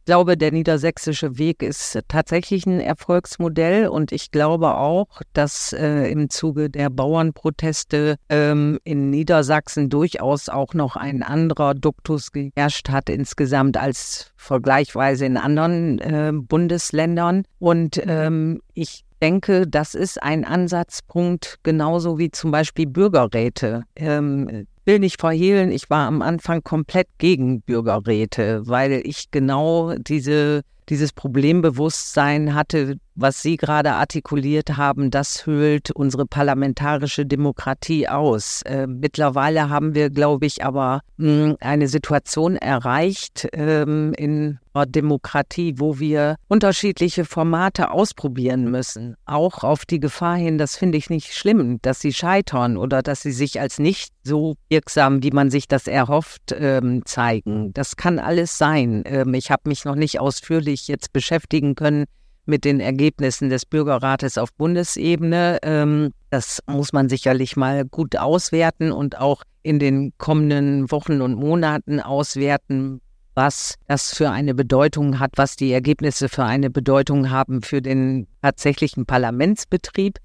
Ich 0.00 0.06
glaube, 0.06 0.38
der 0.38 0.50
niedersächsische 0.50 1.36
Weg 1.36 1.62
ist 1.62 1.96
tatsächlich 2.08 2.64
ein 2.64 2.80
Erfolgsmodell 2.80 3.86
und 3.86 4.12
ich 4.12 4.30
glaube 4.30 4.74
auch, 4.74 5.20
dass 5.34 5.74
äh, 5.74 6.10
im 6.10 6.30
Zuge 6.30 6.70
der 6.70 6.88
Bauernproteste 6.88 8.16
ähm, 8.30 8.78
in 8.82 9.10
Niedersachsen 9.10 9.90
durchaus 9.90 10.48
auch 10.48 10.72
noch 10.72 10.96
ein 10.96 11.22
anderer 11.22 11.74
Duktus 11.74 12.32
geherrscht 12.32 12.88
hat 12.88 13.10
insgesamt 13.10 13.76
als 13.76 14.32
vergleichsweise 14.36 15.26
in 15.26 15.36
anderen 15.36 15.98
äh, 15.98 16.32
Bundesländern. 16.34 17.44
Und 17.58 18.00
ähm, 18.04 18.62
ich 18.72 19.04
denke, 19.20 19.66
das 19.68 19.94
ist 19.94 20.20
ein 20.22 20.46
Ansatzpunkt, 20.46 21.58
genauso 21.62 22.18
wie 22.18 22.30
zum 22.30 22.50
Beispiel 22.50 22.86
Bürgerräte. 22.86 23.84
Ähm, 23.96 24.66
will 24.84 24.98
nicht 24.98 25.20
verhehlen, 25.20 25.70
ich 25.70 25.90
war 25.90 26.06
am 26.06 26.22
Anfang 26.22 26.62
komplett 26.62 27.08
gegen 27.18 27.62
Bürgerräte, 27.62 28.62
weil 28.66 28.92
ich 29.04 29.30
genau 29.30 29.94
diese, 29.96 30.62
dieses 30.88 31.12
Problembewusstsein 31.12 32.54
hatte, 32.54 32.96
was 33.20 33.42
Sie 33.42 33.56
gerade 33.56 33.92
artikuliert 33.92 34.76
haben, 34.76 35.10
das 35.10 35.46
höhlt 35.46 35.90
unsere 35.90 36.26
parlamentarische 36.26 37.26
Demokratie 37.26 38.08
aus. 38.08 38.62
Äh, 38.62 38.86
mittlerweile 38.86 39.68
haben 39.68 39.94
wir, 39.94 40.10
glaube 40.10 40.46
ich, 40.46 40.64
aber 40.64 41.02
mh, 41.18 41.44
hm, 41.44 41.56
eine 41.60 41.88
Situation 41.88 42.56
erreicht 42.56 43.48
ähm, 43.52 44.12
in 44.16 44.58
Demokratie, 44.86 45.74
wo 45.78 45.98
wir 45.98 46.36
unterschiedliche 46.48 47.24
Formate 47.24 47.90
ausprobieren 47.90 48.70
müssen. 48.70 49.16
Auch 49.24 49.64
auf 49.64 49.84
die 49.84 50.00
Gefahr 50.00 50.36
hin, 50.36 50.58
das 50.58 50.76
finde 50.76 50.96
ich 50.96 51.10
nicht 51.10 51.34
schlimm, 51.34 51.78
dass 51.82 52.00
sie 52.00 52.12
scheitern 52.12 52.76
oder 52.76 53.02
dass 53.02 53.22
sie 53.22 53.32
sich 53.32 53.60
als 53.60 53.78
nicht 53.78 54.12
so 54.22 54.54
wirksam, 54.68 55.22
wie 55.22 55.32
man 55.32 55.50
sich 55.50 55.66
das 55.66 55.86
erhofft, 55.86 56.54
ähm, 56.56 57.04
zeigen. 57.04 57.72
Das 57.74 57.96
kann 57.96 58.18
alles 58.18 58.58
sein. 58.58 59.02
Ähm, 59.06 59.34
ich 59.34 59.50
habe 59.50 59.68
mich 59.68 59.84
noch 59.84 59.96
nicht 59.96 60.20
ausführlich 60.20 60.86
jetzt 60.88 61.12
beschäftigen 61.12 61.74
können 61.74 62.04
mit 62.46 62.64
den 62.64 62.80
Ergebnissen 62.80 63.50
des 63.50 63.66
Bürgerrates 63.66 64.38
auf 64.38 64.52
Bundesebene. 64.54 65.58
Ähm, 65.62 66.12
das 66.30 66.60
muss 66.66 66.92
man 66.92 67.08
sicherlich 67.08 67.56
mal 67.56 67.84
gut 67.84 68.16
auswerten 68.16 68.92
und 68.92 69.18
auch 69.18 69.42
in 69.62 69.78
den 69.78 70.12
kommenden 70.18 70.90
Wochen 70.90 71.20
und 71.20 71.34
Monaten 71.34 72.00
auswerten, 72.00 73.00
was 73.34 73.74
das 73.86 74.14
für 74.14 74.30
eine 74.30 74.54
Bedeutung 74.54 75.18
hat, 75.18 75.32
was 75.36 75.56
die 75.56 75.72
Ergebnisse 75.72 76.28
für 76.28 76.44
eine 76.44 76.70
Bedeutung 76.70 77.30
haben 77.30 77.62
für 77.62 77.80
den 77.80 78.26
tatsächlichen 78.42 79.06
Parlamentsbetrieb. 79.06 80.18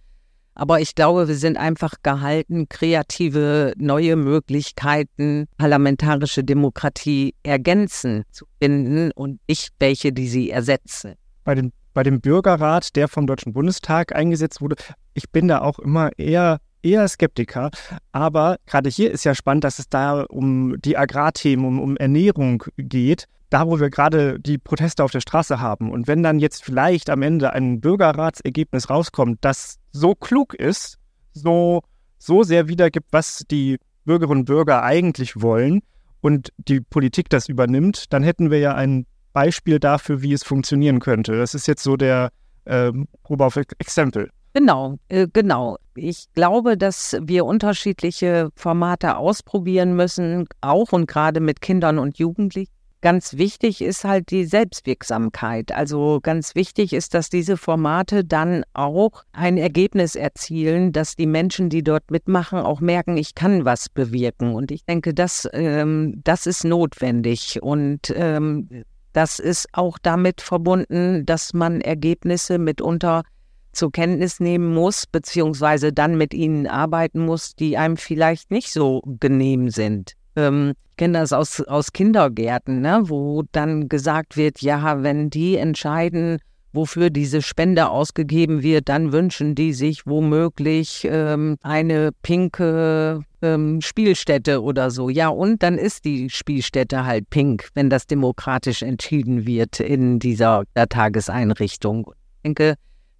Aber 0.58 0.80
ich 0.80 0.96
glaube, 0.96 1.28
wir 1.28 1.36
sind 1.36 1.58
einfach 1.58 1.96
gehalten, 2.02 2.70
kreative 2.70 3.74
neue 3.76 4.16
Möglichkeiten, 4.16 5.48
parlamentarische 5.58 6.46
Demokratie 6.46 7.36
ergänzen 7.44 8.24
zu 8.32 8.46
finden 8.62 9.12
und 9.12 9.42
nicht 9.50 9.74
welche, 9.80 10.14
die 10.14 10.30
sie 10.30 10.50
ersetzen. 10.50 11.16
Bei 11.44 11.56
den 11.56 11.74
bei 11.96 12.04
dem 12.04 12.22
Bürgerrat, 12.22 12.96
der 12.96 13.08
vom 13.08 13.26
Deutschen 13.26 13.54
Bundestag 13.54 14.14
eingesetzt 14.14 14.62
wurde, 14.62 14.76
ich 15.16 15.32
bin 15.32 15.48
da 15.48 15.62
auch 15.62 15.80
immer 15.80 16.12
eher 16.20 16.60
eher 16.84 17.08
Skeptiker. 17.08 17.72
Aber 18.12 18.58
gerade 18.68 18.90
hier 18.90 19.12
ist 19.12 19.24
ja 19.24 19.34
spannend, 19.34 19.64
dass 19.64 19.80
es 19.80 19.90
da 19.90 20.22
um 20.22 20.80
die 20.82 20.98
Agrarthemen, 20.98 21.66
um, 21.66 21.80
um 21.80 21.98
Ernährung 21.98 22.64
geht. 22.78 23.26
Da, 23.50 23.68
wo 23.68 23.80
wir 23.80 23.90
gerade 23.90 24.40
die 24.40 24.58
Proteste 24.58 25.04
auf 25.04 25.12
der 25.12 25.22
Straße 25.22 25.60
haben. 25.60 25.92
Und 25.92 26.08
wenn 26.08 26.22
dann 26.22 26.40
jetzt 26.40 26.64
vielleicht 26.64 27.10
am 27.10 27.22
Ende 27.22 27.54
ein 27.54 27.80
Bürgerratsergebnis 27.80 28.90
rauskommt, 28.90 29.40
das 29.42 29.78
so 29.92 30.14
klug 30.14 30.54
ist, 30.54 30.98
so, 31.34 31.82
so 32.18 32.44
sehr 32.44 32.68
wiedergibt, 32.68 33.08
was 33.12 33.44
die 33.50 33.78
Bürgerinnen 34.04 34.42
und 34.42 34.46
Bürger 34.46 34.84
eigentlich 34.84 35.42
wollen 35.42 35.82
und 36.22 36.50
die 36.58 36.82
Politik 36.82 37.30
das 37.30 37.48
übernimmt, 37.48 38.12
dann 38.12 38.24
hätten 38.24 38.52
wir 38.52 38.60
ja 38.60 38.74
ein 38.76 39.06
Beispiel 39.36 39.80
dafür, 39.80 40.22
wie 40.22 40.34
es 40.34 40.44
funktionieren 40.44 41.00
könnte. 41.00 41.38
Das 41.38 41.54
ist 41.54 41.68
jetzt 41.68 41.84
so 41.84 41.98
der 41.98 42.32
äh, 42.64 42.92
Probe 43.22 43.46
auf 43.46 43.58
Exempel. 43.78 44.30
Genau, 44.54 44.98
äh, 45.10 45.28
genau. 45.32 45.78
Ich 45.96 46.28
glaube, 46.34 46.78
dass 46.78 47.18
wir 47.22 47.46
unterschiedliche 47.46 48.50
Formate 48.56 49.18
ausprobieren 49.18 49.98
müssen, 49.98 50.48
auch 50.62 50.94
und 50.94 51.08
gerade 51.08 51.42
mit 51.42 51.60
Kindern 51.60 52.00
und 52.00 52.18
Jugendlichen. 52.18 52.72
Ganz 53.02 53.34
wichtig 53.38 53.82
ist 53.82 54.06
halt 54.06 54.32
die 54.32 54.46
Selbstwirksamkeit. 54.46 55.74
Also 55.74 56.22
ganz 56.24 56.56
wichtig 56.56 56.94
ist, 56.94 57.14
dass 57.14 57.30
diese 57.30 57.58
Formate 57.58 58.24
dann 58.24 58.64
auch 58.74 59.26
ein 59.34 59.58
Ergebnis 59.58 60.16
erzielen, 60.16 60.94
dass 60.94 61.18
die 61.18 61.28
Menschen, 61.28 61.70
die 61.70 61.84
dort 61.84 62.10
mitmachen, 62.10 62.60
auch 62.60 62.80
merken, 62.80 63.18
ich 63.18 63.36
kann 63.36 63.66
was 63.66 63.90
bewirken. 63.90 64.56
Und 64.56 64.72
ich 64.72 64.86
denke, 64.86 65.14
das, 65.14 65.48
ähm, 65.52 66.22
das 66.24 66.48
ist 66.48 66.64
notwendig. 66.64 67.62
Und 67.62 68.12
ähm, 68.16 68.86
das 69.16 69.40
ist 69.40 69.70
auch 69.72 69.98
damit 69.98 70.42
verbunden, 70.42 71.26
dass 71.26 71.54
man 71.54 71.80
Ergebnisse 71.80 72.58
mitunter 72.58 73.24
zur 73.72 73.90
Kenntnis 73.92 74.42
nehmen 74.42 74.74
muss, 74.74 75.06
beziehungsweise 75.08 75.94
dann 75.94 76.18
mit 76.18 76.34
ihnen 76.34 76.68
arbeiten 76.68 77.26
muss, 77.26 77.56
die 77.56 77.78
einem 77.78 77.96
vielleicht 77.96 78.52
nicht 78.52 78.72
so 78.72 79.02
genehm 79.20 79.70
sind. 79.70 80.16
Ähm, 80.36 80.74
ich 80.92 80.98
kenne 80.98 81.20
das 81.20 81.32
aus, 81.32 81.62
aus 81.62 81.94
Kindergärten, 81.94 82.82
ne, 82.82 83.04
wo 83.06 83.44
dann 83.54 83.88
gesagt 83.88 84.36
wird, 84.36 84.62
ja, 84.62 85.02
wenn 85.02 85.30
die 85.30 85.56
entscheiden, 85.56 86.40
wofür 86.76 87.10
diese 87.10 87.42
Spende 87.42 87.90
ausgegeben 87.90 88.62
wird, 88.62 88.90
dann 88.90 89.12
wünschen 89.12 89.56
die 89.56 89.74
sich 89.74 90.06
womöglich 90.06 91.08
ähm, 91.10 91.58
eine 91.62 92.12
pinke 92.22 93.22
ähm, 93.42 93.82
Spielstätte 93.82 94.62
oder 94.62 94.92
so. 94.92 95.10
Ja, 95.10 95.30
und 95.30 95.64
dann 95.64 95.78
ist 95.78 96.06
die 96.06 96.30
Spielstätte 96.30 97.06
halt 97.06 97.30
pink, 97.30 97.70
wenn 97.74 97.90
das 97.90 98.08
demokratisch 98.08 98.82
entschieden 98.82 99.46
wird 99.46 99.80
in 99.80 100.20
dieser 100.20 100.64
Tageseinrichtung. 100.90 102.12
Ich 102.38 102.44
denke, 102.44 102.76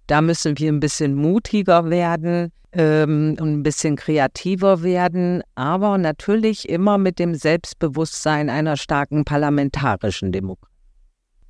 da 0.06 0.20
müssen 0.20 0.58
wir 0.58 0.72
ein 0.72 0.80
bisschen 0.80 1.14
mutiger 1.14 1.90
werden 1.90 2.52
ähm, 2.72 3.36
und 3.40 3.52
ein 3.54 3.62
bisschen 3.62 3.96
kreativer 3.96 4.82
werden, 4.82 5.42
aber 5.54 5.98
natürlich 5.98 6.68
immer 6.68 6.98
mit 6.98 7.18
dem 7.18 7.34
Selbstbewusstsein 7.34 8.50
einer 8.50 8.76
starken 8.76 9.24
parlamentarischen 9.24 10.32
Demokratie. 10.32 10.72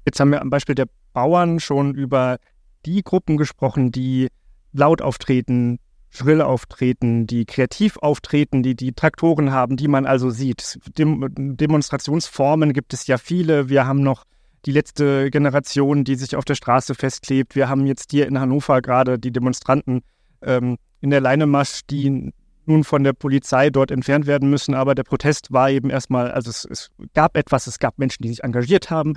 Jetzt 0.06 0.20
haben 0.20 0.30
wir 0.30 0.40
am 0.40 0.50
Beispiel 0.50 0.76
der 0.76 0.86
Bauern 1.16 1.60
schon 1.60 1.94
über 1.94 2.36
die 2.84 3.02
Gruppen 3.02 3.38
gesprochen, 3.38 3.90
die 3.90 4.28
laut 4.74 5.00
auftreten, 5.00 5.78
schrill 6.10 6.42
auftreten, 6.42 7.26
die 7.26 7.46
kreativ 7.46 7.96
auftreten, 7.96 8.62
die 8.62 8.74
die 8.74 8.92
Traktoren 8.92 9.50
haben, 9.50 9.78
die 9.78 9.88
man 9.88 10.04
also 10.04 10.28
sieht. 10.28 10.78
Dem 10.98 11.24
Demonstrationsformen 11.56 12.74
gibt 12.74 12.92
es 12.92 13.06
ja 13.06 13.16
viele. 13.16 13.70
Wir 13.70 13.86
haben 13.86 14.02
noch 14.02 14.24
die 14.66 14.72
letzte 14.72 15.30
Generation, 15.30 16.04
die 16.04 16.16
sich 16.16 16.36
auf 16.36 16.44
der 16.44 16.54
Straße 16.54 16.94
festklebt. 16.94 17.56
Wir 17.56 17.70
haben 17.70 17.86
jetzt 17.86 18.10
hier 18.10 18.26
in 18.26 18.38
Hannover 18.38 18.82
gerade 18.82 19.18
die 19.18 19.32
Demonstranten 19.32 20.02
ähm, 20.42 20.76
in 21.00 21.08
der 21.08 21.22
Leinemarsch, 21.22 21.80
die 21.88 22.30
nun 22.66 22.84
von 22.84 23.04
der 23.04 23.14
Polizei 23.14 23.70
dort 23.70 23.90
entfernt 23.90 24.26
werden 24.26 24.50
müssen. 24.50 24.74
Aber 24.74 24.94
der 24.94 25.04
Protest 25.04 25.50
war 25.50 25.70
eben 25.70 25.88
erstmal, 25.88 26.30
also 26.30 26.50
es, 26.50 26.66
es 26.66 26.90
gab 27.14 27.38
etwas, 27.38 27.66
es 27.66 27.78
gab 27.78 27.96
Menschen, 27.96 28.22
die 28.22 28.28
sich 28.28 28.44
engagiert 28.44 28.90
haben. 28.90 29.14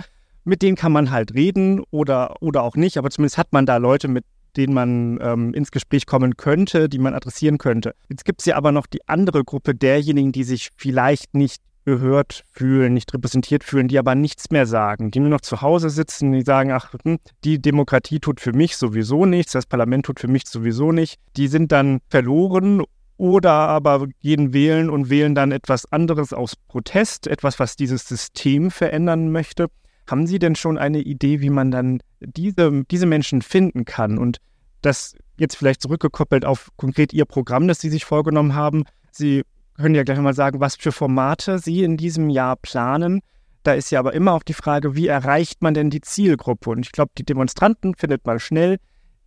Mit 0.50 0.64
denen 0.64 0.76
kann 0.76 0.92
man 0.92 1.12
halt 1.12 1.36
reden 1.36 1.84
oder, 1.92 2.42
oder 2.42 2.64
auch 2.64 2.76
nicht, 2.76 2.98
aber 2.98 3.12
zumindest 3.12 3.38
hat 3.38 3.54
man 3.54 3.68
da 3.68 3.78
Leute, 3.78 4.08
mit 4.08 4.26
denen 4.58 4.74
man 4.74 5.20
ähm, 5.22 5.54
ins 5.54 5.70
Gespräch 5.70 6.08
kommen 6.08 6.38
könnte, 6.38 6.90
die 6.90 6.98
man 6.98 7.14
adressieren 7.14 7.60
könnte. 7.60 7.94
Jetzt 8.10 8.26
gibt 8.26 8.42
es 8.42 8.48
ja 8.48 8.56
aber 8.56 8.72
noch 8.72 8.88
die 8.88 9.08
andere 9.08 9.44
Gruppe 9.44 9.76
derjenigen, 9.76 10.32
die 10.32 10.44
sich 10.44 10.70
vielleicht 10.76 11.36
nicht 11.36 11.62
gehört 11.86 12.46
fühlen, 12.52 12.96
nicht 12.96 13.14
repräsentiert 13.14 13.64
fühlen, 13.64 13.88
die 13.88 14.00
aber 14.00 14.16
nichts 14.16 14.50
mehr 14.50 14.66
sagen, 14.66 15.12
die 15.12 15.20
nur 15.20 15.30
noch 15.30 15.42
zu 15.42 15.62
Hause 15.62 15.92
sitzen, 15.92 16.32
die 16.32 16.42
sagen, 16.42 16.72
ach, 16.72 16.96
hm, 17.04 17.20
die 17.44 17.62
Demokratie 17.62 18.20
tut 18.20 18.40
für 18.40 18.54
mich 18.54 18.76
sowieso 18.76 19.28
nichts, 19.28 19.52
das 19.52 19.68
Parlament 19.68 20.08
tut 20.08 20.20
für 20.20 20.28
mich 20.28 20.48
sowieso 20.48 20.92
nicht. 20.92 21.20
Die 21.38 21.48
sind 21.48 21.72
dann 21.72 22.00
verloren 22.10 22.82
oder 23.18 23.52
aber 23.52 24.08
gehen 24.20 24.52
wählen 24.52 24.90
und 24.90 25.12
wählen 25.12 25.36
dann 25.36 25.52
etwas 25.52 25.92
anderes 25.92 26.34
aus 26.34 26.56
Protest, 26.56 27.28
etwas, 27.28 27.60
was 27.60 27.76
dieses 27.76 28.08
System 28.08 28.72
verändern 28.72 29.32
möchte. 29.32 29.68
Haben 30.10 30.28
Sie 30.28 30.40
denn 30.40 30.56
schon 30.56 30.78
eine 30.78 31.00
Idee, 31.00 31.42
wie 31.42 31.50
man 31.50 31.72
dann 31.72 32.00
diese, 32.20 32.84
diese 32.90 33.06
Menschen 33.06 33.42
finden 33.42 33.86
kann? 33.86 34.18
Und 34.18 34.38
das 34.82 35.16
jetzt 35.38 35.56
vielleicht 35.56 35.82
zurückgekoppelt 35.82 36.46
auf 36.46 36.70
konkret 36.78 37.14
Ihr 37.14 37.26
Programm, 37.26 37.68
das 37.68 37.80
Sie 37.80 37.90
sich 37.90 38.06
vorgenommen 38.06 38.56
haben. 38.56 38.86
Sie 39.12 39.44
können 39.76 39.96
ja 39.96 40.04
gleich 40.04 40.20
mal 40.20 40.34
sagen, 40.34 40.60
was 40.60 40.76
für 40.76 40.92
Formate 40.92 41.60
Sie 41.60 41.84
in 41.84 41.96
diesem 41.98 42.30
Jahr 42.30 42.56
planen. 42.56 43.22
Da 43.64 43.74
ist 43.74 43.92
ja 43.92 44.00
aber 44.00 44.14
immer 44.14 44.34
auch 44.34 44.44
die 44.44 44.54
Frage, 44.54 44.96
wie 44.96 45.08
erreicht 45.08 45.62
man 45.62 45.74
denn 45.74 45.90
die 45.90 46.02
Zielgruppe? 46.02 46.70
Und 46.72 46.86
ich 46.86 46.92
glaube, 46.92 47.12
die 47.18 47.24
Demonstranten 47.24 47.94
findet 47.96 48.26
man 48.26 48.40
schnell. 48.40 48.78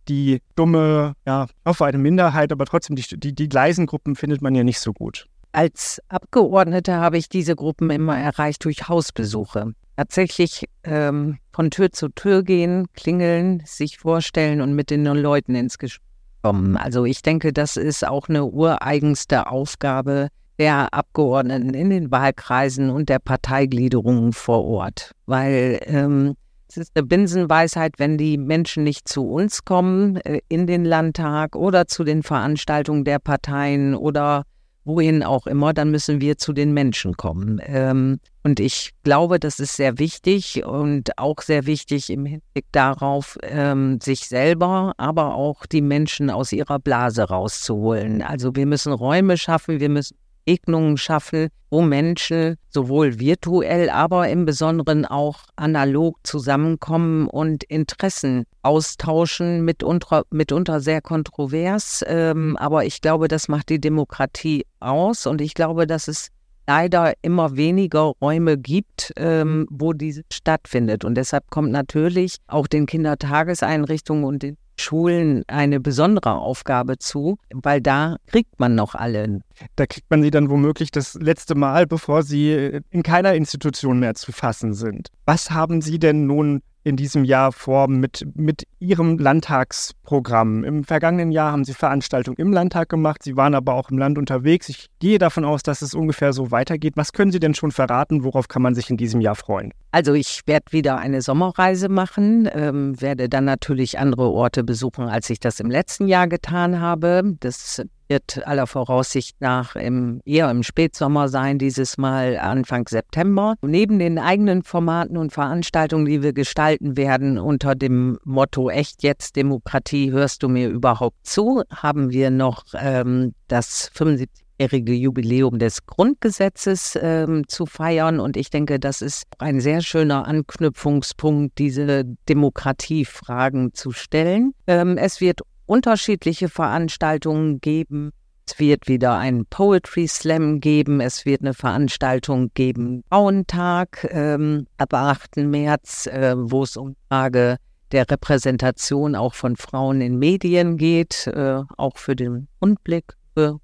Die 0.09 0.41
dumme, 0.55 1.13
ja, 1.25 1.47
auf 1.63 1.81
eine 1.81 1.97
Minderheit, 1.97 2.51
aber 2.51 2.65
trotzdem 2.65 2.95
die, 2.95 3.03
die, 3.17 3.33
die 3.33 3.47
leisen 3.47 3.85
Gruppen 3.85 4.15
findet 4.15 4.41
man 4.41 4.53
ja 4.53 4.63
nicht 4.63 4.79
so 4.79 4.91
gut. 4.91 5.27
Als 5.53 6.01
Abgeordnete 6.09 6.95
habe 6.95 7.17
ich 7.17 7.29
diese 7.29 7.55
Gruppen 7.55 7.89
immer 7.89 8.17
erreicht 8.17 8.65
durch 8.65 8.89
Hausbesuche. 8.89 9.73
Tatsächlich 9.95 10.65
ähm, 10.83 11.37
von 11.53 11.69
Tür 11.69 11.91
zu 11.91 12.09
Tür 12.09 12.43
gehen, 12.43 12.87
klingeln, 12.93 13.61
sich 13.65 13.99
vorstellen 13.99 14.61
und 14.61 14.73
mit 14.73 14.89
den 14.89 15.05
Leuten 15.05 15.53
ins 15.53 15.77
Gespräch 15.77 16.03
kommen. 16.41 16.75
Also 16.75 17.05
ich 17.05 17.21
denke, 17.21 17.53
das 17.53 17.77
ist 17.77 18.05
auch 18.05 18.29
eine 18.29 18.45
ureigenste 18.45 19.47
Aufgabe 19.47 20.27
der 20.59 20.93
Abgeordneten 20.93 21.73
in 21.73 21.89
den 21.89 22.11
Wahlkreisen 22.11 22.89
und 22.89 23.09
der 23.09 23.19
Parteigliederungen 23.19 24.33
vor 24.33 24.65
Ort. 24.65 25.11
Weil 25.25 25.79
ähm, 25.85 26.35
es 26.67 26.77
ist 26.77 26.91
eine 26.95 27.05
Binsenweisheit, 27.05 27.93
wenn 27.97 28.17
die 28.17 28.37
Menschen 28.37 28.83
nicht 28.83 29.07
zu 29.07 29.27
uns 29.27 29.65
kommen, 29.65 30.17
äh, 30.17 30.41
in 30.49 30.67
den 30.67 30.85
Landtag 30.85 31.55
oder 31.55 31.87
zu 31.87 32.03
den 32.03 32.23
Veranstaltungen 32.23 33.03
der 33.03 33.19
Parteien 33.19 33.95
oder 33.95 34.43
wohin 34.85 35.23
auch 35.23 35.47
immer, 35.47 35.73
dann 35.73 35.91
müssen 35.91 36.21
wir 36.21 36.37
zu 36.37 36.53
den 36.53 36.73
Menschen 36.73 37.15
kommen. 37.15 37.61
Ähm, 37.65 38.19
und 38.43 38.59
ich 38.59 38.91
glaube, 39.03 39.39
das 39.39 39.59
ist 39.59 39.77
sehr 39.77 39.99
wichtig 39.99 40.65
und 40.65 41.17
auch 41.17 41.41
sehr 41.41 41.65
wichtig 41.65 42.09
im 42.09 42.25
Hinblick 42.25 42.65
darauf, 42.71 43.37
ähm, 43.43 43.99
sich 44.01 44.27
selber, 44.27 44.93
aber 44.97 45.35
auch 45.35 45.65
die 45.65 45.81
Menschen 45.81 46.29
aus 46.29 46.51
ihrer 46.51 46.79
Blase 46.79 47.23
rauszuholen. 47.23 48.21
Also 48.21 48.55
wir 48.55 48.65
müssen 48.65 48.91
Räume 48.91 49.37
schaffen, 49.37 49.79
wir 49.79 49.89
müssen 49.89 50.17
Begegnungen 50.45 50.97
schaffen, 50.97 51.49
wo 51.69 51.81
Menschen 51.81 52.57
sowohl 52.69 53.19
virtuell, 53.19 53.89
aber 53.89 54.29
im 54.29 54.45
Besonderen 54.45 55.05
auch 55.05 55.39
analog 55.55 56.17
zusammenkommen 56.23 57.27
und 57.27 57.63
Interessen 57.63 58.45
austauschen, 58.61 59.65
mitunter, 59.65 60.23
mitunter 60.29 60.81
sehr 60.81 61.01
kontrovers. 61.01 62.03
Ähm, 62.07 62.57
aber 62.57 62.85
ich 62.85 63.01
glaube, 63.01 63.27
das 63.27 63.47
macht 63.47 63.69
die 63.69 63.81
Demokratie 63.81 64.65
aus 64.79 65.25
und 65.25 65.41
ich 65.41 65.53
glaube, 65.53 65.87
dass 65.87 66.07
es 66.07 66.29
leider 66.67 67.13
immer 67.21 67.55
weniger 67.57 68.13
Räume 68.21 68.57
gibt, 68.57 69.11
ähm, 69.17 69.67
wo 69.69 69.93
diese 69.93 70.23
stattfindet. 70.31 71.03
Und 71.03 71.15
deshalb 71.15 71.49
kommt 71.49 71.71
natürlich 71.71 72.37
auch 72.47 72.67
den 72.67 72.85
Kindertageseinrichtungen 72.85 74.23
und 74.23 74.43
den 74.43 74.57
Schulen 74.79 75.43
eine 75.47 75.79
besondere 75.79 76.33
Aufgabe 76.35 76.97
zu, 76.97 77.37
weil 77.53 77.81
da 77.81 78.17
kriegt 78.27 78.59
man 78.59 78.75
noch 78.75 78.95
alle. 78.95 79.41
Da 79.75 79.85
kriegt 79.85 80.09
man 80.09 80.21
sie 80.23 80.31
dann 80.31 80.49
womöglich 80.49 80.91
das 80.91 81.13
letzte 81.15 81.55
Mal, 81.55 81.87
bevor 81.87 82.23
sie 82.23 82.81
in 82.89 83.03
keiner 83.03 83.33
Institution 83.35 83.99
mehr 83.99 84.15
zu 84.15 84.31
fassen 84.31 84.73
sind. 84.73 85.09
Was 85.25 85.51
haben 85.51 85.81
Sie 85.81 85.99
denn 85.99 86.25
nun 86.25 86.61
in 86.83 86.95
diesem 86.95 87.23
Jahr 87.23 87.51
vor 87.51 87.87
mit, 87.87 88.25
mit 88.35 88.63
Ihrem 88.79 89.17
Landtagsprogramm? 89.17 90.63
Im 90.63 90.83
vergangenen 90.83 91.31
Jahr 91.31 91.51
haben 91.51 91.65
Sie 91.65 91.73
Veranstaltungen 91.73 92.37
im 92.37 92.51
Landtag 92.51 92.89
gemacht, 92.89 93.23
Sie 93.23 93.35
waren 93.35 93.55
aber 93.55 93.73
auch 93.73 93.89
im 93.89 93.97
Land 93.97 94.17
unterwegs. 94.17 94.69
Ich 94.69 94.89
gehe 94.99 95.17
davon 95.17 95.45
aus, 95.45 95.63
dass 95.63 95.81
es 95.81 95.93
ungefähr 95.93 96.33
so 96.33 96.51
weitergeht. 96.51 96.93
Was 96.95 97.13
können 97.13 97.31
Sie 97.31 97.39
denn 97.39 97.55
schon 97.55 97.71
verraten? 97.71 98.23
Worauf 98.23 98.47
kann 98.47 98.61
man 98.61 98.75
sich 98.75 98.89
in 98.89 98.97
diesem 98.97 99.21
Jahr 99.21 99.35
freuen? 99.35 99.73
Also 99.91 100.13
ich 100.13 100.41
werde 100.45 100.71
wieder 100.71 100.97
eine 100.97 101.21
Sommerreise 101.21 101.89
machen, 101.89 102.49
ähm, 102.51 102.99
werde 102.99 103.29
dann 103.29 103.45
natürlich 103.45 103.99
andere 103.99 104.29
Orte 104.29 104.63
besuchen, 104.63 105.05
als 105.05 105.29
ich 105.29 105.39
das 105.39 105.59
im 105.59 105.69
letzten 105.69 106.07
Jahr 106.07 106.27
getan 106.27 106.79
habe. 106.79 107.35
Das 107.39 107.81
wird 108.13 108.45
aller 108.45 108.67
Voraussicht 108.67 109.41
nach 109.41 109.75
im, 109.75 110.21
eher 110.23 110.51
im 110.51 110.61
Spätsommer 110.61 111.29
sein, 111.29 111.57
dieses 111.57 111.97
Mal 111.97 112.37
Anfang 112.37 112.87
September. 112.87 113.55
Neben 113.63 113.97
den 113.97 114.19
eigenen 114.19 114.61
Formaten 114.61 115.17
und 115.17 115.33
Veranstaltungen, 115.33 116.05
die 116.05 116.21
wir 116.21 116.33
gestalten 116.33 116.95
werden, 116.95 117.39
unter 117.39 117.73
dem 117.73 118.19
Motto 118.23 118.69
Echt 118.69 119.01
jetzt 119.01 119.35
Demokratie, 119.35 120.11
hörst 120.11 120.43
du 120.43 120.49
mir 120.49 120.69
überhaupt 120.69 121.25
zu, 121.25 121.63
haben 121.71 122.11
wir 122.11 122.29
noch 122.29 122.65
ähm, 122.75 123.33
das 123.47 123.89
75 123.95 124.43
jährige 124.59 124.93
Jubiläum 124.93 125.57
des 125.57 125.87
Grundgesetzes 125.87 126.97
ähm, 127.01 127.47
zu 127.47 127.65
feiern. 127.65 128.19
Und 128.19 128.37
ich 128.37 128.51
denke, 128.51 128.79
das 128.79 129.01
ist 129.01 129.23
ein 129.39 129.59
sehr 129.59 129.81
schöner 129.81 130.27
Anknüpfungspunkt, 130.27 131.57
diese 131.57 132.05
Demokratiefragen 132.29 133.73
zu 133.73 133.91
stellen. 133.91 134.53
Ähm, 134.67 134.97
es 134.97 135.19
wird 135.19 135.41
unterschiedliche 135.65 136.49
Veranstaltungen 136.49 137.59
geben. 137.61 138.11
Es 138.47 138.59
wird 138.59 138.87
wieder 138.87 139.17
einen 139.17 139.45
Poetry 139.45 140.07
Slam 140.07 140.59
geben. 140.59 140.99
Es 140.99 141.25
wird 141.25 141.41
eine 141.41 141.53
Veranstaltung 141.53 142.51
geben, 142.53 143.03
Frauentag 143.09 144.07
ähm, 144.11 144.67
ab 144.77 144.93
8. 144.93 145.37
März, 145.37 146.07
äh, 146.07 146.35
wo 146.37 146.63
es 146.63 146.75
um 146.75 146.95
Frage 147.09 147.57
der 147.91 148.09
Repräsentation 148.09 149.15
auch 149.15 149.33
von 149.33 149.55
Frauen 149.55 150.01
in 150.01 150.17
Medien 150.17 150.77
geht, 150.77 151.27
äh, 151.27 151.61
auch 151.77 151.97
für 151.97 152.15
den 152.15 152.47
Rundblick 152.61 153.15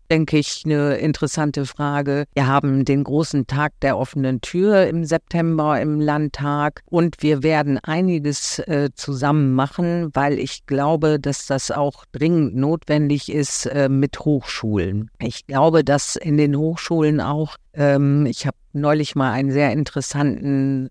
denke 0.09 0.37
ich, 0.37 0.63
eine 0.65 0.95
interessante 0.95 1.65
Frage. 1.65 2.25
Wir 2.33 2.47
haben 2.47 2.85
den 2.85 3.03
großen 3.03 3.47
Tag 3.47 3.73
der 3.81 3.97
offenen 3.97 4.41
Tür 4.41 4.87
im 4.87 5.05
September 5.05 5.79
im 5.79 5.99
Landtag 5.99 6.81
und 6.85 7.21
wir 7.21 7.43
werden 7.43 7.79
einiges 7.83 8.59
äh, 8.59 8.89
zusammen 8.95 9.53
machen, 9.53 10.09
weil 10.13 10.39
ich 10.39 10.65
glaube, 10.65 11.19
dass 11.19 11.45
das 11.45 11.71
auch 11.71 12.05
dringend 12.11 12.55
notwendig 12.55 13.31
ist 13.31 13.65
äh, 13.67 13.89
mit 13.89 14.19
Hochschulen. 14.19 15.09
Ich 15.19 15.47
glaube, 15.47 15.83
dass 15.83 16.15
in 16.15 16.37
den 16.37 16.55
Hochschulen 16.55 17.21
auch, 17.21 17.55
ähm, 17.73 18.25
ich 18.25 18.47
habe 18.47 18.57
neulich 18.73 19.15
mal 19.15 19.31
einen 19.31 19.51
sehr 19.51 19.71
interessanten 19.71 20.89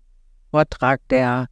Vortrag 0.51 1.01
der 1.09 1.47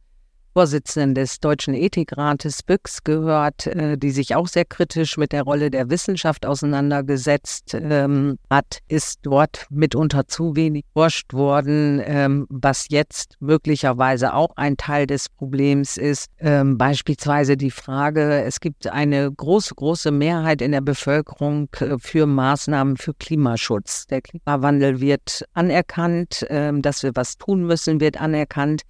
Vorsitzenden 0.58 1.14
des 1.14 1.38
Deutschen 1.38 1.72
Ethikrates 1.72 2.64
Büchs 2.64 3.04
gehört, 3.04 3.68
äh, 3.68 3.96
die 3.96 4.10
sich 4.10 4.34
auch 4.34 4.48
sehr 4.48 4.64
kritisch 4.64 5.16
mit 5.16 5.30
der 5.30 5.44
Rolle 5.44 5.70
der 5.70 5.88
Wissenschaft 5.88 6.44
auseinandergesetzt 6.44 7.76
ähm, 7.80 8.38
hat, 8.50 8.80
ist 8.88 9.20
dort 9.22 9.66
mitunter 9.70 10.26
zu 10.26 10.56
wenig 10.56 10.84
forscht 10.94 11.32
worden, 11.32 12.02
ähm, 12.04 12.44
was 12.50 12.86
jetzt 12.88 13.36
möglicherweise 13.38 14.34
auch 14.34 14.56
ein 14.56 14.76
Teil 14.76 15.06
des 15.06 15.28
Problems 15.28 15.96
ist. 15.96 16.26
Ähm, 16.40 16.76
beispielsweise 16.76 17.56
die 17.56 17.70
Frage, 17.70 18.42
es 18.42 18.58
gibt 18.58 18.88
eine 18.88 19.30
große, 19.30 19.76
große 19.76 20.10
Mehrheit 20.10 20.60
in 20.60 20.72
der 20.72 20.80
Bevölkerung 20.80 21.68
äh, 21.78 21.98
für 22.00 22.26
Maßnahmen 22.26 22.96
für 22.96 23.14
Klimaschutz. 23.14 24.08
Der 24.08 24.22
Klimawandel 24.22 25.00
wird 25.00 25.44
anerkannt, 25.54 26.44
ähm, 26.50 26.82
dass 26.82 27.04
wir 27.04 27.12
was 27.14 27.38
tun 27.38 27.62
müssen, 27.62 28.00
wird 28.00 28.20
anerkannt. 28.20 28.82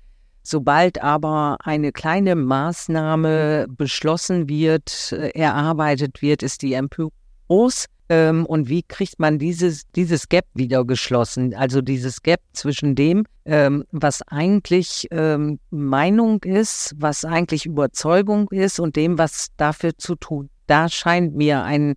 Sobald 0.51 1.03
aber 1.03 1.59
eine 1.62 1.92
kleine 1.92 2.34
Maßnahme 2.34 3.66
beschlossen 3.68 4.49
wird, 4.49 5.12
äh, 5.12 5.38
erarbeitet 5.38 6.22
wird, 6.22 6.42
ist 6.42 6.62
die 6.62 6.72
Empörung 6.72 7.12
groß. 7.49 7.84
Ähm, 8.09 8.46
und 8.46 8.66
wie 8.70 8.82
kriegt 8.82 9.18
man 9.18 9.38
dieses, 9.38 9.82
dieses 9.94 10.30
Gap 10.30 10.46
wieder 10.55 10.86
geschlossen? 10.86 11.55
Also 11.55 11.82
dieses 11.82 12.22
Gap 12.22 12.40
zwischen 12.55 12.94
dem, 12.94 13.26
ähm, 13.44 13.84
was 13.92 14.22
eigentlich 14.28 15.07
ähm, 15.11 15.59
Meinung 15.68 16.42
ist, 16.44 16.94
was 16.96 17.26
eigentlich 17.26 17.66
Überzeugung 17.66 18.49
ist 18.51 18.80
und 18.80 18.96
dem, 18.96 19.18
was 19.18 19.49
dafür 19.59 19.99
zu 19.99 20.14
tun. 20.14 20.49
Da 20.66 20.88
scheint 20.88 21.36
mir 21.36 21.62
ein, 21.62 21.92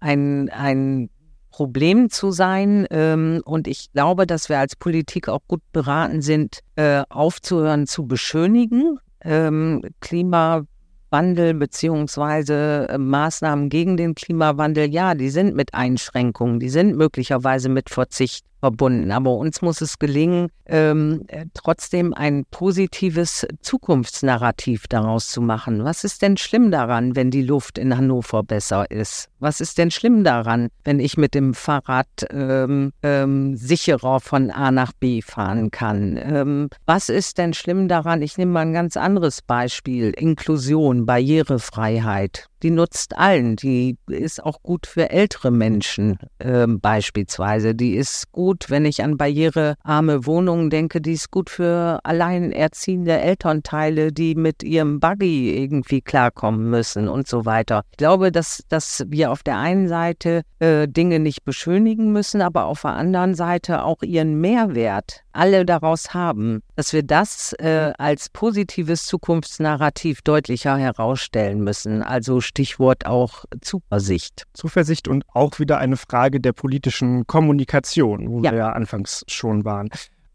ein, 0.00 0.50
ein 0.50 1.10
Problem 1.54 2.10
zu 2.10 2.32
sein. 2.32 2.84
Ähm, 2.90 3.40
und 3.44 3.68
ich 3.68 3.92
glaube, 3.92 4.26
dass 4.26 4.48
wir 4.48 4.58
als 4.58 4.74
Politik 4.74 5.28
auch 5.28 5.38
gut 5.46 5.62
beraten 5.72 6.20
sind, 6.20 6.58
äh, 6.74 7.04
aufzuhören 7.08 7.86
zu 7.86 8.08
beschönigen. 8.08 8.98
Ähm, 9.20 9.82
Klimawandel 10.00 11.54
beziehungsweise 11.54 12.88
äh, 12.88 12.98
Maßnahmen 12.98 13.68
gegen 13.68 13.96
den 13.96 14.16
Klimawandel, 14.16 14.92
ja, 14.92 15.14
die 15.14 15.30
sind 15.30 15.54
mit 15.54 15.74
Einschränkungen, 15.74 16.58
die 16.58 16.70
sind 16.70 16.96
möglicherweise 16.96 17.68
mit 17.68 17.88
Verzicht 17.88 18.44
verbunden. 18.64 19.12
Aber 19.12 19.34
uns 19.34 19.60
muss 19.60 19.82
es 19.82 19.98
gelingen, 19.98 20.48
ähm, 20.64 21.24
äh, 21.28 21.44
trotzdem 21.52 22.14
ein 22.14 22.46
positives 22.50 23.46
Zukunftsnarrativ 23.60 24.86
daraus 24.88 25.28
zu 25.28 25.42
machen. 25.42 25.84
Was 25.84 26.02
ist 26.02 26.22
denn 26.22 26.38
schlimm 26.38 26.70
daran, 26.70 27.14
wenn 27.14 27.30
die 27.30 27.42
Luft 27.42 27.76
in 27.76 27.94
Hannover 27.94 28.42
besser 28.42 28.90
ist? 28.90 29.28
Was 29.38 29.60
ist 29.60 29.76
denn 29.76 29.90
schlimm 29.90 30.24
daran, 30.24 30.68
wenn 30.82 30.98
ich 30.98 31.18
mit 31.18 31.34
dem 31.34 31.52
Fahrrad 31.52 32.06
ähm, 32.30 32.92
ähm, 33.02 33.54
sicherer 33.54 34.20
von 34.20 34.50
A 34.50 34.70
nach 34.70 34.92
B 34.94 35.20
fahren 35.20 35.70
kann? 35.70 36.16
Ähm, 36.16 36.70
was 36.86 37.10
ist 37.10 37.36
denn 37.36 37.52
schlimm 37.52 37.86
daran? 37.86 38.22
Ich 38.22 38.38
nehme 38.38 38.52
mal 38.52 38.60
ein 38.60 38.72
ganz 38.72 38.96
anderes 38.96 39.42
Beispiel. 39.42 40.14
Inklusion, 40.16 41.04
Barrierefreiheit 41.04 42.48
die 42.64 42.70
nutzt 42.70 43.16
allen. 43.16 43.56
Die 43.56 43.98
ist 44.08 44.42
auch 44.42 44.62
gut 44.62 44.86
für 44.86 45.10
ältere 45.10 45.50
Menschen 45.50 46.18
äh, 46.38 46.66
beispielsweise. 46.66 47.74
Die 47.74 47.94
ist 47.94 48.32
gut, 48.32 48.70
wenn 48.70 48.86
ich 48.86 49.04
an 49.04 49.18
barrierearme 49.18 50.24
Wohnungen 50.24 50.70
denke, 50.70 51.02
die 51.02 51.12
ist 51.12 51.30
gut 51.30 51.50
für 51.50 52.00
alleinerziehende 52.04 53.20
Elternteile, 53.20 54.12
die 54.12 54.34
mit 54.34 54.62
ihrem 54.62 54.98
Buggy 54.98 55.62
irgendwie 55.62 56.00
klarkommen 56.00 56.70
müssen 56.70 57.06
und 57.06 57.28
so 57.28 57.44
weiter. 57.44 57.82
Ich 57.90 57.98
glaube, 57.98 58.32
dass, 58.32 58.62
dass 58.70 59.04
wir 59.08 59.30
auf 59.30 59.42
der 59.42 59.58
einen 59.58 59.86
Seite 59.86 60.42
äh, 60.58 60.88
Dinge 60.88 61.20
nicht 61.20 61.44
beschönigen 61.44 62.12
müssen, 62.12 62.40
aber 62.40 62.64
auf 62.64 62.80
der 62.80 62.92
anderen 62.92 63.34
Seite 63.34 63.84
auch 63.84 64.02
ihren 64.02 64.40
Mehrwert 64.40 65.22
alle 65.34 65.66
daraus 65.66 66.14
haben, 66.14 66.62
dass 66.76 66.92
wir 66.92 67.02
das 67.02 67.52
äh, 67.58 67.92
als 67.98 68.30
positives 68.30 69.04
Zukunftsnarrativ 69.04 70.22
deutlicher 70.22 70.76
herausstellen 70.76 71.60
müssen. 71.60 72.02
Also 72.02 72.40
Stichwort 72.54 73.04
auch 73.04 73.44
Zuversicht. 73.62 74.44
Zuversicht 74.52 75.08
und 75.08 75.24
auch 75.34 75.58
wieder 75.58 75.78
eine 75.78 75.96
Frage 75.96 76.40
der 76.40 76.52
politischen 76.52 77.26
Kommunikation, 77.26 78.30
wo 78.30 78.42
ja. 78.42 78.52
wir 78.52 78.58
ja 78.58 78.72
anfangs 78.72 79.24
schon 79.26 79.64
waren. 79.64 79.88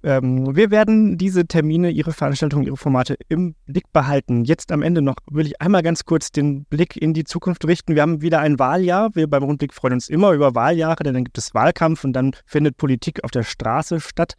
Ähm, 0.03 0.53
wir 0.53 0.69
werden 0.69 1.17
diese 1.17 1.45
Termine, 1.45 1.91
Ihre 1.91 2.11
Veranstaltungen, 2.11 2.65
Ihre 2.65 2.75
Formate 2.75 3.15
im 3.29 3.55
Blick 3.67 3.85
behalten. 3.93 4.43
Jetzt 4.43 4.73
am 4.73 4.81
Ende 4.81 5.01
noch 5.01 5.15
will 5.31 5.45
ich 5.45 5.61
einmal 5.61 5.81
ganz 5.81 6.03
kurz 6.03 6.29
den 6.29 6.65
Blick 6.65 6.97
in 6.97 7.13
die 7.13 7.23
Zukunft 7.23 7.65
richten. 7.65 7.95
Wir 7.95 8.01
haben 8.01 8.21
wieder 8.21 8.41
ein 8.41 8.59
Wahljahr. 8.59 9.15
Wir 9.15 9.29
beim 9.29 9.43
Rundblick 9.43 9.73
freuen 9.73 9.93
uns 9.93 10.09
immer 10.09 10.33
über 10.33 10.55
Wahljahre, 10.55 11.03
denn 11.03 11.13
dann 11.13 11.23
gibt 11.23 11.37
es 11.37 11.53
Wahlkampf 11.53 12.03
und 12.03 12.11
dann 12.11 12.33
findet 12.45 12.75
Politik 12.75 13.23
auf 13.23 13.31
der 13.31 13.43
Straße 13.43 14.01
statt. 14.01 14.33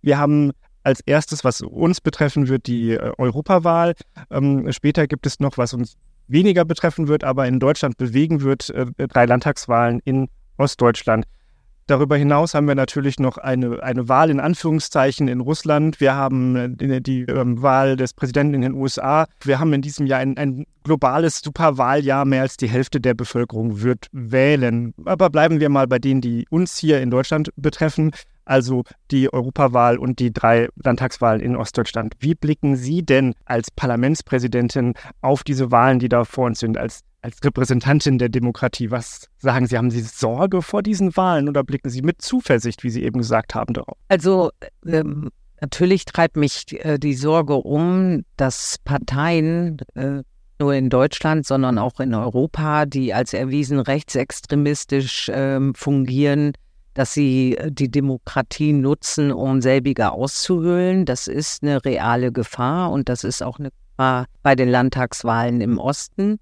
Wir 0.00 0.16
haben 0.16 0.52
als 0.84 1.00
erstes, 1.00 1.44
was 1.44 1.60
uns 1.60 2.00
betreffen 2.00 2.48
wird, 2.48 2.66
die 2.66 2.92
äh, 2.92 3.12
Europawahl. 3.18 3.92
Ähm, 4.30 4.72
später 4.72 5.06
gibt 5.06 5.26
es 5.26 5.38
noch, 5.38 5.58
was 5.58 5.74
uns 5.74 5.98
weniger 6.28 6.64
betreffen 6.64 7.08
wird, 7.08 7.24
aber 7.24 7.46
in 7.46 7.60
Deutschland 7.60 7.96
bewegen 7.96 8.42
wird, 8.42 8.70
äh, 8.70 8.86
drei 9.08 9.26
Landtagswahlen 9.26 10.00
in 10.04 10.28
Ostdeutschland. 10.56 11.26
Darüber 11.88 12.16
hinaus 12.16 12.54
haben 12.54 12.66
wir 12.66 12.74
natürlich 12.74 13.20
noch 13.20 13.38
eine, 13.38 13.80
eine 13.80 14.08
Wahl 14.08 14.30
in 14.30 14.40
Anführungszeichen 14.40 15.28
in 15.28 15.38
Russland. 15.38 16.00
Wir 16.00 16.14
haben 16.14 16.56
äh, 16.56 16.68
die, 16.68 17.00
die 17.00 17.20
ähm, 17.30 17.62
Wahl 17.62 17.96
des 17.96 18.12
Präsidenten 18.12 18.54
in 18.54 18.62
den 18.62 18.74
USA. 18.74 19.26
Wir 19.42 19.60
haben 19.60 19.72
in 19.72 19.82
diesem 19.82 20.06
Jahr 20.06 20.18
ein, 20.18 20.36
ein 20.36 20.66
globales 20.82 21.40
Superwahljahr. 21.44 22.24
Mehr 22.24 22.42
als 22.42 22.56
die 22.56 22.68
Hälfte 22.68 23.00
der 23.00 23.14
Bevölkerung 23.14 23.82
wird 23.82 24.08
wählen. 24.10 24.94
Aber 25.04 25.30
bleiben 25.30 25.60
wir 25.60 25.68
mal 25.68 25.86
bei 25.86 26.00
denen, 26.00 26.20
die 26.20 26.46
uns 26.50 26.76
hier 26.76 27.00
in 27.00 27.10
Deutschland 27.10 27.50
betreffen 27.56 28.10
also 28.46 28.84
die 29.10 29.32
Europawahl 29.32 29.98
und 29.98 30.18
die 30.18 30.32
drei 30.32 30.68
Landtagswahlen 30.82 31.40
in 31.40 31.56
Ostdeutschland. 31.56 32.14
Wie 32.20 32.34
blicken 32.34 32.76
Sie 32.76 33.04
denn 33.04 33.34
als 33.44 33.70
Parlamentspräsidentin 33.70 34.94
auf 35.20 35.44
diese 35.44 35.70
Wahlen, 35.70 35.98
die 35.98 36.08
da 36.08 36.24
vor 36.24 36.46
uns 36.46 36.60
sind, 36.60 36.78
als, 36.78 37.00
als 37.20 37.44
Repräsentantin 37.44 38.18
der 38.18 38.28
Demokratie? 38.28 38.90
Was 38.90 39.28
sagen 39.38 39.66
Sie? 39.66 39.76
Haben 39.76 39.90
Sie 39.90 40.00
Sorge 40.00 40.62
vor 40.62 40.82
diesen 40.82 41.16
Wahlen 41.16 41.48
oder 41.48 41.64
blicken 41.64 41.90
Sie 41.90 42.02
mit 42.02 42.22
Zuversicht, 42.22 42.84
wie 42.84 42.90
Sie 42.90 43.02
eben 43.02 43.18
gesagt 43.18 43.54
haben, 43.54 43.74
darauf? 43.74 43.98
Also 44.08 44.50
ähm, 44.86 45.30
natürlich 45.60 46.04
treibt 46.04 46.36
mich 46.36 46.66
äh, 46.84 46.98
die 46.98 47.14
Sorge 47.14 47.54
um, 47.54 48.24
dass 48.36 48.76
Parteien 48.84 49.78
äh, 49.94 50.22
nur 50.58 50.72
in 50.72 50.88
Deutschland, 50.88 51.46
sondern 51.46 51.78
auch 51.78 52.00
in 52.00 52.14
Europa, 52.14 52.86
die 52.86 53.12
als 53.12 53.34
erwiesen 53.34 53.78
rechtsextremistisch 53.78 55.28
äh, 55.28 55.60
fungieren, 55.74 56.52
dass 56.96 57.12
sie 57.12 57.56
äh, 57.56 57.70
die 57.70 57.90
Demokratie 57.90 58.72
nutzen, 58.72 59.30
um 59.30 59.60
selbiger 59.60 60.12
auszuhöhlen. 60.12 61.04
Das 61.04 61.28
ist 61.28 61.62
eine 61.62 61.84
reale 61.84 62.32
Gefahr 62.32 62.90
und 62.90 63.08
das 63.08 63.22
ist 63.22 63.42
auch 63.42 63.58
eine 63.58 63.70
Gefahr 63.70 64.26
bei 64.42 64.54
den 64.54 64.68
Landtagswahlen 64.68 65.60
im 65.60 65.78
Osten. 65.78 66.38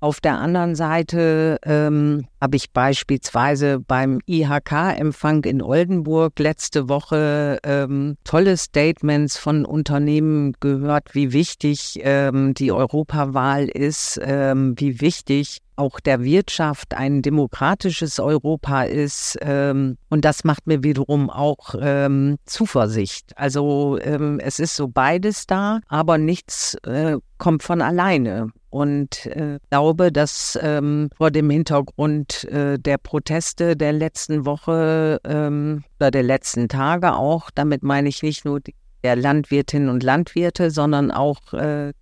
Auf 0.00 0.20
der 0.20 0.38
anderen 0.38 0.76
Seite 0.76 1.58
ähm, 1.64 2.26
habe 2.40 2.54
ich 2.54 2.70
beispielsweise 2.70 3.80
beim 3.80 4.20
IHK-Empfang 4.26 5.42
in 5.42 5.60
Oldenburg 5.60 6.38
letzte 6.38 6.88
Woche 6.88 7.58
ähm, 7.64 8.16
tolle 8.22 8.56
Statements 8.56 9.36
von 9.36 9.64
Unternehmen 9.64 10.52
gehört, 10.60 11.16
wie 11.16 11.32
wichtig 11.32 11.98
ähm, 12.04 12.54
die 12.54 12.70
Europawahl 12.70 13.64
ist, 13.64 14.20
ähm, 14.22 14.74
wie 14.78 15.00
wichtig 15.00 15.62
auch 15.74 15.98
der 15.98 16.22
Wirtschaft 16.22 16.94
ein 16.94 17.20
demokratisches 17.20 18.20
Europa 18.20 18.82
ist. 18.82 19.36
Ähm, 19.40 19.96
und 20.10 20.24
das 20.24 20.44
macht 20.44 20.68
mir 20.68 20.84
wiederum 20.84 21.28
auch 21.28 21.74
ähm, 21.80 22.36
Zuversicht. 22.44 23.32
Also 23.36 23.98
ähm, 24.00 24.38
es 24.38 24.60
ist 24.60 24.76
so 24.76 24.86
beides 24.86 25.48
da, 25.48 25.80
aber 25.88 26.18
nichts 26.18 26.76
äh, 26.84 27.16
kommt 27.38 27.64
von 27.64 27.82
alleine. 27.82 28.52
Und 28.70 29.26
äh, 29.26 29.58
glaube, 29.70 30.12
dass 30.12 30.58
ähm, 30.62 31.08
vor 31.16 31.30
dem 31.30 31.48
Hintergrund 31.48 32.44
äh, 32.44 32.78
der 32.78 32.98
Proteste 32.98 33.76
der 33.76 33.92
letzten 33.92 34.44
Woche 34.44 35.20
ähm, 35.24 35.84
oder 35.98 36.10
der 36.10 36.22
letzten 36.22 36.68
Tage 36.68 37.14
auch, 37.14 37.50
damit 37.54 37.82
meine 37.82 38.10
ich 38.10 38.22
nicht 38.22 38.44
nur 38.44 38.60
die, 38.60 38.74
der 39.04 39.16
Landwirtinnen 39.16 39.88
und 39.88 40.02
Landwirte, 40.02 40.70
sondern 40.70 41.10
auch 41.10 41.54
äh, 41.54 41.92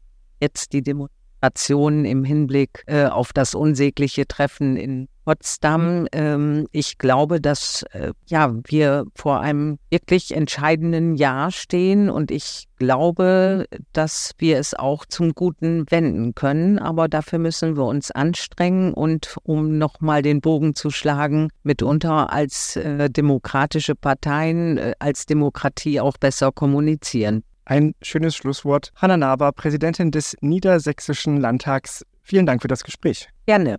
jetzt 0.41 0.73
die 0.73 0.83
Demonstrationen 0.83 2.05
im 2.05 2.25
Hinblick 2.25 2.83
äh, 2.87 3.07
auf 3.07 3.33
das 3.33 3.55
unsägliche 3.55 4.27
Treffen 4.27 4.77
in 4.77 5.09
Potsdam. 5.27 6.03
Mhm. 6.03 6.09
Ähm, 6.13 6.67
ich 6.71 6.99
glaube, 6.99 7.41
dass 7.41 7.85
äh, 7.91 8.13
ja 8.27 8.55
wir 8.65 9.05
vor 9.15 9.41
einem 9.41 9.79
wirklich 9.91 10.35
entscheidenden 10.35 11.17
Jahr 11.17 11.51
stehen 11.51 12.09
und 12.09 12.31
ich 12.31 12.69
glaube, 12.77 13.67
dass 13.93 14.33
wir 14.39 14.59
es 14.59 14.75
auch 14.75 15.05
zum 15.05 15.35
Guten 15.35 15.85
wenden 15.91 16.35
können. 16.35 16.79
Aber 16.79 17.09
dafür 17.09 17.41
müssen 17.41 17.77
wir 17.77 17.85
uns 17.85 18.11
anstrengen 18.13 18.95
und 18.95 19.37
um 19.43 19.79
nochmal 19.79 20.23
den 20.23 20.41
Bogen 20.41 20.75
zu 20.75 20.91
schlagen, 20.91 21.49
mitunter 21.65 22.33
als 22.33 22.77
äh, 22.77 23.11
demokratische 23.11 23.97
Parteien, 23.97 24.79
äh, 24.79 24.95
als 25.01 25.27
Demokratie 25.27 26.01
auch 26.01 26.17
besser 26.19 26.53
kommunizieren. 26.53 27.43
Ein 27.65 27.95
schönes 28.01 28.37
Schlusswort. 28.37 28.93
Hanna 28.95 29.17
Naber, 29.17 29.51
Präsidentin 29.51 30.13
des 30.13 30.37
Niedersächsischen 30.41 31.39
Landtags. 31.41 32.05
Vielen 32.23 32.47
Dank 32.47 32.63
für 32.63 32.69
das 32.69 32.85
Gespräch. 32.85 33.29
Gerne. 33.47 33.79